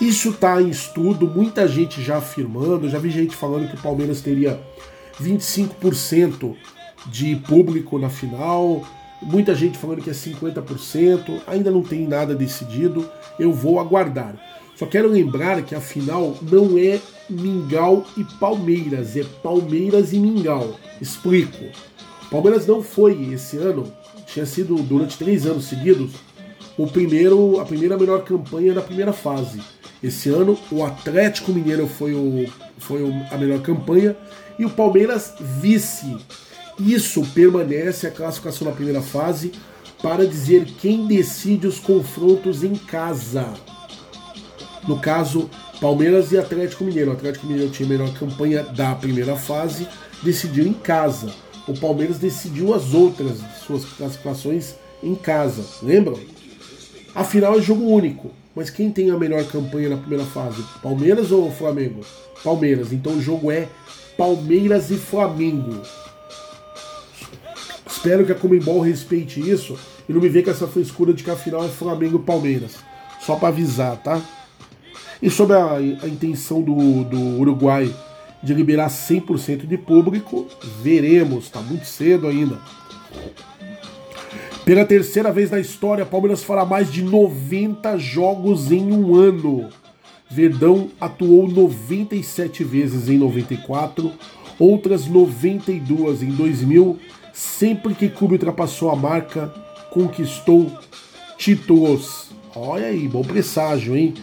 [0.00, 4.20] Isso está em estudo, muita gente já afirmando, já vi gente falando que o Palmeiras
[4.20, 4.60] teria
[5.22, 6.56] 25%
[7.06, 8.86] de público na final,
[9.22, 13.08] muita gente falando que é 50%, ainda não tem nada decidido,
[13.38, 14.34] eu vou aguardar.
[14.76, 20.76] Só quero lembrar que a final não é Mingau e Palmeiras, é Palmeiras e Mingau.
[21.00, 21.64] Explico.
[22.30, 23.92] Palmeiras não foi esse ano,
[24.26, 26.12] tinha sido durante três anos seguidos
[26.76, 29.60] o primeiro, a primeira melhor campanha da primeira fase.
[30.02, 32.46] Esse ano o Atlético Mineiro foi, o,
[32.78, 34.16] foi a melhor campanha
[34.58, 36.16] e o Palmeiras vice.
[36.78, 39.52] Isso permanece a classificação na primeira fase
[40.02, 43.52] para dizer quem decide os confrontos em casa.
[44.86, 45.48] No caso,
[45.80, 47.10] Palmeiras e Atlético Mineiro.
[47.10, 49.86] O Atlético Mineiro tinha a melhor campanha da primeira fase,
[50.22, 51.32] decidiu em casa.
[51.68, 55.64] O Palmeiras decidiu as outras suas classificações em casa.
[55.82, 56.18] Lembram?
[57.14, 58.30] Afinal é jogo único.
[58.54, 60.62] Mas quem tem a melhor campanha na primeira fase?
[60.82, 62.00] Palmeiras ou Flamengo?
[62.44, 62.92] Palmeiras.
[62.92, 63.68] Então o jogo é
[64.16, 65.80] Palmeiras e Flamengo.
[68.02, 71.30] Espero que a Comembol respeite isso e não me venha com essa frescura de que
[71.30, 72.78] a final é Flamengo e Palmeiras.
[73.20, 74.20] Só para avisar, tá?
[75.22, 77.94] E sobre a, a intenção do, do Uruguai
[78.42, 80.48] de liberar 100% de público,
[80.82, 82.58] veremos, tá muito cedo ainda.
[84.64, 89.68] Pela terceira vez na história, Palmeiras fará mais de 90 jogos em um ano.
[90.28, 94.10] Verdão atuou 97 vezes em 94,
[94.58, 96.98] outras 92 em 2000.
[97.32, 99.52] Sempre que o clube ultrapassou a marca,
[99.90, 100.70] conquistou
[101.38, 102.30] títulos.
[102.54, 104.14] Olha aí, bom presságio, hein?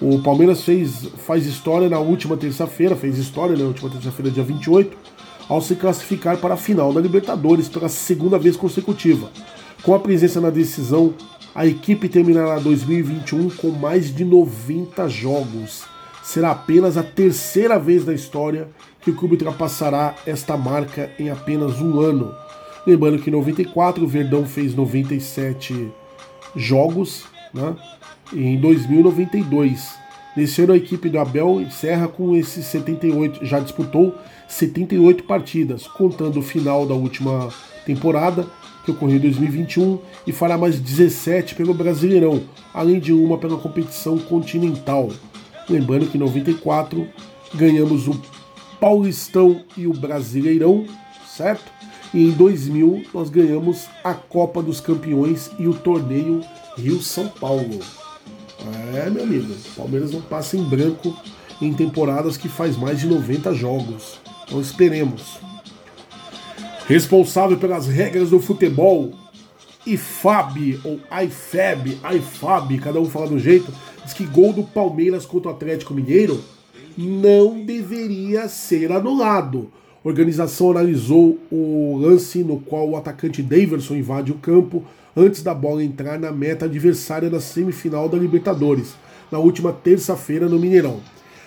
[0.00, 4.96] O Palmeiras fez, faz história na última terça-feira, fez história na última terça-feira, dia 28,
[5.48, 9.30] ao se classificar para a final da Libertadores pela segunda vez consecutiva.
[9.82, 11.14] Com a presença na decisão,
[11.54, 15.84] a equipe terminará 2021 com mais de 90 jogos.
[16.26, 18.68] Será apenas a terceira vez na história
[19.00, 22.34] que o clube ultrapassará esta marca em apenas um ano.
[22.84, 25.88] Lembrando que em 94 o Verdão fez 97
[26.56, 27.76] jogos, né?
[28.32, 29.94] E em 2092.
[30.36, 34.12] Nesse ano a equipe do Abel encerra com esses 78, já disputou
[34.48, 37.50] 78 partidas, contando o final da última
[37.86, 38.48] temporada,
[38.84, 42.42] que ocorreu em 2021, e fará mais 17 pelo Brasileirão,
[42.74, 45.12] além de uma pela competição continental.
[45.68, 47.06] Lembrando que em 94
[47.54, 48.20] ganhamos o
[48.80, 50.86] Paulistão e o Brasileirão,
[51.26, 51.70] certo?
[52.14, 56.42] E em 2000 nós ganhamos a Copa dos Campeões e o torneio
[56.76, 57.80] Rio-São Paulo.
[58.94, 61.16] É, meu amigo, o Palmeiras não passa em branco
[61.60, 64.20] em temporadas que faz mais de 90 jogos.
[64.46, 65.38] Então esperemos.
[66.86, 69.12] Responsável pelas regras do futebol,
[69.86, 73.72] IFAB, ou IFAB, IFAB, cada um fala do jeito,
[74.06, 76.40] diz que gol do Palmeiras contra o Atlético Mineiro
[76.96, 79.68] não deveria ser anulado.
[80.04, 84.84] A organização analisou o lance no qual o atacante Daverson invade o campo
[85.16, 88.94] antes da bola entrar na meta adversária na semifinal da Libertadores,
[89.30, 91.00] na última terça-feira no Mineirão.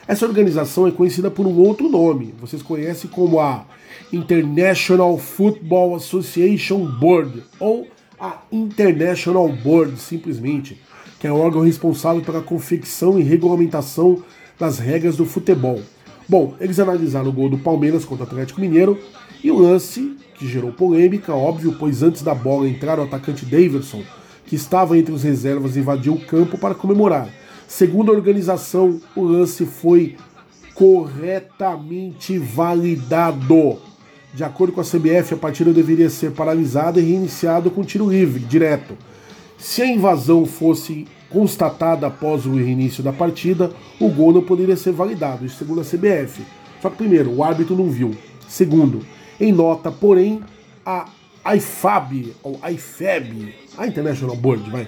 [0.06, 3.66] Essa organização é conhecida por um outro nome, vocês conhecem como a
[4.12, 7.88] International Football Association Board, ou
[8.20, 10.78] a International Board, simplesmente,
[11.20, 14.24] que é o órgão responsável pela confecção e regulamentação
[14.58, 15.82] das regras do futebol.
[16.28, 18.98] Bom, eles analisaram o gol do Palmeiras contra o Atlético Mineiro
[19.44, 24.04] e o lance, que gerou polêmica, óbvio, pois antes da bola entrar o atacante Davidson,
[24.46, 27.30] que estava entre os reservas, invadiu o campo para comemorar.
[27.68, 30.16] Segundo a organização, o lance foi
[30.74, 33.80] corretamente validado.
[34.34, 38.40] De acordo com a CBF, a partida deveria ser paralisada e reiniciada com tiro livre,
[38.40, 38.96] direto.
[39.60, 44.94] Se a invasão fosse constatada após o reinício da partida, o gol não poderia ser
[44.94, 46.42] validado, isso segundo a CBF.
[46.82, 48.16] Só que, primeiro, o árbitro não viu.
[48.48, 49.06] Segundo,
[49.40, 50.42] em nota, porém,
[50.86, 51.06] a
[51.56, 54.88] IFAB, ou IFAB, a International Board, vai,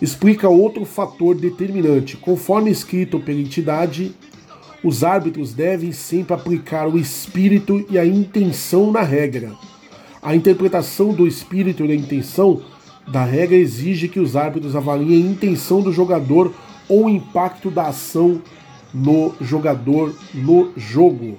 [0.00, 2.16] explica outro fator determinante.
[2.18, 4.14] Conforme escrito pela entidade,
[4.82, 9.52] os árbitros devem sempre aplicar o espírito e a intenção na regra.
[10.22, 12.62] A interpretação do espírito e da intenção
[13.06, 16.52] da regra exige que os árbitros avaliem a intenção do jogador
[16.88, 18.40] ou o impacto da ação
[18.92, 21.36] no jogador no jogo.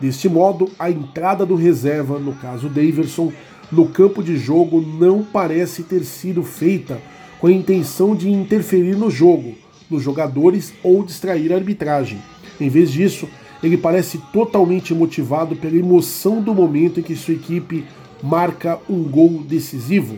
[0.00, 3.32] Deste modo, a entrada do reserva, no caso Daverson,
[3.72, 7.00] no campo de jogo não parece ter sido feita
[7.40, 9.54] com a intenção de interferir no jogo,
[9.90, 12.18] nos jogadores ou distrair a arbitragem.
[12.60, 13.28] Em vez disso,
[13.62, 17.84] ele parece totalmente motivado pela emoção do momento em que sua equipe
[18.22, 20.16] marca um gol decisivo.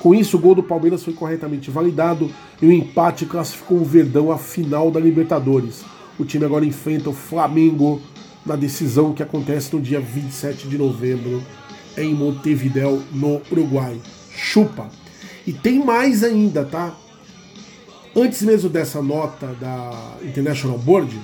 [0.00, 4.32] Com isso, o gol do Palmeiras foi corretamente validado e o empate classificou o Verdão
[4.32, 5.84] à final da Libertadores.
[6.18, 8.00] O time agora enfrenta o Flamengo
[8.44, 11.42] na decisão que acontece no dia 27 de novembro
[11.98, 13.98] em Montevideo, no Uruguai.
[14.34, 14.88] Chupa!
[15.46, 16.94] E tem mais ainda, tá?
[18.16, 21.20] Antes mesmo dessa nota da International Board,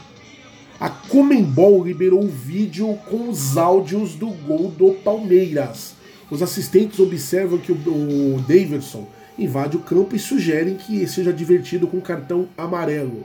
[0.79, 5.96] a Comembol liberou o vídeo com os áudios do gol do Palmeiras.
[6.31, 9.07] Os assistentes observam que o Davidson
[9.39, 13.25] invade o campo e sugerem que seja divertido com cartão amarelo.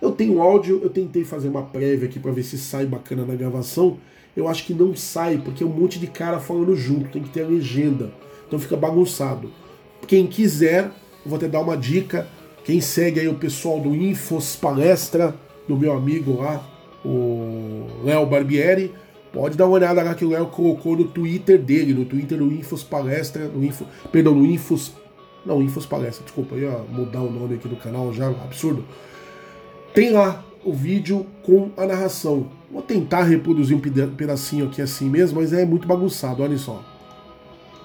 [0.00, 3.34] Eu tenho áudio, eu tentei fazer uma prévia aqui para ver se sai bacana na
[3.34, 3.98] gravação.
[4.36, 7.30] Eu acho que não sai, porque é um monte de cara falando junto, tem que
[7.30, 8.12] ter a legenda.
[8.46, 9.50] Então fica bagunçado.
[10.06, 10.90] Quem quiser,
[11.26, 12.28] vou até dar uma dica.
[12.64, 15.34] Quem segue aí o pessoal do Infos Palestra,
[15.66, 16.64] do meu amigo lá,
[17.04, 18.94] o Léo Barbieri,
[19.38, 22.52] pode dar uma olhada lá que o Léo colocou no Twitter dele, no Twitter do
[22.52, 24.92] Infos Palestra, no Info, perdão, no Infos,
[25.46, 28.84] não, Infos Palestra, desculpa, eu ia mudar o nome aqui do canal já, absurdo.
[29.94, 32.50] Tem lá o vídeo com a narração.
[32.68, 36.82] Vou tentar reproduzir um pedacinho aqui assim mesmo, mas é muito bagunçado, olha só.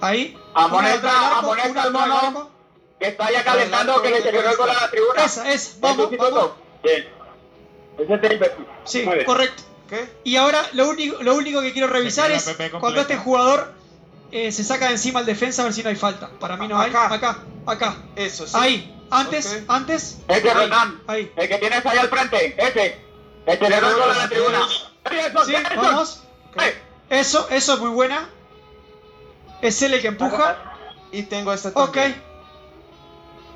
[0.02, 0.36] Aí.
[0.56, 2.48] Amonesta, amonesta al mono
[3.00, 5.24] que está ya calentando que le llegó a la tribuna.
[5.24, 6.52] Esa, esa, vamos, vamos.
[6.84, 7.06] Bien.
[8.00, 8.52] Ese es el
[8.86, 9.73] Sí, correcto.
[9.94, 10.10] ¿Qué?
[10.24, 13.74] Y ahora lo único, lo único que quiero revisar es cuando este jugador
[14.32, 16.30] eh, se saca de encima al defensa a ver si no hay falta.
[16.40, 16.90] Para mí no hay.
[16.90, 17.14] Acá.
[17.14, 17.38] Acá,
[17.68, 17.98] acá.
[18.16, 18.54] Eso, sí.
[18.60, 18.90] Ahí.
[19.12, 19.64] Antes, Ok.
[19.68, 20.18] antes.
[20.28, 21.00] Ese ahí, Renan.
[21.06, 21.32] ahí.
[21.36, 23.00] El que tienes ahí al frente, ese.
[23.46, 24.60] El que le el a la tribuna.
[25.12, 25.76] Eso, Sí, eso.
[25.76, 26.24] vamos.
[27.12, 28.28] Eso, eso es muy buena.
[29.62, 30.58] Es él el que empuja.
[31.12, 32.24] Y tengo esta Ok, también.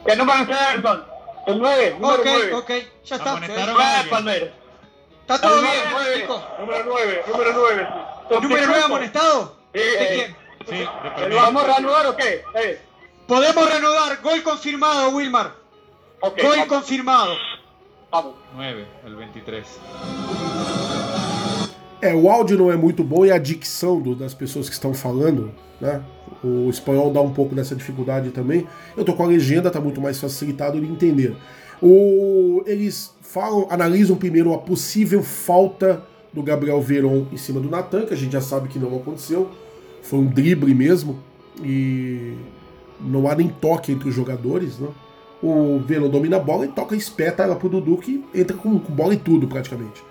[0.05, 1.03] ¿Qué número es Everton?
[1.47, 2.53] El 9, número ok, 9.
[2.53, 2.71] ok.
[3.05, 3.33] Ya está.
[3.33, 4.05] A.
[4.11, 4.66] Palmer.
[5.27, 6.41] Está todo El bien, nueve, Nico.
[6.59, 7.87] Número 9, número 9.
[8.41, 9.55] ¿Número 9 amonestado?
[9.73, 10.35] Sí, ¿De eh, quién?
[10.69, 12.43] Sí, de ¿Lo vamos a reanudar o qué?
[12.55, 12.79] Eh,
[13.27, 14.21] Podemos reanudar.
[14.21, 15.53] Gol confirmado, Wilmar.
[16.21, 17.33] ok, Gol vamos, confirmado.
[18.09, 18.35] vamos.
[18.55, 19.67] 9, el 23.
[22.01, 24.93] É, o áudio não é muito bom e a dicção do- das pessoas que estão
[24.93, 25.51] falando,
[25.81, 26.01] né?
[26.43, 28.65] O espanhol dá um pouco dessa dificuldade também.
[28.95, 31.35] Eu tô com a legenda, tá muito mais facilitado de entender.
[31.81, 36.03] O, eles falam, analisam primeiro a possível falta
[36.33, 39.49] do Gabriel Veron em cima do Natan, que a gente já sabe que não aconteceu.
[40.01, 41.19] Foi um drible mesmo.
[41.63, 42.33] E
[42.99, 44.89] não há nem toque entre os jogadores, né?
[45.41, 48.93] O Veron domina a bola e toca, espeta ela pro Dudu, que entra com, com
[48.93, 50.03] bola e tudo praticamente.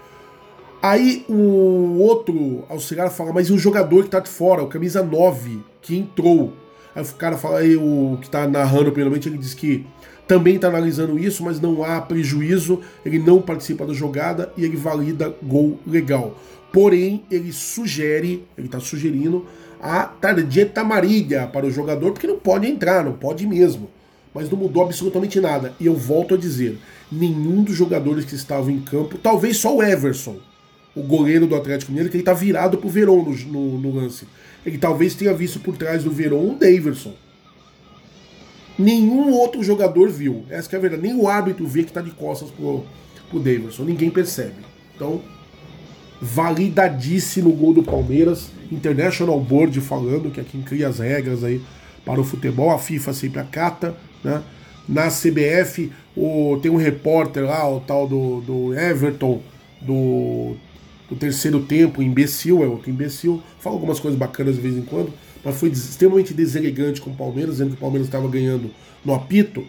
[0.80, 5.02] Aí o outro auxiliar fala, mas e o jogador que tá de fora, o camisa
[5.02, 6.52] 9, que entrou?
[6.94, 9.84] Aí o cara fala, aí o que tá narrando, primeiramente, ele diz que
[10.26, 14.76] também tá analisando isso, mas não há prejuízo, ele não participa da jogada e ele
[14.76, 16.38] valida gol legal.
[16.72, 19.46] Porém, ele sugere, ele tá sugerindo
[19.80, 23.88] a tarjeta amarilla para o jogador, porque não pode entrar, não pode mesmo.
[24.34, 25.72] Mas não mudou absolutamente nada.
[25.80, 26.78] E eu volto a dizer,
[27.10, 30.36] nenhum dos jogadores que estavam em campo, talvez só o Everson,
[30.94, 34.26] o goleiro do Atlético Mineiro, que ele tá virado pro Verón no, no- no lance.
[34.64, 37.14] Ele talvez tenha visto por trás do Verón o Daverson.
[38.78, 40.44] Nenhum outro jogador viu.
[40.50, 41.02] Essa é a verdade.
[41.02, 42.84] Nem o árbitro vê que tá de costas pro,
[43.30, 43.84] pro Daverson.
[43.84, 44.54] Ninguém percebe.
[44.94, 45.20] Então,
[46.20, 48.50] validadíssimo gol do Palmeiras.
[48.70, 51.60] International Board falando, que é quem cria as regras aí
[52.04, 52.70] para o futebol.
[52.70, 54.42] A FIFA sempre acata, né?
[54.88, 59.42] Na CBF, o, tem um repórter lá, o tal do, do Everton,
[59.80, 60.54] do,
[61.08, 63.42] do terceiro tempo, imbecil, é outro imbecil.
[63.58, 65.12] Fala algumas coisas bacanas de vez em quando,
[65.46, 68.68] mas foi extremamente deselegante com o Palmeiras, dizendo que o Palmeiras estava ganhando
[69.04, 69.64] no apito.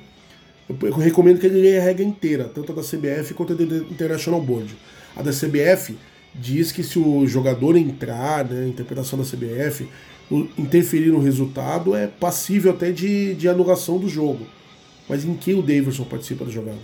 [0.68, 3.64] Eu, recomendo que ele leia a regra inteira, tanto a da CBF quanto a da
[3.64, 4.76] International Board.
[5.16, 5.96] A da CBF
[6.34, 9.88] diz que se o jogador entrar, né, a interpretação da CBF,
[10.58, 14.48] interferir no resultado, é passível até de, de anulação do jogo.
[15.08, 16.80] Mas em que o Davidson participa da jogada?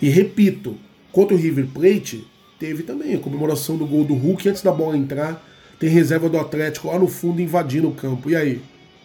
[0.00, 0.76] E repito,
[1.10, 2.24] contra o River Plate,
[2.60, 5.44] teve também a comemoração do gol do Hulk antes da bola entrar.
[5.78, 8.30] Tem reserva do Atlético lá no fundo invadindo o campo.
[8.30, 8.62] E aí?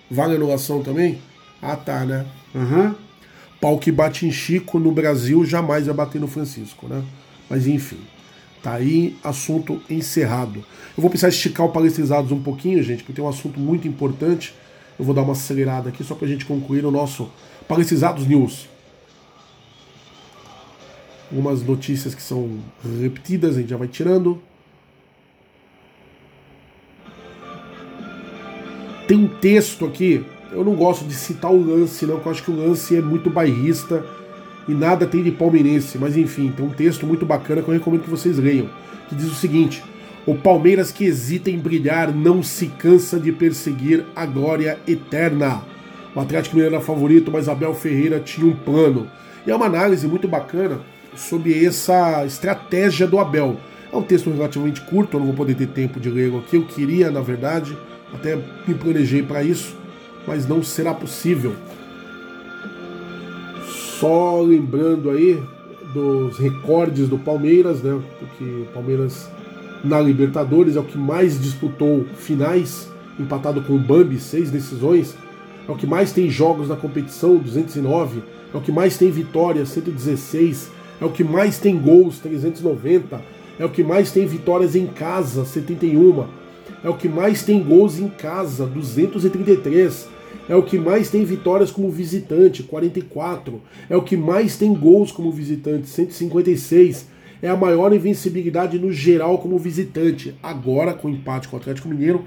[0.10, 1.20] Vale anulação também?
[1.62, 2.26] Ah, tá, né?
[2.56, 2.96] Uhum.
[3.60, 7.04] Pau que bate em Chico no Brasil jamais vai bater no Francisco, né?
[7.50, 8.00] Mas enfim.
[8.64, 10.60] Tá aí, assunto encerrado.
[10.96, 14.54] Eu vou precisar esticar o palestrizados um pouquinho, gente, porque tem um assunto muito importante.
[15.00, 17.30] Eu vou dar uma acelerada aqui só pra gente concluir o nosso
[17.68, 18.68] Palestrizados News.
[21.32, 22.60] Algumas notícias que são
[23.02, 24.42] repetidas, a gente já vai tirando.
[29.08, 32.44] Tem um texto aqui, eu não gosto de citar o lance, não, porque eu acho
[32.44, 34.04] que o lance é muito bairrista
[34.68, 38.04] e nada tem de palmeirense, mas enfim, tem um texto muito bacana que eu recomendo
[38.04, 38.70] que vocês leiam,
[39.10, 39.84] que diz o seguinte:
[40.26, 45.62] O Palmeiras que hesita em brilhar não se cansa de perseguir a glória eterna.
[46.14, 49.08] O Atlético Mineiro era favorito, mas Abel Ferreira tinha um plano.
[49.46, 50.82] E é uma análise muito bacana
[51.16, 53.58] sobre essa estratégia do Abel.
[53.92, 56.56] É um texto relativamente curto, eu não vou poder ter tempo de ler aqui.
[56.58, 57.78] Eu queria, na verdade,
[58.14, 59.76] até me planejei para isso,
[60.28, 61.54] mas não será possível.
[64.00, 65.42] Só lembrando aí
[65.94, 68.00] dos recordes do Palmeiras, né?
[68.20, 69.30] Porque o Palmeiras
[69.84, 72.90] na Libertadores é o que mais disputou finais,
[73.20, 75.16] empatado com o Bambi, seis decisões.
[75.68, 78.22] É o que mais tem jogos na competição, 209.
[78.54, 80.72] É o que mais tem vitórias, 116.
[81.00, 83.22] É o que mais tem gols, 390.
[83.60, 86.26] É o que mais tem vitórias em casa, 71.
[86.84, 90.10] É o que mais tem gols em casa, 233.
[90.50, 93.62] É o que mais tem vitórias como visitante, 44.
[93.90, 97.08] É o que mais tem gols como visitante, 156.
[97.42, 100.36] É a maior invencibilidade no geral como visitante.
[100.42, 102.26] Agora, com empate com o Atlético Mineiro,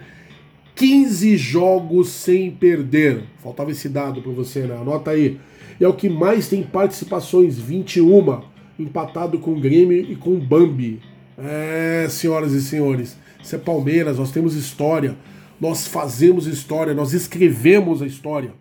[0.74, 3.24] 15 jogos sem perder.
[3.42, 4.76] Faltava esse dado para você, né?
[4.76, 5.38] Anota aí.
[5.80, 8.40] É o que mais tem participações, 21.
[8.78, 11.00] Empatado com o Grêmio e com o Bambi.
[11.36, 15.14] É, senhoras e senhores, isso é Palmeiras, nós temos história,
[15.60, 18.52] nós fazemos história, nós escrevemos a história.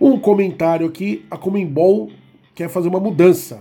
[0.00, 2.08] Um comentário aqui, a Comembol
[2.54, 3.60] quer fazer uma mudança.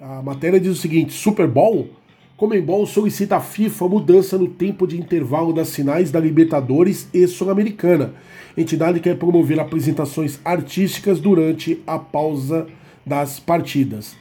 [0.00, 1.90] A matéria diz o seguinte: Super Bowl?
[2.34, 8.14] Comembol solicita à FIFA mudança no tempo de intervalo das finais da Libertadores e Sul-Americana.
[8.56, 12.66] Entidade quer promover apresentações artísticas durante a pausa
[13.04, 14.16] das partidas.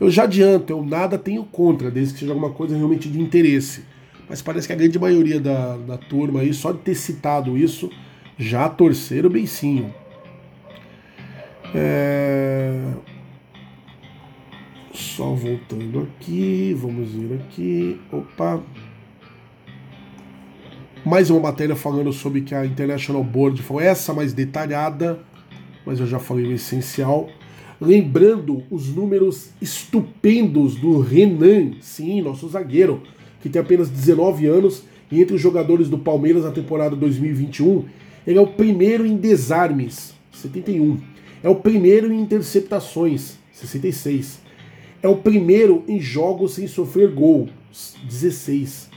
[0.00, 3.82] Eu já adianto, eu nada tenho contra, desde que seja alguma coisa realmente de interesse.
[4.28, 7.90] Mas parece que a grande maioria da, da turma aí, só de ter citado isso,
[8.36, 9.92] já torceram beicinho.
[11.74, 12.92] É...
[14.92, 18.00] Só voltando aqui, vamos ver aqui.
[18.12, 18.62] Opa!
[21.04, 25.20] Mais uma matéria falando sobre que a International Board foi essa mais detalhada,
[25.86, 27.28] mas eu já falei o essencial.
[27.80, 33.02] Lembrando os números estupendos do Renan, sim, nosso zagueiro,
[33.40, 37.84] que tem apenas 19 anos e entre os jogadores do Palmeiras na temporada 2021,
[38.26, 40.98] ele é o primeiro em desarmes, 71.
[41.42, 44.40] É o primeiro em interceptações, 66.
[45.02, 47.48] É o primeiro em jogos sem sofrer gol,
[48.04, 48.90] 16.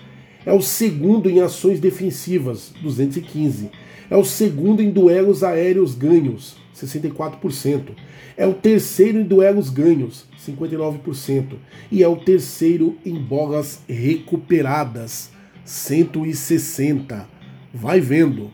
[0.46, 3.70] É o segundo em ações defensivas, 215.
[4.10, 7.92] É o segundo em duelos aéreos ganhos, 64%.
[8.38, 11.56] É o terceiro em duelos ganhos, 59%.
[11.92, 15.32] E é o terceiro em bolas recuperadas,
[15.66, 17.28] 160.
[17.74, 18.52] Vai vendo.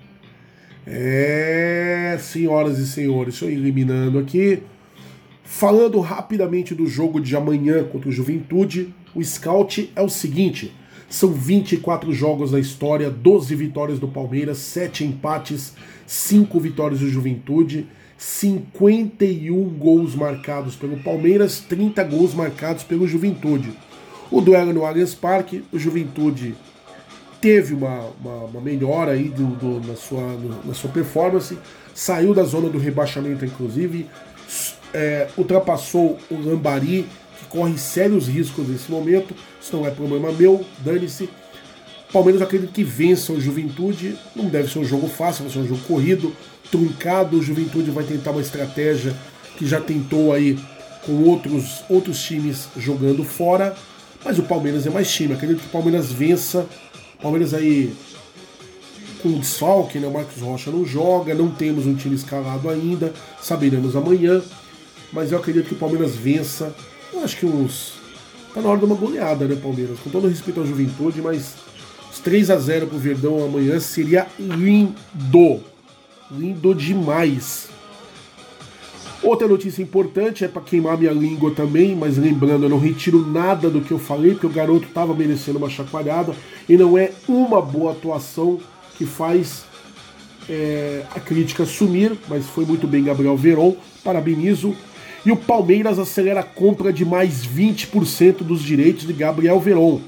[0.85, 4.63] É, senhoras e senhores, estou eliminando aqui.
[5.43, 10.73] Falando rapidamente do jogo de amanhã contra o Juventude, o scout é o seguinte:
[11.09, 15.73] são 24 jogos na história, 12 vitórias do Palmeiras, 7 empates,
[16.05, 17.87] 5 vitórias do Juventude,
[18.17, 23.71] 51 gols marcados pelo Palmeiras, 30 gols marcados pelo Juventude.
[24.31, 26.55] O duelo no Allianz Parque, o Juventude
[27.39, 31.57] teve uma, uma, uma melhora aí do, do, na, sua, na sua performance,
[31.93, 34.07] saiu da zona do rebaixamento, inclusive,
[34.93, 37.05] é, ultrapassou o Lambari,
[37.39, 39.35] que corre sérios riscos nesse momento.
[39.61, 41.29] Isso não é problema meu, dane-se.
[42.11, 44.17] Palmeiras acredito que vença o Juventude.
[44.35, 46.33] Não deve ser um jogo fácil, vai ser um jogo corrido
[46.71, 47.37] truncado.
[47.37, 49.15] O Juventude vai tentar uma estratégia
[49.57, 50.57] que já tentou aí
[51.05, 53.75] com outros, outros times jogando fora.
[54.23, 55.33] Mas o Palmeiras é mais time.
[55.33, 56.65] Acredito que o Palmeiras vença.
[57.21, 57.93] Palmeiras aí
[59.21, 60.07] com o desfalque, né?
[60.07, 64.41] O Marcos Rocha não joga, não temos um time escalado ainda, saberemos amanhã.
[65.11, 66.75] Mas eu acredito que o Palmeiras vença.
[67.13, 67.93] Eu acho que uns.
[68.53, 69.99] Tá na hora de uma goleada, né, Palmeiras?
[69.99, 71.53] Com todo respeito à juventude, mas
[72.11, 75.61] os 3 a 0 pro Verdão amanhã seria lindo.
[76.31, 77.69] Lindo demais.
[79.23, 83.69] Outra notícia importante é para queimar minha língua também, mas lembrando, eu não retiro nada
[83.69, 86.35] do que eu falei, porque o garoto estava merecendo uma chacoalhada
[86.69, 88.59] e não é uma boa atuação
[88.97, 89.65] que faz
[90.49, 94.75] é, a crítica sumir, mas foi muito bem Gabriel Veron, parabenizo.
[95.25, 99.99] E o Palmeiras acelera a compra de mais 20% dos direitos de Gabriel Veron.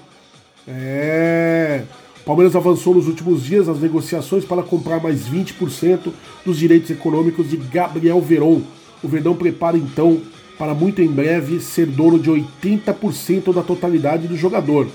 [0.67, 1.83] É.
[2.29, 6.11] Palmeiras avançou nos últimos dias as negociações para comprar mais 20%
[6.45, 8.61] dos direitos econômicos de Gabriel Veron.
[9.01, 10.21] O Verdão prepara então
[10.55, 14.87] para muito em breve ser dono de 80% da totalidade do jogador.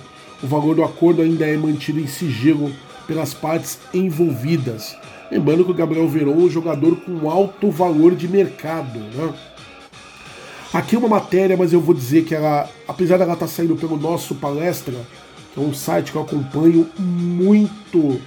[0.45, 2.71] O valor do acordo ainda é mantido em sigilo
[3.05, 4.97] pelas partes envolvidas.
[5.29, 9.01] Lembrando que o Gabriel Veron é um jogador com alto valor de mercado.
[9.01, 9.35] Né?
[10.73, 13.97] Aqui uma matéria, mas eu vou dizer que ela, apesar dela estar tá saindo pelo
[13.97, 14.95] nosso palestra,
[15.57, 18.21] é um site que eu acompanho muito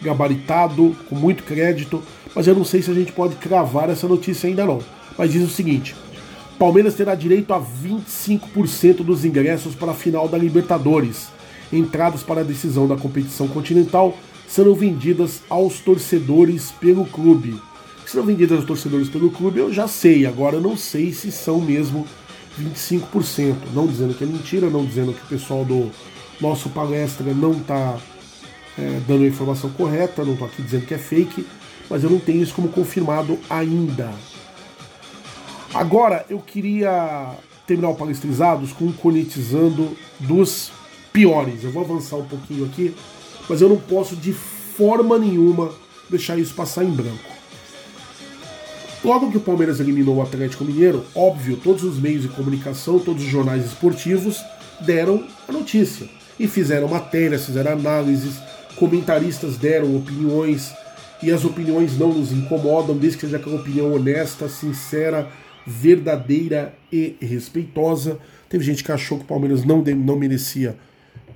[0.00, 2.02] gabaritado, com muito crédito,
[2.34, 4.80] mas eu não sei se a gente pode cravar essa notícia ainda não.
[5.16, 5.96] Mas diz o seguinte:
[6.58, 11.28] Palmeiras terá direito a 25% dos ingressos para a final da Libertadores.
[11.72, 14.16] Entradas para a decisão da competição continental
[14.48, 17.60] serão vendidas aos torcedores pelo clube.
[18.04, 21.30] Se serão vendidas aos torcedores pelo clube, eu já sei, agora eu não sei se
[21.30, 22.06] são mesmo
[22.58, 23.54] 25%.
[23.74, 25.90] Não dizendo que é mentira, não dizendo que o pessoal do
[26.40, 27.98] nosso palestra não está
[28.78, 31.46] é, dando a informação correta, não estou aqui dizendo que é fake,
[31.90, 34.12] mas eu não tenho isso como confirmado ainda.
[35.74, 37.34] Agora eu queria
[37.66, 40.70] terminar o Palestrizados com um conetizando dos
[41.12, 41.64] piores.
[41.64, 42.94] Eu vou avançar um pouquinho aqui,
[43.48, 45.72] mas eu não posso de forma nenhuma
[46.08, 47.36] deixar isso passar em branco.
[49.04, 53.22] Logo que o Palmeiras eliminou o Atlético Mineiro, óbvio, todos os meios de comunicação, todos
[53.22, 54.40] os jornais esportivos
[54.80, 58.38] deram a notícia e fizeram matérias, fizeram análises,
[58.76, 60.72] comentaristas deram opiniões
[61.22, 65.28] e as opiniões não nos incomodam, desde que seja aquela opinião honesta, sincera,
[65.66, 68.18] verdadeira e respeitosa.
[68.48, 70.76] Teve gente que achou que o Palmeiras não, não merecia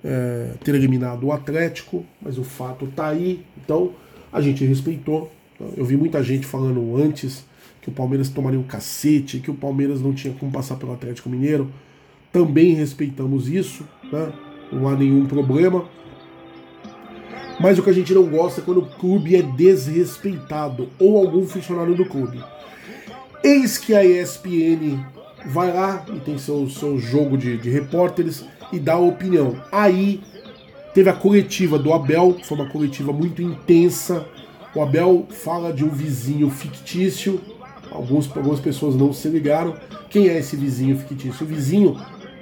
[0.05, 3.93] é, ter eliminado o Atlético, mas o fato está aí, então
[4.33, 5.31] a gente respeitou.
[5.77, 7.45] Eu vi muita gente falando antes
[7.81, 11.29] que o Palmeiras tomaria um cacete, que o Palmeiras não tinha como passar pelo Atlético
[11.29, 11.71] Mineiro.
[12.33, 14.33] Também respeitamos isso, né?
[14.73, 15.85] Não há nenhum problema.
[17.61, 21.47] Mas o que a gente não gosta é quando o clube é desrespeitado ou algum
[21.47, 22.43] funcionário do clube.
[23.45, 24.99] Eis que a ESPN
[25.47, 29.57] vai lá e tem seu, seu jogo de, de repórteres e dá a opinião.
[29.71, 30.23] Aí
[30.95, 34.27] teve a coletiva do Abel, foi uma coletiva muito intensa.
[34.75, 37.41] O Abel fala de um vizinho fictício.
[37.91, 39.77] Alguns, algumas pessoas não se ligaram.
[40.09, 41.45] Quem é esse vizinho fictício?
[41.45, 41.97] O vizinho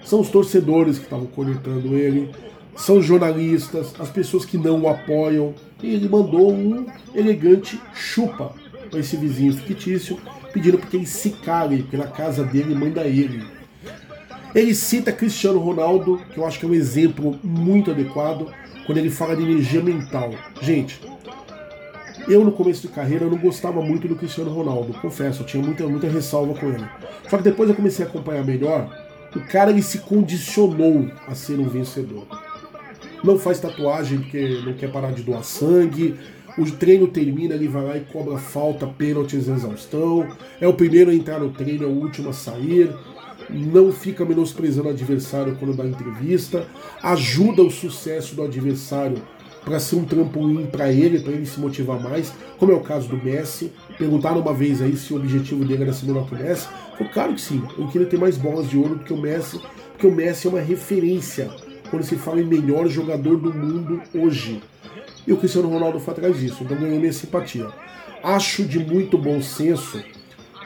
[0.05, 2.31] são os torcedores que estavam conectando ele,
[2.77, 5.55] são jornalistas, as pessoas que não o apoiam.
[5.83, 8.53] E ele mandou um elegante chupa
[8.91, 10.19] para esse vizinho fictício,
[10.53, 13.45] pedindo para que ele se cale, porque na casa dele manda ele.
[14.55, 18.53] Ele cita Cristiano Ronaldo, que eu acho que é um exemplo muito adequado,
[18.85, 20.31] quando ele fala de energia mental.
[20.61, 21.01] Gente,
[22.29, 25.63] eu no começo de carreira eu não gostava muito do Cristiano Ronaldo, confesso, eu tinha
[25.63, 26.85] muita, muita ressalva com ele.
[27.29, 28.91] Só que depois eu comecei a acompanhar melhor,
[29.35, 32.27] o cara ele se condicionou a ser um vencedor.
[33.23, 36.17] Não faz tatuagem porque não quer parar de doar sangue,
[36.59, 40.27] o treino termina, ele vai lá e cobra falta, pênaltis, exaustão.
[40.61, 42.91] É o primeiro a entrar no treino, é o último a sair.
[43.49, 46.67] Não fica menosprezando o adversário quando dá entrevista.
[47.03, 49.23] Ajuda o sucesso do adversário
[49.65, 53.09] para ser um trampolim para ele, para ele se motivar mais, como é o caso
[53.09, 53.73] do Messi.
[54.01, 56.67] Perguntaram uma vez aí se o objetivo dele era ser melhor que o Messi.
[56.97, 59.61] Falei, claro que sim, eu queria ter mais bolas de ouro do que o Messi,
[59.91, 61.51] porque o Messi é uma referência
[61.91, 64.63] quando se fala em melhor jogador do mundo hoje.
[65.27, 67.69] E o Cristiano Ronaldo foi atrás disso, então ganhou minha simpatia.
[68.23, 70.03] Acho de muito bom senso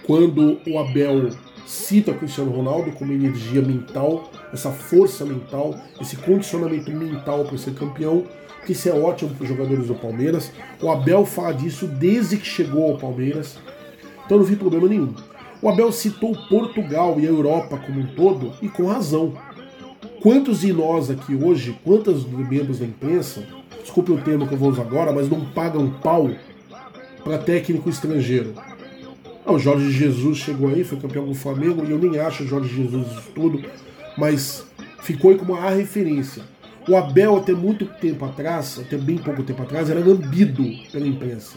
[0.06, 1.30] quando o Abel
[1.66, 7.74] cita o Cristiano Ronaldo como energia mental, essa força mental, esse condicionamento mental para ser
[7.74, 8.22] campeão,
[8.64, 10.50] que isso é ótimo para os jogadores do Palmeiras.
[10.80, 13.58] O Abel fala disso desde que chegou ao Palmeiras,
[14.24, 15.14] então não vi problema nenhum.
[15.60, 19.34] O Abel citou Portugal e a Europa como um todo, e com razão.
[20.20, 23.46] Quantos de nós aqui hoje, quantos membros da imprensa,
[23.80, 26.30] desculpe o termo que eu vou usar agora, mas não pagam pau
[27.22, 28.54] para técnico estrangeiro?
[29.46, 32.46] Ah, o Jorge Jesus chegou aí, foi campeão do Flamengo, e eu nem acho o
[32.46, 33.62] Jorge Jesus tudo,
[34.16, 34.66] mas
[35.02, 36.42] ficou aí como a referência.
[36.86, 40.62] O Abel, até muito tempo atrás, até bem pouco tempo atrás, era lambido
[40.92, 41.56] pela imprensa.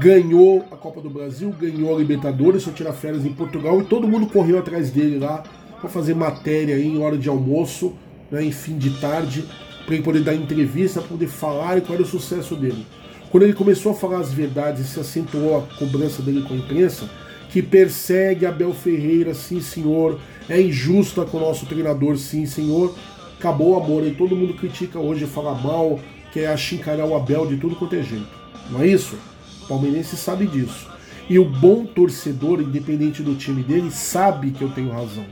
[0.00, 4.08] Ganhou a Copa do Brasil, ganhou a Libertadores, foi tirar férias em Portugal e todo
[4.08, 5.44] mundo correu atrás dele lá
[5.80, 7.94] para fazer matéria aí em hora de almoço,
[8.32, 9.44] né, em fim de tarde,
[9.86, 12.84] para ele poder dar entrevista, para poder falar qual era o sucesso dele.
[13.30, 16.56] Quando ele começou a falar as verdades e se acentuou a cobrança dele com a
[16.56, 17.08] imprensa,
[17.48, 20.18] que persegue Abel Ferreira, sim senhor,
[20.48, 22.94] é injusta com o nosso treinador, sim senhor,
[23.38, 24.06] acabou o amor.
[24.06, 25.98] E todo mundo critica hoje, fala mal,
[26.32, 28.28] quer achincalhar o Abel de tudo quanto é jeito.
[28.70, 29.16] Não é isso?
[29.62, 30.86] O palmeirense sabe disso.
[31.30, 35.24] E o bom torcedor, independente do time dele, sabe que eu tenho razão.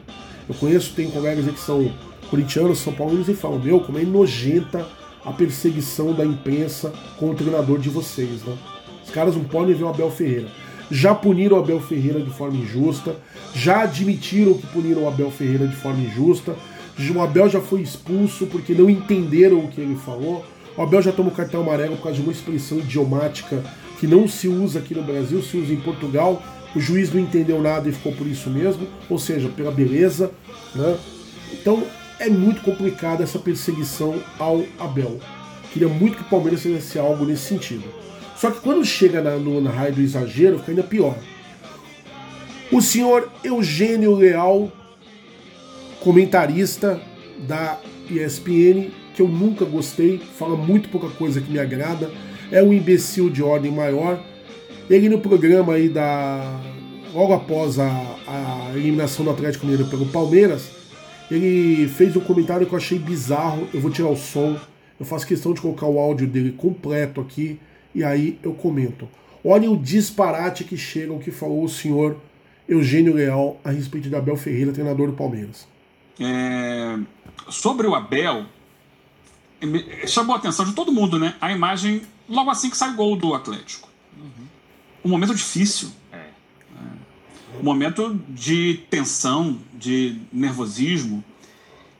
[0.49, 1.91] Eu conheço, tem colegas que são
[2.31, 4.87] corintianos, são paulinos e falam, meu, como é nojenta
[5.24, 8.57] a perseguição da imprensa com o treinador de vocês, né?
[9.05, 10.49] Os caras não podem ver o Abel Ferreira.
[10.91, 13.16] Já puniram o Abel Ferreira de forma injusta,
[13.55, 16.55] já admitiram que puniram o Abel Ferreira de forma injusta.
[16.98, 20.44] O Abel já foi expulso porque não entenderam o que ele falou.
[20.77, 23.62] O Abel já tomou cartão amarelo por causa de uma expressão idiomática
[23.98, 26.43] que não se usa aqui no Brasil, se usa em Portugal.
[26.74, 30.31] O juiz não entendeu nada e ficou por isso mesmo, ou seja, pela beleza.
[30.74, 30.98] Né?
[31.52, 31.82] Então,
[32.18, 35.18] é muito complicada essa perseguição ao Abel.
[35.73, 37.85] Queria muito que o Palmeiras fizesse algo nesse sentido.
[38.36, 41.16] Só que quando chega na, no, na raio do exagero, fica ainda pior.
[42.70, 44.70] O senhor Eugênio Leal,
[46.01, 47.01] comentarista
[47.47, 52.10] da ESPN, que eu nunca gostei, fala muito pouca coisa que me agrada,
[52.51, 54.23] é um imbecil de ordem maior.
[54.89, 56.60] Ele no programa aí da.
[57.12, 57.89] logo após a,
[58.27, 60.70] a eliminação do Atlético Mineiro pelo Palmeiras,
[61.31, 63.66] ele fez um comentário que eu achei bizarro.
[63.74, 64.56] Eu vou tirar o som.
[64.98, 67.59] Eu faço questão de colocar o áudio dele completo aqui
[67.94, 69.09] e aí eu comento.
[69.44, 72.16] Olhem o disparate que chega o que falou o senhor
[72.68, 75.66] Eugênio Leal a respeito de Abel Ferreira, treinador do Palmeiras.
[76.19, 76.99] É,
[77.51, 78.47] sobre o Abel,
[80.07, 81.35] chamou a atenção de todo mundo, né?
[81.41, 83.89] A imagem logo assim que sai o gol do Atlético.
[84.17, 84.47] Uhum.
[85.05, 85.91] Um momento difícil.
[86.13, 86.31] É.
[87.63, 91.25] momento de tensão, de nervosismo,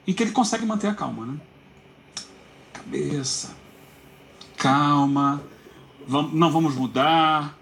[0.07, 1.41] e que ele consegue manter a calma, né?
[2.73, 3.57] Cabeça,
[4.57, 5.43] calma,
[6.07, 7.59] vam- não vamos mudar.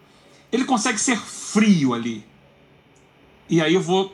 [0.50, 2.24] Ele consegue ser frio ali.
[3.48, 4.12] E aí eu vou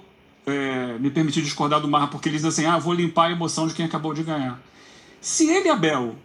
[0.50, 3.66] é, me permitir discordar do Marra, porque ele diz assim: ah, vou limpar a emoção
[3.66, 4.60] de quem acabou de ganhar.
[5.20, 6.16] Se ele, Abel,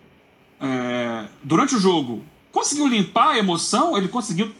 [0.59, 4.51] é, durante o jogo, conseguiu limpar a emoção, ele conseguiu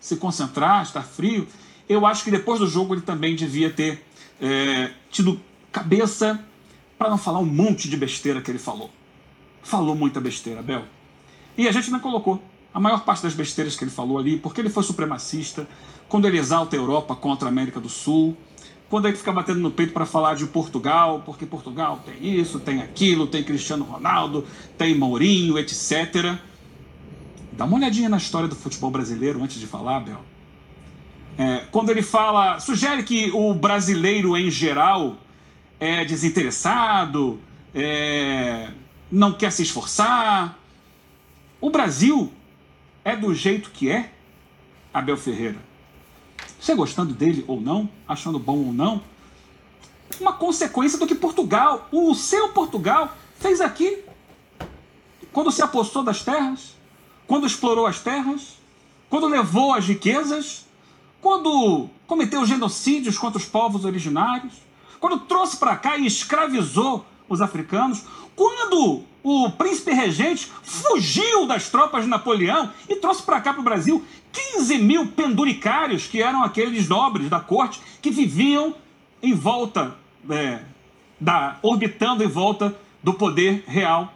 [0.00, 1.46] se concentrar, estar frio.
[1.88, 4.04] Eu acho que depois do jogo ele também devia ter
[4.40, 5.40] é, tido
[5.70, 6.42] cabeça
[6.98, 8.90] para não falar um monte de besteira que ele falou.
[9.62, 10.84] Falou muita besteira, Abel.
[11.56, 12.42] E a gente não colocou
[12.72, 15.68] a maior parte das besteiras que ele falou ali, porque ele foi supremacista,
[16.08, 18.36] quando ele exalta a Europa contra a América do Sul,
[18.92, 22.82] quando ele fica batendo no peito para falar de Portugal, porque Portugal tem isso, tem
[22.82, 24.46] aquilo, tem Cristiano Ronaldo,
[24.76, 26.36] tem Mourinho, etc.
[27.52, 30.22] Dá uma olhadinha na história do futebol brasileiro antes de falar, Bel.
[31.38, 35.16] É, quando ele fala, sugere que o brasileiro em geral
[35.80, 37.40] é desinteressado,
[37.74, 38.72] é,
[39.10, 40.58] não quer se esforçar.
[41.62, 42.30] O Brasil
[43.02, 44.12] é do jeito que é,
[44.92, 45.71] Abel Ferreira.
[46.62, 49.02] Você gostando dele ou não, achando bom ou não,
[50.20, 53.98] uma consequência do que Portugal, o seu Portugal, fez aqui.
[55.32, 56.76] Quando se apossou das terras,
[57.26, 58.58] quando explorou as terras,
[59.10, 60.64] quando levou as riquezas,
[61.20, 64.52] quando cometeu genocídios contra os povos originários,
[65.00, 72.04] quando trouxe para cá e escravizou os africanos, quando o príncipe regente fugiu das tropas
[72.04, 76.88] de Napoleão e trouxe para cá para o Brasil 15 mil penduricários, que eram aqueles
[76.88, 78.74] nobres da corte que viviam
[79.22, 79.94] em volta,
[80.28, 80.60] é,
[81.20, 84.12] da, orbitando em volta do poder real.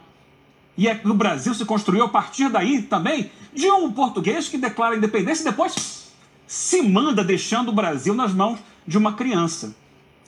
[0.77, 4.97] E é, no Brasil se construiu a partir daí também de um português que declara
[4.97, 6.13] independência e depois
[6.47, 9.75] se manda deixando o Brasil nas mãos de uma criança.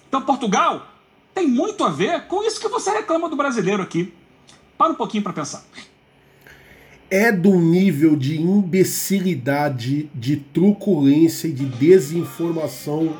[0.09, 0.87] Então Portugal
[1.39, 4.13] tem muito a ver com isso que você reclama do brasileiro aqui.
[4.77, 5.65] Para um pouquinho para pensar.
[7.09, 13.17] É do nível de imbecilidade, de truculência e de desinformação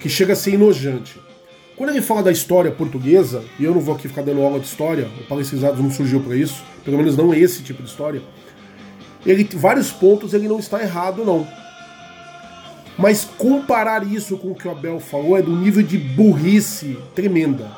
[0.00, 1.20] que chega a ser enojante.
[1.76, 4.66] Quando ele fala da história portuguesa, e eu não vou aqui ficar dando aula de
[4.66, 8.22] história, o Palestrizados não surgiu para isso, pelo menos não esse tipo de história,
[9.26, 11.46] ele vários pontos ele não está errado não.
[13.02, 17.68] Mas comparar isso com o que o Abel falou é do nível de burrice tremenda.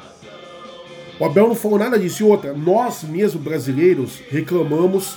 [1.19, 2.23] O Abel não falou nada disso.
[2.23, 5.17] E outra, nós mesmo brasileiros reclamamos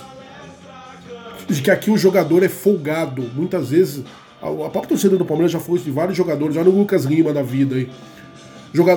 [1.46, 3.22] de que aqui o jogador é folgado.
[3.34, 4.02] Muitas vezes,
[4.40, 7.32] a própria torcida do Palmeiras já falou isso de vários jogadores, olha o Lucas Lima
[7.32, 7.90] da vida aí.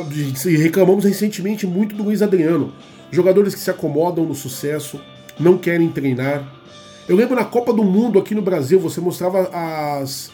[0.10, 2.72] De- Reclamamos recentemente muito do Luiz Adriano.
[3.12, 5.00] Jogadores que se acomodam no sucesso,
[5.38, 6.44] não querem treinar.
[7.10, 10.32] Eu lembro na Copa do Mundo aqui no Brasil, você mostrava as,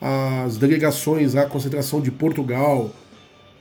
[0.00, 2.90] as delegações, a concentração de Portugal,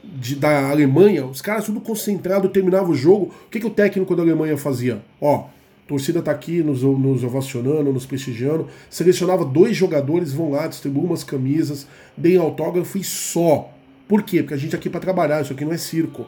[0.03, 3.33] de- da Alemanha, os caras tudo concentrado, terminava o jogo.
[3.47, 5.01] O que, que o técnico da Alemanha fazia?
[5.19, 5.45] Ó,
[5.87, 8.67] torcida tá aqui nos, nos ovacionando, nos prestigiando.
[8.89, 13.69] Selecionava dois jogadores, vão lá, distribuem umas camisas, deem autógrafo e só.
[14.07, 14.41] Por quê?
[14.41, 16.25] Porque a gente é aqui para trabalhar, isso aqui não é circo.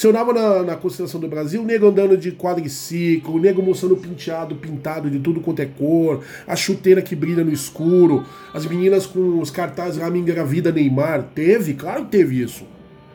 [0.00, 3.98] Você olhava na, na concentração do Brasil, o nego andando de quadriciclo, o nego mostrando
[3.98, 8.24] penteado, pintado de tudo quanto é cor, a chuteira que brilha no escuro,
[8.54, 11.24] as meninas com os cartazes lá, me engravida Neymar.
[11.34, 11.74] Teve?
[11.74, 12.66] Claro que teve isso.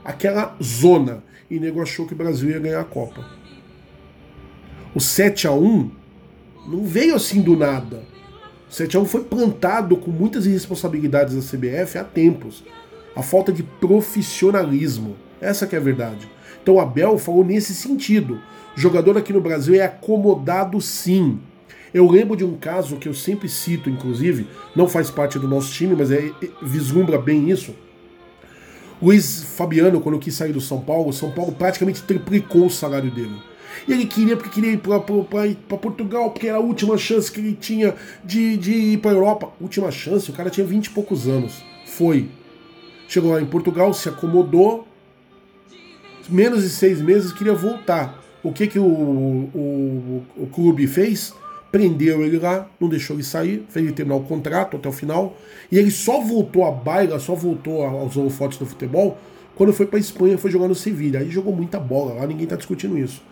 [0.03, 1.23] Aquela zona.
[1.49, 3.25] E o nego achou que o Brasil ia ganhar a Copa.
[4.93, 5.89] O 7 a 1
[6.67, 8.03] não veio assim do nada.
[8.69, 12.63] O 7 a 1 foi plantado com muitas irresponsabilidades da CBF há tempos.
[13.15, 15.15] A falta de profissionalismo.
[15.41, 16.34] Essa que é a verdade.
[16.65, 18.41] Então Abel falou nesse sentido.
[18.75, 21.37] Jogador aqui no Brasil é acomodado sim.
[21.93, 25.71] Eu lembro de um caso que eu sempre cito, inclusive, não faz parte do nosso
[25.71, 27.75] time, mas é, é- vislumbra bem isso.
[28.99, 33.11] Luiz Fabiano, quando quis sair do São Paulo, o São Paulo praticamente triplicou o salário
[33.11, 33.35] dele.
[33.87, 37.53] E ele queria, porque queria ir para Portugal, porque era a última chance que ele
[37.53, 37.93] tinha
[38.23, 39.51] de, de ir para Europa.
[39.61, 41.63] Última chance, o cara tinha 20 e poucos anos.
[41.85, 42.27] Foi.
[43.07, 44.87] Chegou lá em Portugal, se acomodou,
[46.29, 48.21] menos de seis meses queria voltar.
[48.43, 51.33] O que, que o, o, o clube fez?
[51.71, 55.35] Prendeu ele lá, não deixou ele sair, fez ele terminar o contrato até o final.
[55.71, 59.17] E ele só voltou à baila, só voltou aos holofotes do futebol
[59.55, 61.19] quando foi para Espanha, foi jogar no Sevilha.
[61.19, 63.23] Aí jogou muita bola, lá ninguém está discutindo isso.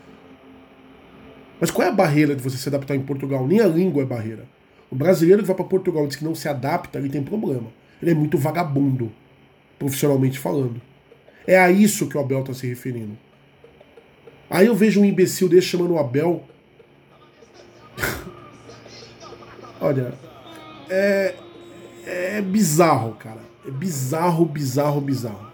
[1.60, 3.46] Mas qual é a barreira de você se adaptar em Portugal?
[3.46, 4.46] Nem a língua é barreira.
[4.90, 7.68] O brasileiro que vai para Portugal e diz que não se adapta, ele tem problema.
[8.02, 9.12] Ele é muito vagabundo,
[9.78, 10.82] profissionalmente falando.
[11.46, 13.18] É a isso que o Abel está se referindo.
[14.50, 16.44] Aí eu vejo um imbecil desse chamando o Abel.
[19.82, 20.14] Olha,
[20.90, 21.36] é,
[22.06, 23.42] é bizarro, cara.
[23.68, 25.52] É bizarro, bizarro, bizarro.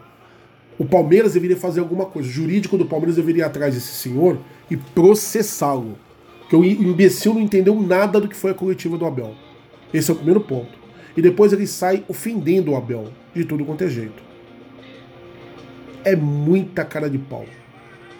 [0.77, 2.29] O Palmeiras deveria fazer alguma coisa.
[2.29, 4.39] O jurídico do Palmeiras deveria ir atrás desse senhor
[4.69, 5.97] e processá-lo.
[6.39, 9.35] Porque o imbecil não entendeu nada do que foi a coletiva do Abel.
[9.93, 10.77] Esse é o primeiro ponto.
[11.15, 14.28] E depois ele sai ofendendo o Abel de tudo quanto é jeito.
[16.03, 17.45] É muita cara de pau.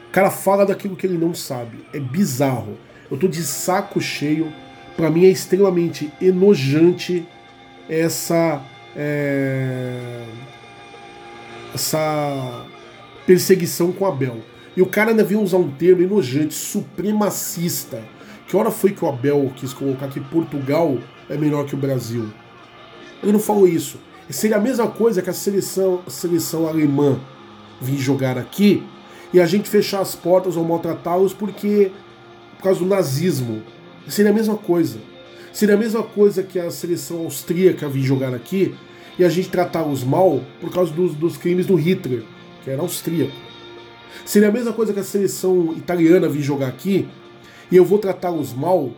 [0.10, 1.86] O cara fala daquilo que ele não sabe.
[1.94, 2.78] É bizarro.
[3.10, 4.52] Eu tô de saco cheio.
[4.98, 7.28] Para mim é extremamente enojante
[7.88, 8.62] essa.
[8.96, 10.26] É,
[11.74, 12.66] essa
[13.26, 14.38] perseguição com Abel.
[14.76, 18.02] E o cara ainda veio usar um termo enojante, supremacista.
[18.48, 20.98] Que hora foi que o Abel quis colocar que Portugal
[21.30, 22.28] é melhor que o Brasil?
[23.22, 24.00] Ele não falou isso.
[24.30, 27.20] Seria a mesma coisa que a seleção, a seleção alemã
[27.82, 28.84] vir jogar aqui
[29.34, 31.92] e a gente fechar as portas ou maltratá-los porque
[32.58, 33.62] por causa do nazismo.
[34.08, 35.00] Seria a mesma coisa.
[35.54, 38.76] Seria a mesma coisa que a seleção austríaca vir jogar aqui
[39.18, 42.24] e a gente tratá-los mal por causa dos, dos crimes do Hitler,
[42.64, 43.36] que era austríaco.
[44.26, 47.08] Seria a mesma coisa que a seleção italiana vir jogar aqui
[47.72, 48.92] e eu vou tratá-los mal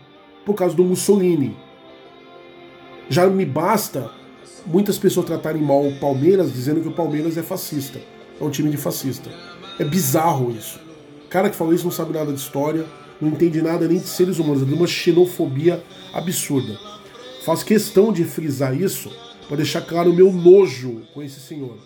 [0.45, 1.55] por causa do Mussolini.
[3.09, 4.11] Já me basta
[4.65, 7.99] muitas pessoas tratarem mal o Palmeiras dizendo que o Palmeiras é fascista.
[8.41, 9.29] É um time de fascista.
[9.79, 10.79] É bizarro isso.
[11.25, 12.85] O cara que falou isso não sabe nada de história,
[13.21, 15.81] não entende nada nem de seres humanos, é de uma xenofobia
[16.11, 16.77] absurda.
[17.45, 19.11] Faço questão de frisar isso
[19.47, 21.77] para deixar claro o meu nojo com esse senhor.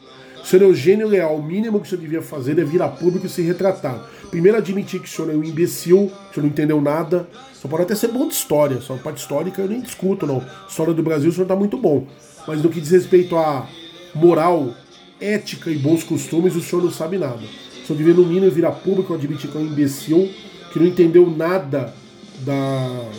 [0.42, 3.26] O senhor Eugênio Leal, o mínimo que o senhor devia fazer é vir a público
[3.26, 4.10] e se retratar.
[4.30, 7.28] Primeiro, admitir que o senhor é um imbecil, que o senhor não entendeu nada.
[7.54, 10.46] Só pode até ser bom de história, só parte histórica eu nem discuto, não.
[10.70, 12.08] História do Brasil o senhor está muito bom.
[12.48, 13.68] Mas no que diz respeito a
[14.14, 14.74] moral,
[15.20, 17.42] ética e bons costumes, o senhor não sabe nada.
[17.84, 20.30] O senhor devia, no mínimo, vir a público admitir que é um imbecil,
[20.72, 21.94] que não entendeu nada
[22.40, 23.10] da,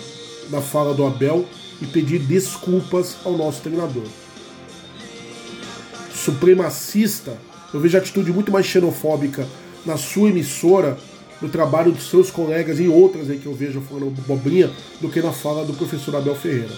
[0.51, 1.45] da fala do Abel
[1.81, 4.05] e pedir desculpas ao nosso treinador.
[6.13, 7.37] Supremacista,
[7.73, 9.47] eu vejo atitude muito mais xenofóbica
[9.85, 10.99] na sua emissora,
[11.41, 14.71] no trabalho dos seus colegas e outras aí que eu vejo falando bobrinha,
[15.01, 16.73] do que na fala do professor Abel Ferreira.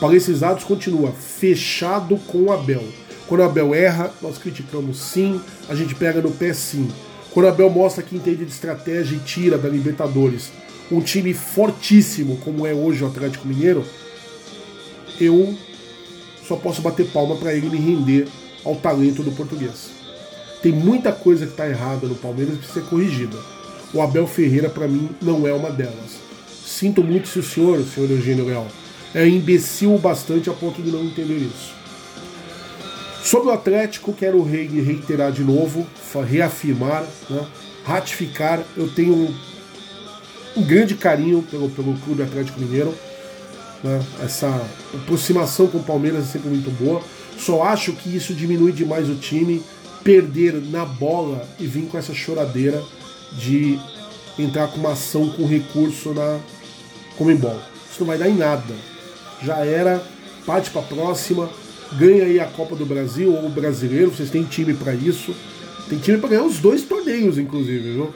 [0.00, 2.82] Palestres Dados continua fechado com o Abel.
[3.28, 5.38] Quando Abel erra, nós criticamos sim,
[5.68, 6.88] a gente pega no pé sim.
[7.30, 10.50] Quando Abel mostra que entende de estratégia e tira da Libertadores
[10.90, 13.84] um time fortíssimo como é hoje o Atlético Mineiro,
[15.20, 15.54] eu
[16.46, 18.26] só posso bater palma para ele me render
[18.64, 19.90] ao talento do português.
[20.62, 23.36] Tem muita coisa que está errada no Palmeiras e precisa ser corrigida.
[23.92, 26.18] O Abel Ferreira, para mim, não é uma delas.
[26.64, 28.66] Sinto muito se o senhor, o senhor Eugênio Leal,
[29.14, 31.77] é imbecil bastante a ponto de não entender isso.
[33.22, 35.86] Sobre o Atlético, quero reiterar de novo,
[36.26, 37.46] reafirmar, né,
[37.84, 38.62] ratificar.
[38.76, 39.34] Eu tenho um,
[40.56, 42.94] um, grande carinho pelo, pelo Clube Atlético Mineiro.
[43.82, 44.48] Né, essa
[44.94, 47.02] aproximação com o Palmeiras é sempre muito boa.
[47.36, 49.62] Só acho que isso diminui demais o time,
[50.02, 52.82] perder na bola e vir com essa choradeira
[53.32, 53.78] de
[54.38, 56.38] entrar com uma ação com recurso na
[57.16, 57.60] Comembol.
[57.90, 58.74] Isso não vai dar em nada.
[59.42, 60.02] Já era,
[60.46, 61.50] parte para a próxima
[61.92, 65.34] ganha aí a Copa do Brasil ou o Brasileiro, vocês têm time para isso.
[65.88, 68.12] Tem time para ganhar os dois torneios, inclusive, viu?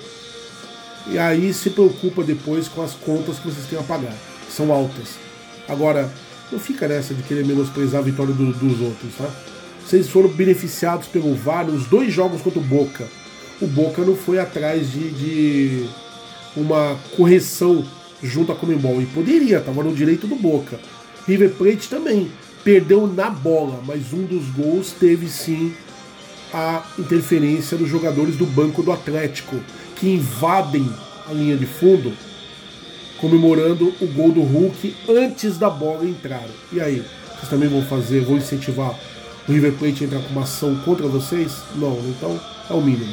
[1.11, 4.15] E aí se preocupa depois com as contas que vocês têm a pagar,
[4.51, 5.17] são altas.
[5.69, 6.13] Agora,
[6.51, 9.29] não fica nessa de querer menosprezar a vitória do, dos outros, tá?
[9.85, 13.09] Vocês foram beneficiados pelo VAR nos dois jogos contra o Boca.
[13.61, 15.87] O Boca não foi atrás de, de
[16.57, 17.85] uma correção
[18.23, 19.03] junto à Comembol.
[19.03, 20.79] E poderia, estava no direito do Boca.
[21.27, 22.31] River Plate também
[22.65, 25.75] perdeu na bola, mas um dos gols teve sim
[26.53, 29.57] a interferência dos jogadores do banco do Atlético,
[29.97, 30.89] que invadem
[31.29, 32.13] a linha de fundo,
[33.19, 36.47] comemorando o gol do Hulk antes da bola entrar.
[36.73, 37.05] E aí,
[37.37, 38.95] vocês também vão fazer, vão incentivar
[39.49, 41.53] o River Plate a entrar com uma ação contra vocês?
[41.77, 43.13] Não, então é o mínimo.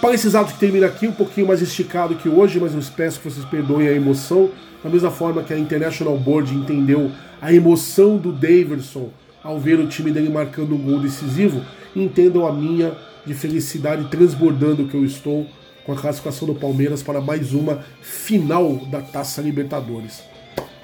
[0.00, 3.20] Para esses atos que termina aqui, um pouquinho mais esticado que hoje, mas eu peço
[3.20, 4.50] que vocês perdoem a emoção.
[4.84, 9.08] Da mesma forma que a International Board entendeu a emoção do Davidson
[9.42, 11.62] ao ver o time dele marcando um gol decisivo,
[11.96, 12.94] entendam a minha
[13.24, 15.46] de felicidade transbordando que eu estou
[15.86, 20.22] com a classificação do Palmeiras para mais uma final da Taça Libertadores.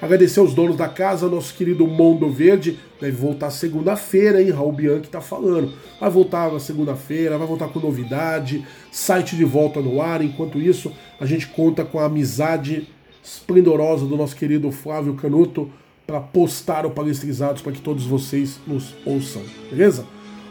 [0.01, 4.49] Agradecer aos donos da casa, nosso querido Mondo Verde, deve voltar segunda-feira, hein?
[4.49, 5.73] Raul Bianchi tá falando.
[5.99, 10.23] Vai voltar na segunda-feira, vai voltar com novidade, site de volta no ar.
[10.23, 12.87] Enquanto isso, a gente conta com a amizade
[13.23, 15.69] esplendorosa do nosso querido Flávio Canuto,
[16.05, 20.05] para postar o Palestrizados para que todos vocês nos ouçam, beleza?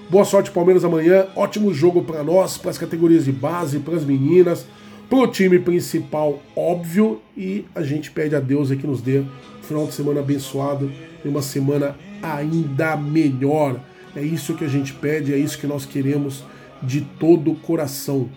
[0.08, 1.26] Boa sorte, Palmeiras, amanhã.
[1.36, 4.66] Ótimo jogo para nós, para as categorias de base, para as meninas.
[5.08, 9.86] pro time principal, óbvio, e a gente pede a Deus que nos dê um final
[9.86, 10.90] de semana abençoado
[11.24, 13.80] e uma semana ainda melhor.
[14.14, 16.44] É isso que a gente pede, é isso que nós queremos
[16.82, 18.28] de todo o coração.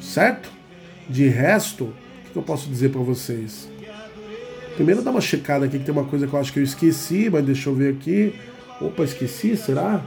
[0.00, 0.50] Certo?
[1.08, 1.92] De resto, o
[2.38, 3.68] eu posso dizer para vocês?
[4.76, 7.28] Primeiro dar uma checada aqui que tem uma coisa que eu acho que eu esqueci,
[7.30, 8.34] mas deixa eu ver aqui.
[8.80, 10.00] Opa, esqueci, será?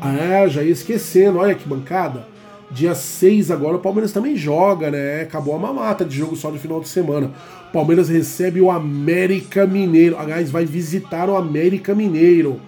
[0.00, 2.26] Ah, já ia esquecendo, olha que bancada.
[2.70, 5.20] Dia 6 agora o Palmeiras também joga, né?
[5.20, 7.30] Acabou a mamata de jogo só no final de semana.
[7.72, 10.18] Palmeiras recebe o América Mineiro.
[10.18, 12.58] Aliás, vai visitar o América Mineiro.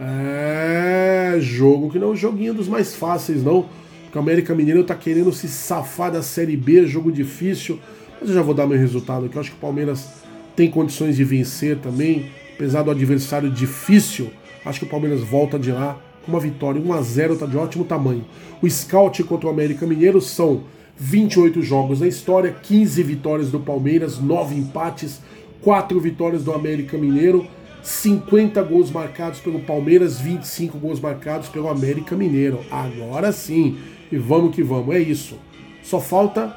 [0.00, 3.66] É, jogo que não é um joguinho dos mais fáceis, não.
[4.10, 7.78] Porque o América Mineiro tá querendo se safar da Série B, jogo difícil.
[8.20, 9.36] Mas eu já vou dar meu resultado aqui.
[9.36, 10.08] Eu acho que o Palmeiras
[10.56, 12.28] tem condições de vencer também.
[12.56, 14.32] Apesar do adversário difícil,
[14.64, 15.96] acho que o Palmeiras volta de lá
[16.26, 16.82] com uma vitória.
[16.82, 18.24] 1 a 0 tá de ótimo tamanho.
[18.60, 20.64] O Scout contra o América Mineiro são
[20.96, 25.20] 28 jogos na história, 15 vitórias do Palmeiras, 9 empates,
[25.62, 27.46] 4 vitórias do América Mineiro,
[27.80, 32.58] 50 gols marcados pelo Palmeiras, 25 gols marcados pelo América Mineiro.
[32.72, 33.78] Agora sim,
[34.10, 35.38] e vamos que vamos, é isso.
[35.82, 36.54] Só falta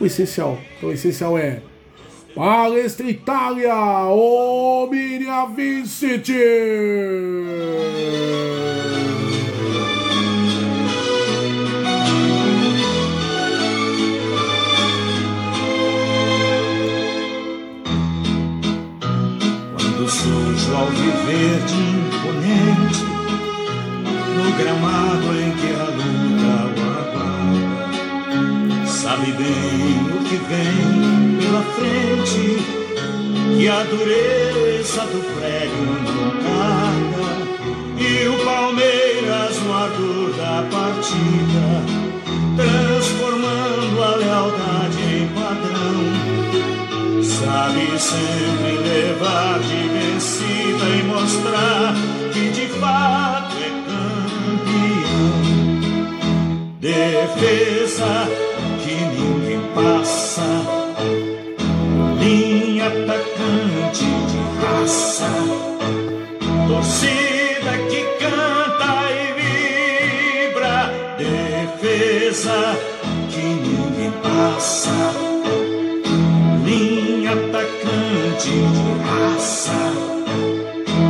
[0.00, 0.58] o essencial.
[0.76, 1.62] Então o essencial é
[2.34, 3.74] Palestra Itália,
[4.08, 6.32] Omnia Vincit!
[19.76, 23.04] Quando surge ao viver de imponente
[24.36, 25.11] No gramado
[29.12, 32.44] Sabe bem o que vem pela frente
[33.58, 37.30] Que a dureza do prédio não carga
[37.98, 41.84] E o Palmeiras no ardor da partida
[42.56, 46.00] Transformando a lealdade em padrão
[47.22, 51.94] Sabe sempre levar de vencida e mostrar
[52.32, 53.68] que de fato é
[54.56, 55.42] campeão.
[56.80, 58.51] Defesa
[58.92, 60.42] que ninguém passa,
[62.20, 65.30] linha atacante de raça,
[66.68, 70.92] torcida que canta e vibra.
[71.16, 72.76] Defesa
[73.30, 74.90] que ninguém passa.
[76.64, 79.80] Linha atacante de raça,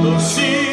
[0.02, 0.71] torcida